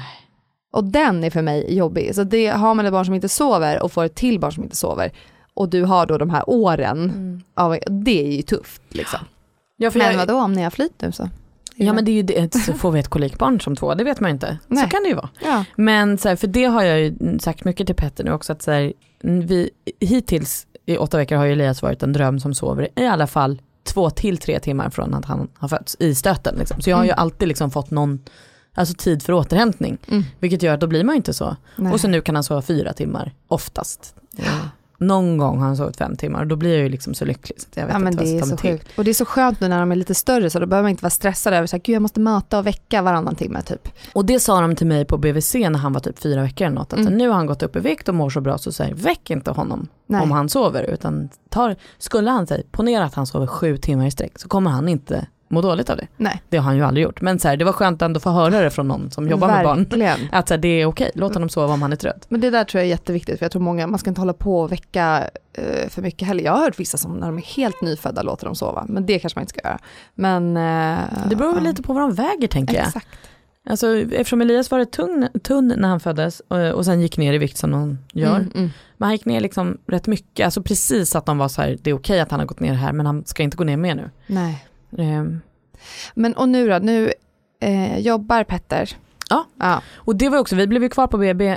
Och 0.73 0.85
den 0.85 1.25
är 1.25 1.31
för 1.31 1.43
mig 1.43 1.77
jobbig. 1.77 2.15
Så 2.15 2.25
det, 2.25 2.47
har 2.47 2.75
man 2.75 2.87
ett 2.87 2.93
barn 2.93 3.05
som 3.05 3.15
inte 3.15 3.29
sover 3.29 3.83
och 3.83 3.93
får 3.93 4.05
ett 4.05 4.15
till 4.15 4.41
barn 4.41 4.53
som 4.53 4.63
inte 4.63 4.77
sover, 4.77 5.13
och 5.55 5.69
du 5.69 5.83
har 5.85 6.07
då 6.07 6.19
de 6.19 6.31
här 6.31 6.43
åren, 6.51 7.43
av, 7.57 7.79
det 7.87 8.27
är 8.27 8.33
ju 8.37 8.43
tufft 8.43 8.83
liksom. 8.89 9.21
Ja, 9.77 9.91
Men 9.95 10.07
jag- 10.07 10.17
vadå, 10.17 10.35
om 10.41 10.53
ni 10.53 10.63
har 10.63 10.71
flyt 10.71 10.93
nu 11.03 11.13
så? 11.13 11.29
Ja 11.77 11.93
men 11.93 12.05
det 12.05 12.11
är 12.11 12.15
ju 12.15 12.23
det, 12.23 12.55
så 12.55 12.73
får 12.73 12.91
vi 12.91 13.01
ett 13.01 13.09
kolikbarn 13.09 13.61
som 13.61 13.77
två, 13.77 13.95
det 13.95 14.05
vet 14.05 14.21
man 14.21 14.31
ju 14.31 14.33
inte. 14.33 14.59
Så 14.69 14.75
Nej. 14.75 14.89
kan 14.91 15.03
det 15.03 15.09
ju 15.09 15.15
vara. 15.15 15.29
Ja. 15.45 15.65
Men 15.77 16.19
så 16.19 16.29
här, 16.29 16.37
för 16.37 16.47
det 16.47 16.65
har 16.65 16.83
jag 16.83 17.01
ju 17.01 17.39
sagt 17.39 17.65
mycket 17.65 17.87
till 17.87 17.97
Petter 17.97 18.25
nu 18.25 18.33
också, 18.33 18.53
att 18.53 18.63
så 18.63 18.71
här, 18.71 18.93
vi, 19.23 19.71
hittills 20.01 20.67
i 20.87 20.97
åtta 20.97 21.17
veckor 21.17 21.37
har 21.37 21.45
ju 21.45 21.53
Elias 21.53 21.83
varit 21.83 22.03
en 22.03 22.13
dröm 22.13 22.41
som 22.41 22.55
sover 22.55 22.89
i 22.97 23.07
alla 23.07 23.27
fall 23.27 23.63
två 23.85 24.11
till 24.11 24.39
tre 24.39 24.59
timmar 24.61 24.91
från 24.91 25.15
att 25.15 25.25
han 25.25 25.49
har 25.59 25.69
fötts 25.69 25.97
i 25.99 26.15
stöten. 26.15 26.55
Liksom. 26.59 26.81
Så 26.81 26.91
jag 26.91 26.97
har 26.97 27.05
ju 27.05 27.11
Mm. 27.11 27.23
alltid 27.23 27.49
liksom 27.49 27.71
fått 27.71 27.91
någon 27.91 28.21
alltså 28.75 28.95
tid 28.95 29.23
för 29.23 29.33
återhämtning. 29.33 29.99
Mm. 30.11 30.25
Vilket 30.39 30.63
gör 30.63 30.75
att 30.75 30.81
då 30.81 30.87
blir 30.87 31.05
man 31.05 31.15
ju 31.15 31.17
inte 31.17 31.35
så. 31.35 31.57
Nej. 31.77 31.93
Och 31.93 32.01
så 32.01 32.09
nu 32.09 32.21
kan 32.21 32.35
han 32.35 32.45
sova 32.45 32.63
fyra 32.63 32.93
timmar, 32.93 33.33
oftast. 33.49 34.15
Eh, 34.39 34.45
Någon 34.99 35.39
gång 35.39 35.59
har 35.59 35.67
han 35.67 35.77
sovit 35.77 35.97
fem 35.97 36.17
timmar 36.17 36.41
och 36.41 36.47
då 36.47 36.57
blir 36.57 36.71
jag 36.75 36.83
ju 36.83 36.89
liksom 36.89 37.15
så 37.15 37.25
lycklig. 37.25 37.61
Så 37.61 37.67
att 37.71 37.77
jag 37.77 37.85
vet 37.87 37.93
Ja 37.93 37.99
men 37.99 38.13
inte 38.13 38.25
vad 38.25 38.33
det 38.35 38.39
är 38.39 38.43
så 38.51 38.57
till. 38.57 38.71
sjukt. 38.71 38.89
Och 38.99 39.05
det 39.05 39.11
är 39.11 39.15
så 39.15 39.25
skönt 39.25 39.61
nu 39.61 39.69
när 39.69 39.81
de 39.81 39.93
är 39.93 39.97
lite 39.97 40.15
större 40.15 40.51
så 40.51 40.59
då 40.59 40.67
behöver 40.67 40.83
man 40.85 40.91
inte 40.91 41.03
vara 41.03 41.11
stressad 41.11 41.55
över 41.55 41.67
så 41.67 41.77
här, 41.77 41.83
gud 41.83 41.95
jag 41.95 42.03
måste 42.03 42.21
möta 42.21 42.59
och 42.59 42.67
väcka 42.67 43.03
varannan 43.03 43.35
timme 43.35 43.63
typ. 43.63 43.89
Och 44.13 44.25
det 44.25 44.41
sa 44.41 44.61
de 44.61 44.77
till 44.77 44.87
mig 44.87 45.05
på 45.05 45.19
BVC 45.19 45.55
när 45.55 45.79
han 45.79 45.93
var 45.93 46.01
typ 46.01 46.19
fyra 46.19 46.43
veckor 46.43 46.67
eller 46.67 46.75
något. 46.75 46.93
Att 46.93 46.99
Mm. 46.99 47.13
nu 47.15 47.29
har 47.29 47.35
han 47.37 47.47
gått 47.47 47.63
upp 47.63 47.77
i 47.77 47.81
vikt 47.81 48.09
och 48.09 48.15
mår 48.15 48.31
så 48.31 48.41
bra 48.41 48.59
så 48.59 48.73
säg 48.73 48.93
väck 48.95 49.31
inte 49.31 49.51
honom 49.51 49.89
Nej. 50.07 50.23
om 50.23 50.31
han 50.31 50.49
sover. 50.49 50.83
Utan 50.83 51.29
tar, 51.49 51.77
skulle 51.99 52.31
han 52.31 52.47
säga, 52.47 52.63
ponera 52.71 53.05
att 53.05 53.15
han 53.15 53.27
sover 53.27 53.47
sju 53.47 53.77
timmar 53.77 54.07
i 54.07 54.11
sträck 54.11 54.39
så 54.39 54.49
kommer 54.49 54.71
han 54.71 54.89
inte 54.89 55.27
må 55.55 55.61
dåligt 55.61 55.91
av 55.91 55.97
det. 55.97 56.07
Nej. 56.17 56.43
Det 56.49 56.57
har 56.57 56.65
han 56.65 56.77
ju 56.77 56.83
aldrig 56.83 57.05
gjort. 57.05 57.21
Men 57.21 57.39
så 57.39 57.49
här, 57.49 57.57
det 57.57 57.65
var 57.65 57.73
skönt 57.73 58.03
ändå 58.03 58.17
att 58.17 58.23
få 58.23 58.31
höra 58.31 58.61
det 58.61 58.71
från 58.71 58.89
någon 58.89 59.11
som 59.11 59.29
jobbar 59.29 59.49
med 59.49 59.65
barn. 59.65 59.79
Verkligen. 59.79 60.19
Att 60.33 60.49
så 60.49 60.55
här, 60.55 60.59
det 60.59 60.69
är 60.69 60.87
okej, 60.87 61.11
låt 61.15 61.35
honom 61.35 61.49
sova 61.49 61.73
om 61.75 61.83
han 61.83 61.93
är 61.93 61.97
trött. 61.97 62.27
Men 62.29 62.41
det 62.41 62.51
där 62.51 62.65
tror 62.65 62.79
jag 62.81 62.87
är 62.87 62.91
jätteviktigt 62.91 63.39
för 63.39 63.45
jag 63.45 63.53
tror 63.53 63.63
många, 63.63 63.87
man 63.87 63.99
ska 63.99 64.11
inte 64.11 64.21
hålla 64.21 64.33
på 64.33 64.61
och 64.61 64.73
väcka 64.73 65.29
eh, 65.53 65.89
för 65.89 66.03
mycket 66.03 66.29
heller. 66.29 66.45
Jag 66.45 66.53
har 66.53 66.61
hört 66.61 66.81
vissa 66.81 66.99
som 66.99 67.13
när 67.17 67.27
de 67.27 67.39
är 67.39 67.43
helt 67.43 67.83
nyfödda 67.83 68.23
låter 68.23 68.45
dem 68.47 68.55
sova, 68.55 68.85
men 68.89 69.07
det 69.07 69.19
kanske 69.19 69.39
man 69.39 69.43
inte 69.43 69.51
ska 69.59 69.69
göra. 69.69 69.79
Men... 70.15 70.57
eh, 70.57 70.99
Det 71.29 71.37
beror 71.37 71.55
väl 71.55 71.65
ja. 71.65 71.71
lite 71.71 71.83
på 71.83 71.93
vad 71.93 72.03
de 72.03 72.15
väger 72.15 72.49
tänker 72.49 72.75
jag. 72.75 72.87
Exakt. 72.87 73.09
Alltså, 73.67 73.97
eftersom 73.97 74.41
Elias 74.41 74.71
var 74.71 74.85
tunn, 74.85 75.29
tunn 75.43 75.75
när 75.77 75.89
han 75.89 76.01
föddes 76.01 76.43
och, 76.49 76.59
och 76.71 76.85
sen 76.85 77.01
gick 77.01 77.19
ner 77.19 77.33
i 77.33 77.39
vikt 77.39 77.57
som 77.57 77.71
de 77.71 77.99
gör. 78.13 78.37
Mm, 78.37 78.51
mm. 78.55 78.71
Men 78.97 79.07
han 79.07 79.13
gick 79.13 79.25
ner 79.25 79.41
liksom 79.41 79.79
rätt 79.87 80.07
mycket, 80.07 80.45
alltså 80.45 80.63
precis 80.63 81.17
att 81.17 81.27
de 81.27 81.39
var 81.39 81.49
så 81.49 81.63
här, 81.63 81.77
det 81.83 81.91
är 81.91 81.95
okej 81.95 82.21
att 82.21 82.31
han 82.31 82.41
har 82.41 82.47
gått 82.47 82.61
ner 82.61 82.73
här 82.75 82.93
men 82.93 83.07
han 83.07 83.25
ska 83.27 83.43
inte 83.43 83.57
gå 83.57 83.65
ner 83.65 83.77
mer 83.77 83.95
nu. 83.95 84.11
Nej. 84.27 84.65
Ehm, 84.99 85.41
Men 86.15 86.35
och 86.35 86.49
nu 86.49 86.69
då, 86.69 86.79
nu 86.79 87.13
eh, 87.61 87.99
jobbar 87.99 88.45
Petter. 88.45 88.91
Ja. 89.31 89.45
ja. 89.61 89.83
Och 89.97 90.17
det 90.17 90.29
var 90.29 90.39
också, 90.39 90.57
vi 90.57 90.67
blev 90.67 90.83
ju 90.83 90.89
kvar 90.89 91.07
på 91.07 91.19
BB, 91.19 91.49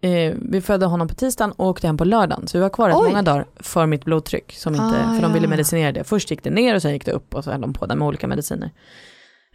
eh, 0.00 0.34
vi 0.50 0.60
födde 0.60 0.86
honom 0.86 1.08
på 1.08 1.14
tisdagen 1.14 1.52
och 1.52 1.66
åkte 1.68 1.86
hem 1.86 1.96
på 1.96 2.04
lördagen. 2.04 2.46
Så 2.46 2.58
vi 2.58 2.62
var 2.62 2.68
kvar 2.70 2.88
rätt 2.88 2.96
många 2.96 3.22
dagar 3.22 3.46
för 3.56 3.86
mitt 3.86 4.04
blodtryck. 4.04 4.52
Som 4.56 4.74
inte, 4.74 4.84
Ah, 4.86 5.14
för 5.14 5.22
de 5.22 5.32
ville 5.32 5.46
ja. 5.46 5.50
medicinera 5.50 5.92
det. 5.92 6.04
Först 6.04 6.30
gick 6.30 6.42
det 6.44 6.50
ner 6.50 6.74
och 6.74 6.82
sen 6.82 6.92
gick 6.92 7.04
det 7.06 7.12
upp 7.12 7.34
och 7.34 7.44
så 7.44 7.50
höll 7.50 7.60
de 7.60 7.72
på 7.72 7.86
där 7.86 7.96
med 7.96 8.08
olika 8.08 8.26
mediciner. 8.28 8.70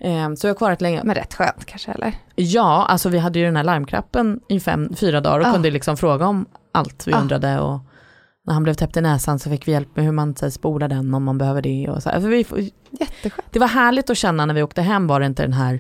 Eh, 0.02 0.34
så 0.34 0.48
jag 0.48 0.54
var 0.54 0.58
kvar 0.58 0.70
rätt 0.70 0.82
länge. 0.82 1.02
Men 1.04 1.16
rätt 1.16 1.34
skönt 1.34 1.66
kanske 1.66 1.92
eller? 1.92 2.14
Ja, 2.36 2.86
alltså 2.90 3.10
vi 3.10 3.18
hade 3.20 3.40
ju 3.40 3.46
den 3.46 3.56
här 3.56 3.64
larmknappen 3.64 4.40
i 4.50 4.60
fem, 4.60 4.94
fyra 4.96 5.22
dagar 5.22 5.40
och 5.40 5.46
Ah. 5.48 5.52
kunde 5.54 5.72
liksom 5.72 5.98
fråga 5.98 6.28
om 6.28 6.46
allt 6.72 7.08
vi 7.08 7.14
Ah. 7.14 7.20
undrade. 7.22 7.60
Och 7.60 7.80
när 8.50 8.54
han 8.54 8.64
blev 8.64 8.74
täppt 8.74 8.98
i 8.98 9.02
näsan 9.02 9.40
så 9.40 9.50
fick 9.50 9.68
vi 9.68 9.72
hjälp 9.72 9.96
med 9.96 10.06
hur 10.06 10.12
man 10.12 10.36
så 10.36 10.52
spolar 10.52 10.88
den 10.88 11.14
om 11.14 11.24
man 11.24 11.38
behöver 11.38 11.62
det. 11.62 11.90
Och 11.90 12.04
så. 12.04 12.10
För 12.10 12.20
vi, 12.20 12.38
Jätteskönt. 12.92 13.48
det 13.52 13.60
var 13.60 13.68
härligt 13.68 14.10
att 14.10 14.18
känna 14.18 14.46
när 14.46 14.54
vi 14.54 14.64
åkte 14.64 14.82
hem 14.82 15.08
var 15.08 15.20
det 15.20 15.26
inte 15.26 15.42
den 15.44 15.54
här 15.54 15.80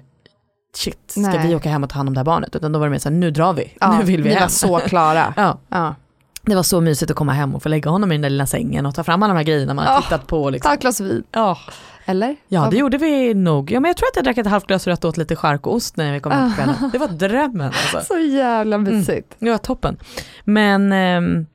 shit, 0.75 0.99
ska 1.07 1.21
Nej. 1.21 1.47
vi 1.47 1.55
åka 1.55 1.69
hem 1.69 1.83
och 1.83 1.89
ta 1.89 1.95
hand 1.95 2.09
om 2.09 2.13
det 2.13 2.19
här 2.19 2.25
barnet? 2.25 2.55
Utan 2.55 2.71
då 2.71 2.79
var 2.79 2.85
det 2.85 2.91
mer 2.91 2.99
så 2.99 3.09
här, 3.09 3.15
nu 3.15 3.31
drar 3.31 3.53
vi, 3.53 3.73
Ja, 3.79 3.97
nu 3.99 4.03
vill 4.03 4.23
vi 4.23 4.29
hem. 4.29 4.41
var 4.41 4.47
så 4.47 4.77
klara. 4.79 5.33
ja. 5.37 5.59
Ja. 5.69 5.95
Det 6.41 6.55
var 6.55 6.63
så 6.63 6.81
mysigt 6.81 7.11
att 7.11 7.17
komma 7.17 7.33
hem 7.33 7.55
och 7.55 7.63
få 7.63 7.69
lägga 7.69 7.89
honom 7.89 8.11
i 8.11 8.15
den 8.15 8.21
där 8.21 8.29
lilla 8.29 8.45
sängen 8.45 8.85
och 8.85 8.95
ta 8.95 9.03
fram 9.03 9.23
alla 9.23 9.33
de 9.33 9.37
här 9.37 9.43
grejerna 9.43 9.73
man 9.73 9.85
har 9.85 9.93
Ja. 9.93 10.01
tittat 10.01 10.27
på. 10.27 10.49
Liksom. 10.49 10.69
Ta 10.69 10.73
ett 10.73 10.81
glas 10.81 10.99
vin. 11.01 11.23
Ja. 11.31 11.57
Eller? 12.05 12.35
ja, 12.47 12.67
det 12.71 12.77
gjorde 12.77 12.97
vi 12.97 13.33
nog. 13.33 13.71
Ja, 13.71 13.79
men 13.79 13.89
jag 13.89 13.97
tror 13.97 14.07
att 14.07 14.15
jag 14.15 14.25
drack 14.25 14.37
ett 14.37 14.47
halvt 14.47 14.67
glas 14.67 14.87
rött 14.87 15.03
och 15.03 15.09
åt 15.09 15.17
lite 15.17 15.35
chark 15.35 15.67
och 15.67 15.73
ost 15.75 15.97
när 15.97 16.13
vi 16.13 16.19
kom 16.19 16.31
hem 16.31 16.49
på 16.49 16.55
kvällen. 16.55 16.75
Det 16.91 16.97
var 16.97 17.07
drömmen. 17.07 17.67
Alltså. 17.67 18.01
Så 18.13 18.17
jävla 18.19 18.77
mysigt. 18.77 19.35
Det 19.39 19.49
var 19.51 19.57
toppen. 19.57 19.97
Men 20.43 20.91
ehm, 20.91 21.45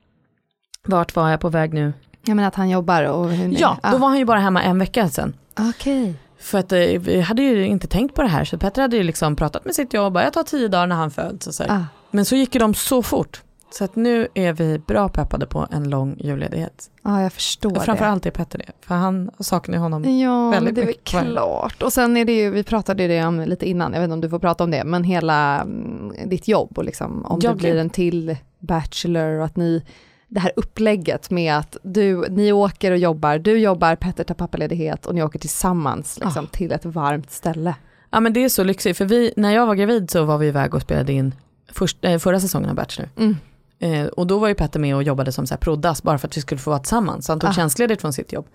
vart 0.85 1.15
var 1.15 1.29
jag 1.29 1.39
på 1.39 1.49
väg 1.49 1.73
nu? 1.73 1.93
Jag 2.25 2.35
menar 2.35 2.47
att 2.47 2.55
han 2.55 2.69
jobbar 2.69 3.03
och 3.03 3.29
hur. 3.29 3.55
Ja, 3.59 3.77
då 3.91 3.97
var 3.97 4.07
han 4.07 4.17
ju 4.17 4.25
bara 4.25 4.39
hemma 4.39 4.63
en 4.63 4.79
vecka 4.79 5.09
sen. 5.09 5.33
Okej. 5.59 6.13
För 6.39 6.59
att 6.59 6.71
eh, 6.71 6.79
vi 6.79 7.21
hade 7.21 7.41
ju 7.41 7.65
inte 7.65 7.87
tänkt 7.87 8.15
på 8.15 8.21
det 8.21 8.27
här 8.27 8.45
så 8.45 8.57
Petter 8.57 8.81
hade 8.81 8.97
ju 8.97 9.03
liksom 9.03 9.35
pratat 9.35 9.65
med 9.65 9.75
sitt 9.75 9.93
jobb, 9.93 10.13
bara, 10.13 10.23
jag 10.23 10.33
tar 10.33 10.43
tio 10.43 10.67
dagar 10.67 10.87
när 10.87 10.95
han 10.95 11.11
föds 11.11 11.47
och 11.47 11.53
så. 11.53 11.63
Ah. 11.63 11.83
Men 12.11 12.25
så 12.25 12.35
gick 12.35 12.55
ju 12.55 12.59
de 12.59 12.73
så 12.73 13.03
fort. 13.03 13.41
Så 13.69 13.83
att 13.83 13.95
nu 13.95 14.27
är 14.33 14.53
vi 14.53 14.79
bra 14.79 15.09
peppade 15.09 15.45
på 15.45 15.67
en 15.71 15.89
lång 15.89 16.15
julledighet. 16.19 16.89
Ja, 17.03 17.21
jag 17.21 17.33
förstår 17.33 17.79
Framförallt 17.79 18.25
är 18.25 18.31
Petter 18.31 18.57
det, 18.57 18.71
för 18.87 18.95
han 18.95 19.31
saknar 19.39 19.77
honom. 19.77 20.01
det. 20.01 20.09
Ja, 20.09 20.49
väldigt 20.49 20.63
men 20.63 20.73
det 20.75 20.81
är 20.81 20.85
väl 20.85 20.87
mycket 20.87 21.33
klart. 21.33 21.83
Och 21.83 21.93
sen 21.93 22.17
är 22.17 22.25
det 22.25 22.37
ju, 22.37 22.49
vi 22.49 22.63
pratade 22.63 23.03
ju 23.03 23.09
det 23.09 23.25
om 23.25 23.39
lite 23.39 23.69
innan, 23.69 23.93
jag 23.93 23.99
vet 23.99 24.05
inte 24.05 24.13
om 24.13 24.21
du 24.21 24.29
får 24.29 24.39
prata 24.39 24.63
om 24.63 24.71
det, 24.71 24.83
men 24.83 25.03
hela 25.03 25.61
mm, 25.61 26.29
ditt 26.29 26.47
jobb 26.47 26.77
och 26.77 26.83
liksom 26.83 27.25
om 27.25 27.39
Ja, 27.43 27.49
det 27.49 27.55
blir 27.55 27.75
en 27.75 27.89
till 27.89 28.37
Bachelor 28.59 29.39
och 29.39 29.45
att 29.45 29.55
ni, 29.55 29.83
det 30.27 30.39
här 30.39 30.51
upplägget 30.55 31.29
med 31.31 31.57
att 31.57 31.77
du, 31.83 32.29
ni 32.29 32.51
åker 32.51 32.91
och 32.91 32.97
jobbar, 32.97 33.37
du 33.39 33.57
jobbar, 33.57 33.95
Petter 33.95 34.23
tar 34.23 34.35
pappaledighet 34.35 35.05
och 35.05 35.15
ni 35.15 35.23
åker 35.23 35.39
tillsammans 35.39 36.19
liksom, 36.23 36.45
Ah. 36.45 36.55
till 36.55 36.71
ett 36.71 36.85
varmt 36.85 37.31
ställe. 37.31 37.75
Ja 38.11 38.19
men 38.19 38.33
det 38.33 38.43
är 38.43 38.49
så 38.49 38.63
lyxigt, 38.63 38.97
för 38.97 39.05
vi, 39.05 39.33
när 39.37 39.51
jag 39.53 39.65
var 39.67 39.75
gravid 39.75 40.09
så 40.11 40.23
var 40.23 40.37
vi 40.37 40.47
iväg 40.47 40.73
och 40.75 40.81
spelade 40.81 41.13
in 41.13 41.35
först, 41.71 41.97
eh, 42.05 42.17
förra 42.19 42.39
säsongen 42.39 42.69
av 42.69 42.75
Bachelor. 42.75 43.09
Mm. 43.17 43.35
Eh, 43.79 44.05
och 44.07 44.27
då 44.27 44.39
var 44.39 44.47
ju 44.47 44.55
Petter 44.55 44.79
med 44.79 44.95
och 44.95 45.03
jobbade 45.03 45.31
som 45.31 45.47
så 45.47 45.53
här 45.53 45.59
proddas 45.59 46.03
bara 46.03 46.17
för 46.17 46.27
att 46.27 46.37
vi 46.37 46.41
skulle 46.41 46.59
få 46.59 46.69
vara 46.69 46.79
tillsammans. 46.79 47.25
Så 47.25 47.31
han 47.31 47.39
tog 47.39 47.49
Ah. 47.49 47.53
tjänstledigt 47.53 48.01
från 48.01 48.13
sitt 48.13 48.33
jobb. 48.33 48.47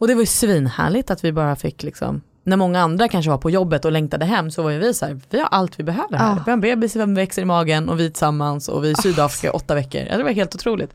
Och 0.00 0.08
det 0.08 0.14
var 0.14 0.20
ju 0.22 0.26
svinhärligt 0.26 1.10
att 1.10 1.24
vi 1.24 1.32
bara 1.32 1.56
fick 1.56 1.82
liksom, 1.82 2.20
när 2.46 2.56
många 2.56 2.80
andra 2.80 3.08
kanske 3.08 3.30
var 3.30 3.38
på 3.38 3.50
jobbet 3.50 3.84
och 3.84 3.92
längtade 3.92 4.24
hem 4.24 4.50
så 4.50 4.62
var 4.62 4.70
ju 4.70 4.78
vi 4.78 4.94
så 4.94 5.06
här, 5.06 5.20
vi 5.30 5.40
har 5.40 5.48
allt 5.50 5.78
vi 5.80 5.84
behöver 5.84 6.18
här. 6.18 6.32
Ah. 6.32 6.34
Vi 6.34 6.50
har 6.50 6.52
en 6.52 6.60
bebis 6.60 6.92
som 6.92 7.14
växer 7.14 7.42
i 7.42 7.44
magen 7.44 7.88
och 7.88 8.00
vi 8.00 8.04
är 8.06 8.10
tillsammans 8.10 8.68
och 8.68 8.84
vi 8.84 8.88
är 8.88 8.92
i 8.92 9.02
Sydafrika 9.02 9.46
i 9.46 9.50
åtta 9.50 9.74
veckor. 9.74 10.02
Ja, 10.10 10.16
det 10.16 10.24
var 10.24 10.30
helt 10.30 10.54
otroligt. 10.54 10.90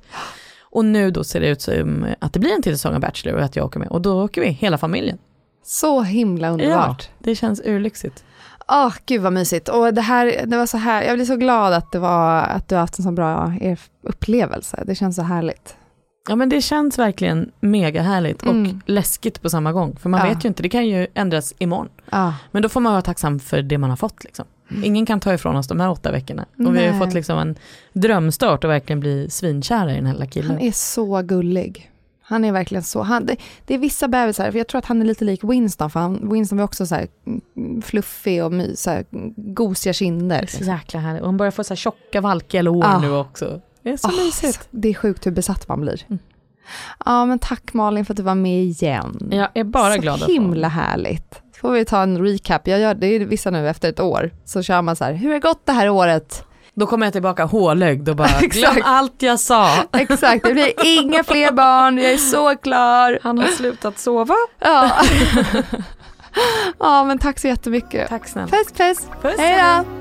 Och 0.61 0.85
nu 0.85 1.11
då 1.11 1.23
ser 1.23 1.39
det 1.39 1.47
ut 1.47 1.61
som 1.61 2.05
att 2.19 2.33
det 2.33 2.39
blir 2.39 2.51
en 2.51 2.61
till 2.61 2.73
säsong 2.73 2.93
av 2.93 3.01
Bachelor 3.01 3.37
och 3.37 3.43
att 3.43 3.55
jag 3.55 3.65
åker 3.65 3.79
med. 3.79 3.87
Och 3.87 4.01
då 4.01 4.23
åker 4.23 4.41
vi 4.41 4.47
hela 4.47 4.77
familjen. 4.77 5.17
Så 5.63 6.01
himla 6.01 6.49
underbart. 6.49 7.09
Ja, 7.09 7.15
det 7.19 7.35
känns 7.35 7.61
urlyxigt. 7.65 8.23
Åh, 8.67 8.93
gud 9.05 9.21
vad 9.21 9.33
mysigt. 9.33 9.69
Och 9.69 9.93
det 9.93 10.01
här, 10.01 10.41
det 10.45 10.57
var 10.57 10.65
så 10.65 10.77
här, 10.77 11.03
jag 11.03 11.15
blir 11.15 11.25
så 11.25 11.35
glad 11.35 11.73
att 11.73 11.91
det 11.91 11.99
var, 11.99 12.41
att 12.41 12.69
du 12.69 12.75
har 12.75 12.79
haft 12.79 12.99
en 12.99 13.03
så 13.03 13.11
bra 13.11 13.53
upplevelse. 14.03 14.83
Det 14.85 14.95
känns 14.95 15.15
så 15.15 15.21
härligt. 15.21 15.75
Ja 16.29 16.35
men 16.35 16.49
det 16.49 16.61
känns 16.61 16.99
verkligen 16.99 17.51
mega 17.59 18.01
härligt 18.01 18.41
och 18.41 18.49
Mm. 18.51 18.81
läskigt 18.85 19.41
på 19.41 19.49
samma 19.49 19.71
gång. 19.71 19.95
För 19.95 20.09
man 20.09 20.19
Ja. 20.27 20.33
vet 20.33 20.45
ju 20.45 20.47
inte, 20.47 20.63
det 20.63 20.69
kan 20.69 20.87
ju 20.87 21.07
ändras 21.13 21.53
imorgon. 21.59 21.89
Ja. 22.11 22.33
Men 22.51 22.61
då 22.63 22.69
får 22.69 22.79
man 22.81 22.91
vara 22.93 23.01
tacksam 23.01 23.39
för 23.39 23.61
det 23.61 23.77
man 23.77 23.89
har 23.89 23.97
fått. 23.97 24.23
Liksom. 24.23 24.45
Ingen 24.83 25.05
kan 25.05 25.19
ta 25.19 25.33
ifrån 25.33 25.55
oss 25.55 25.67
de 25.67 25.79
här 25.79 25.89
åtta 25.91 26.11
veckorna. 26.11 26.41
Och 26.43 26.59
vi 26.59 26.65
har 26.65 26.73
ju 26.75 26.79
Mm. 26.83 26.99
Nej. 26.99 27.07
fått 27.07 27.13
liksom 27.13 27.39
en 27.39 27.55
drömstart 27.93 28.63
och 28.63 28.69
verkligen 28.69 28.99
bli 28.99 29.29
svinkära 29.29 29.91
i 29.91 29.95
den 29.95 30.05
här 30.05 30.13
lilla 30.13 30.25
killen. 30.25 30.51
Han 30.51 30.59
är 30.59 30.71
så 30.71 31.21
gullig. 31.21 31.87
Han 32.23 32.45
är 32.45 32.51
verkligen 32.51 32.83
så, 32.83 33.01
han, 33.01 33.25
det, 33.25 33.35
det 33.65 33.73
är 33.73 33.77
vissa 33.77 34.07
bebisar, 34.07 34.51
för 34.51 34.57
jag 34.57 34.67
tror 34.67 34.79
att 34.79 34.85
han 34.85 35.01
är 35.01 35.05
lite 35.05 35.25
lik 35.25 35.43
Winston, 35.43 35.89
för 35.89 35.99
han, 35.99 36.29
Winston 36.33 36.57
var 36.57 36.65
också 36.65 36.85
så 36.85 36.95
här 36.95 37.07
mm, 37.57 37.81
fluffig 37.81 38.43
och 38.43 38.51
my, 38.51 38.75
så 38.75 38.89
här, 38.89 39.05
gosiga 39.53 39.93
kinder. 39.93 40.45
Så 40.45 40.63
jäkla 40.63 40.99
härligt. 40.99 41.21
Och 41.21 41.27
han 41.27 41.37
börjar 41.37 41.51
få 41.51 41.63
så 41.63 41.73
här 41.73 41.75
tjocka 41.75 42.21
valkiga 42.21 42.61
lår 42.61 42.83
Ah. 42.85 42.99
nu 43.01 43.11
också. 43.15 43.61
Det 43.83 43.89
är 43.89 43.97
så 43.97 44.07
Åh, 44.07 44.25
mysigt. 44.25 44.67
Det 44.71 44.89
är 44.89 44.93
sjukt 44.93 45.25
hur 45.25 45.31
besatt 45.31 45.67
man 45.67 45.81
blir. 45.81 46.01
Mm. 46.09 46.19
Ja 47.05 47.25
men 47.25 47.39
tack 47.39 47.73
Malin 47.73 48.05
för 48.05 48.13
att 48.13 48.17
du 48.17 48.23
var 48.23 48.35
med 48.35 48.63
igen. 48.63 49.29
Jag 49.31 49.47
är 49.53 49.63
bara 49.63 49.93
så 49.93 50.01
glad 50.01 50.19
få- 50.19 50.25
himla 50.31 50.67
härligt. 50.67 51.41
Får 51.61 51.71
vi 51.71 51.85
ta 51.85 52.01
en 52.03 52.17
recap, 52.25 52.67
jag 52.67 52.79
gör 52.79 52.93
det 52.93 53.07
är 53.07 53.19
vissa 53.19 53.49
nu 53.49 53.69
efter 53.69 53.89
ett 53.89 53.99
år, 53.99 54.31
så 54.45 54.61
kör 54.61 54.81
man 54.81 54.95
så 54.95 55.03
här, 55.03 55.13
hur 55.13 55.27
har 55.27 55.33
det 55.33 55.39
gått 55.39 55.65
det 55.65 55.71
här 55.71 55.89
året? 55.89 56.45
Då 56.73 56.85
kommer 56.87 57.05
jag 57.05 57.13
tillbaka 57.13 57.45
hålögd 57.45 58.09
och 58.09 58.15
bara 58.15 58.39
glöm 58.41 58.75
allt 58.83 59.21
jag 59.21 59.39
sa. 59.39 59.69
Exakt, 59.93 60.43
det 60.45 60.53
blir 60.53 60.73
inga 60.99 61.23
fler 61.23 61.51
barn, 61.51 61.97
jag 61.97 62.11
är 62.11 62.17
så 62.17 62.55
klar. 62.55 63.19
Han 63.23 63.37
har 63.39 63.47
slutat 63.47 63.99
sova. 63.99 64.35
Ja. 64.59 64.91
ja 66.79 67.03
men 67.03 67.19
tack 67.19 67.39
så 67.39 67.47
jättemycket. 67.47 68.09
Tack 68.09 68.27
snälla. 68.27 68.47
Puss 68.47 68.71
puss. 68.73 69.07
Puss, 69.21 69.35
Hej 69.37 69.61
då. 69.85 70.00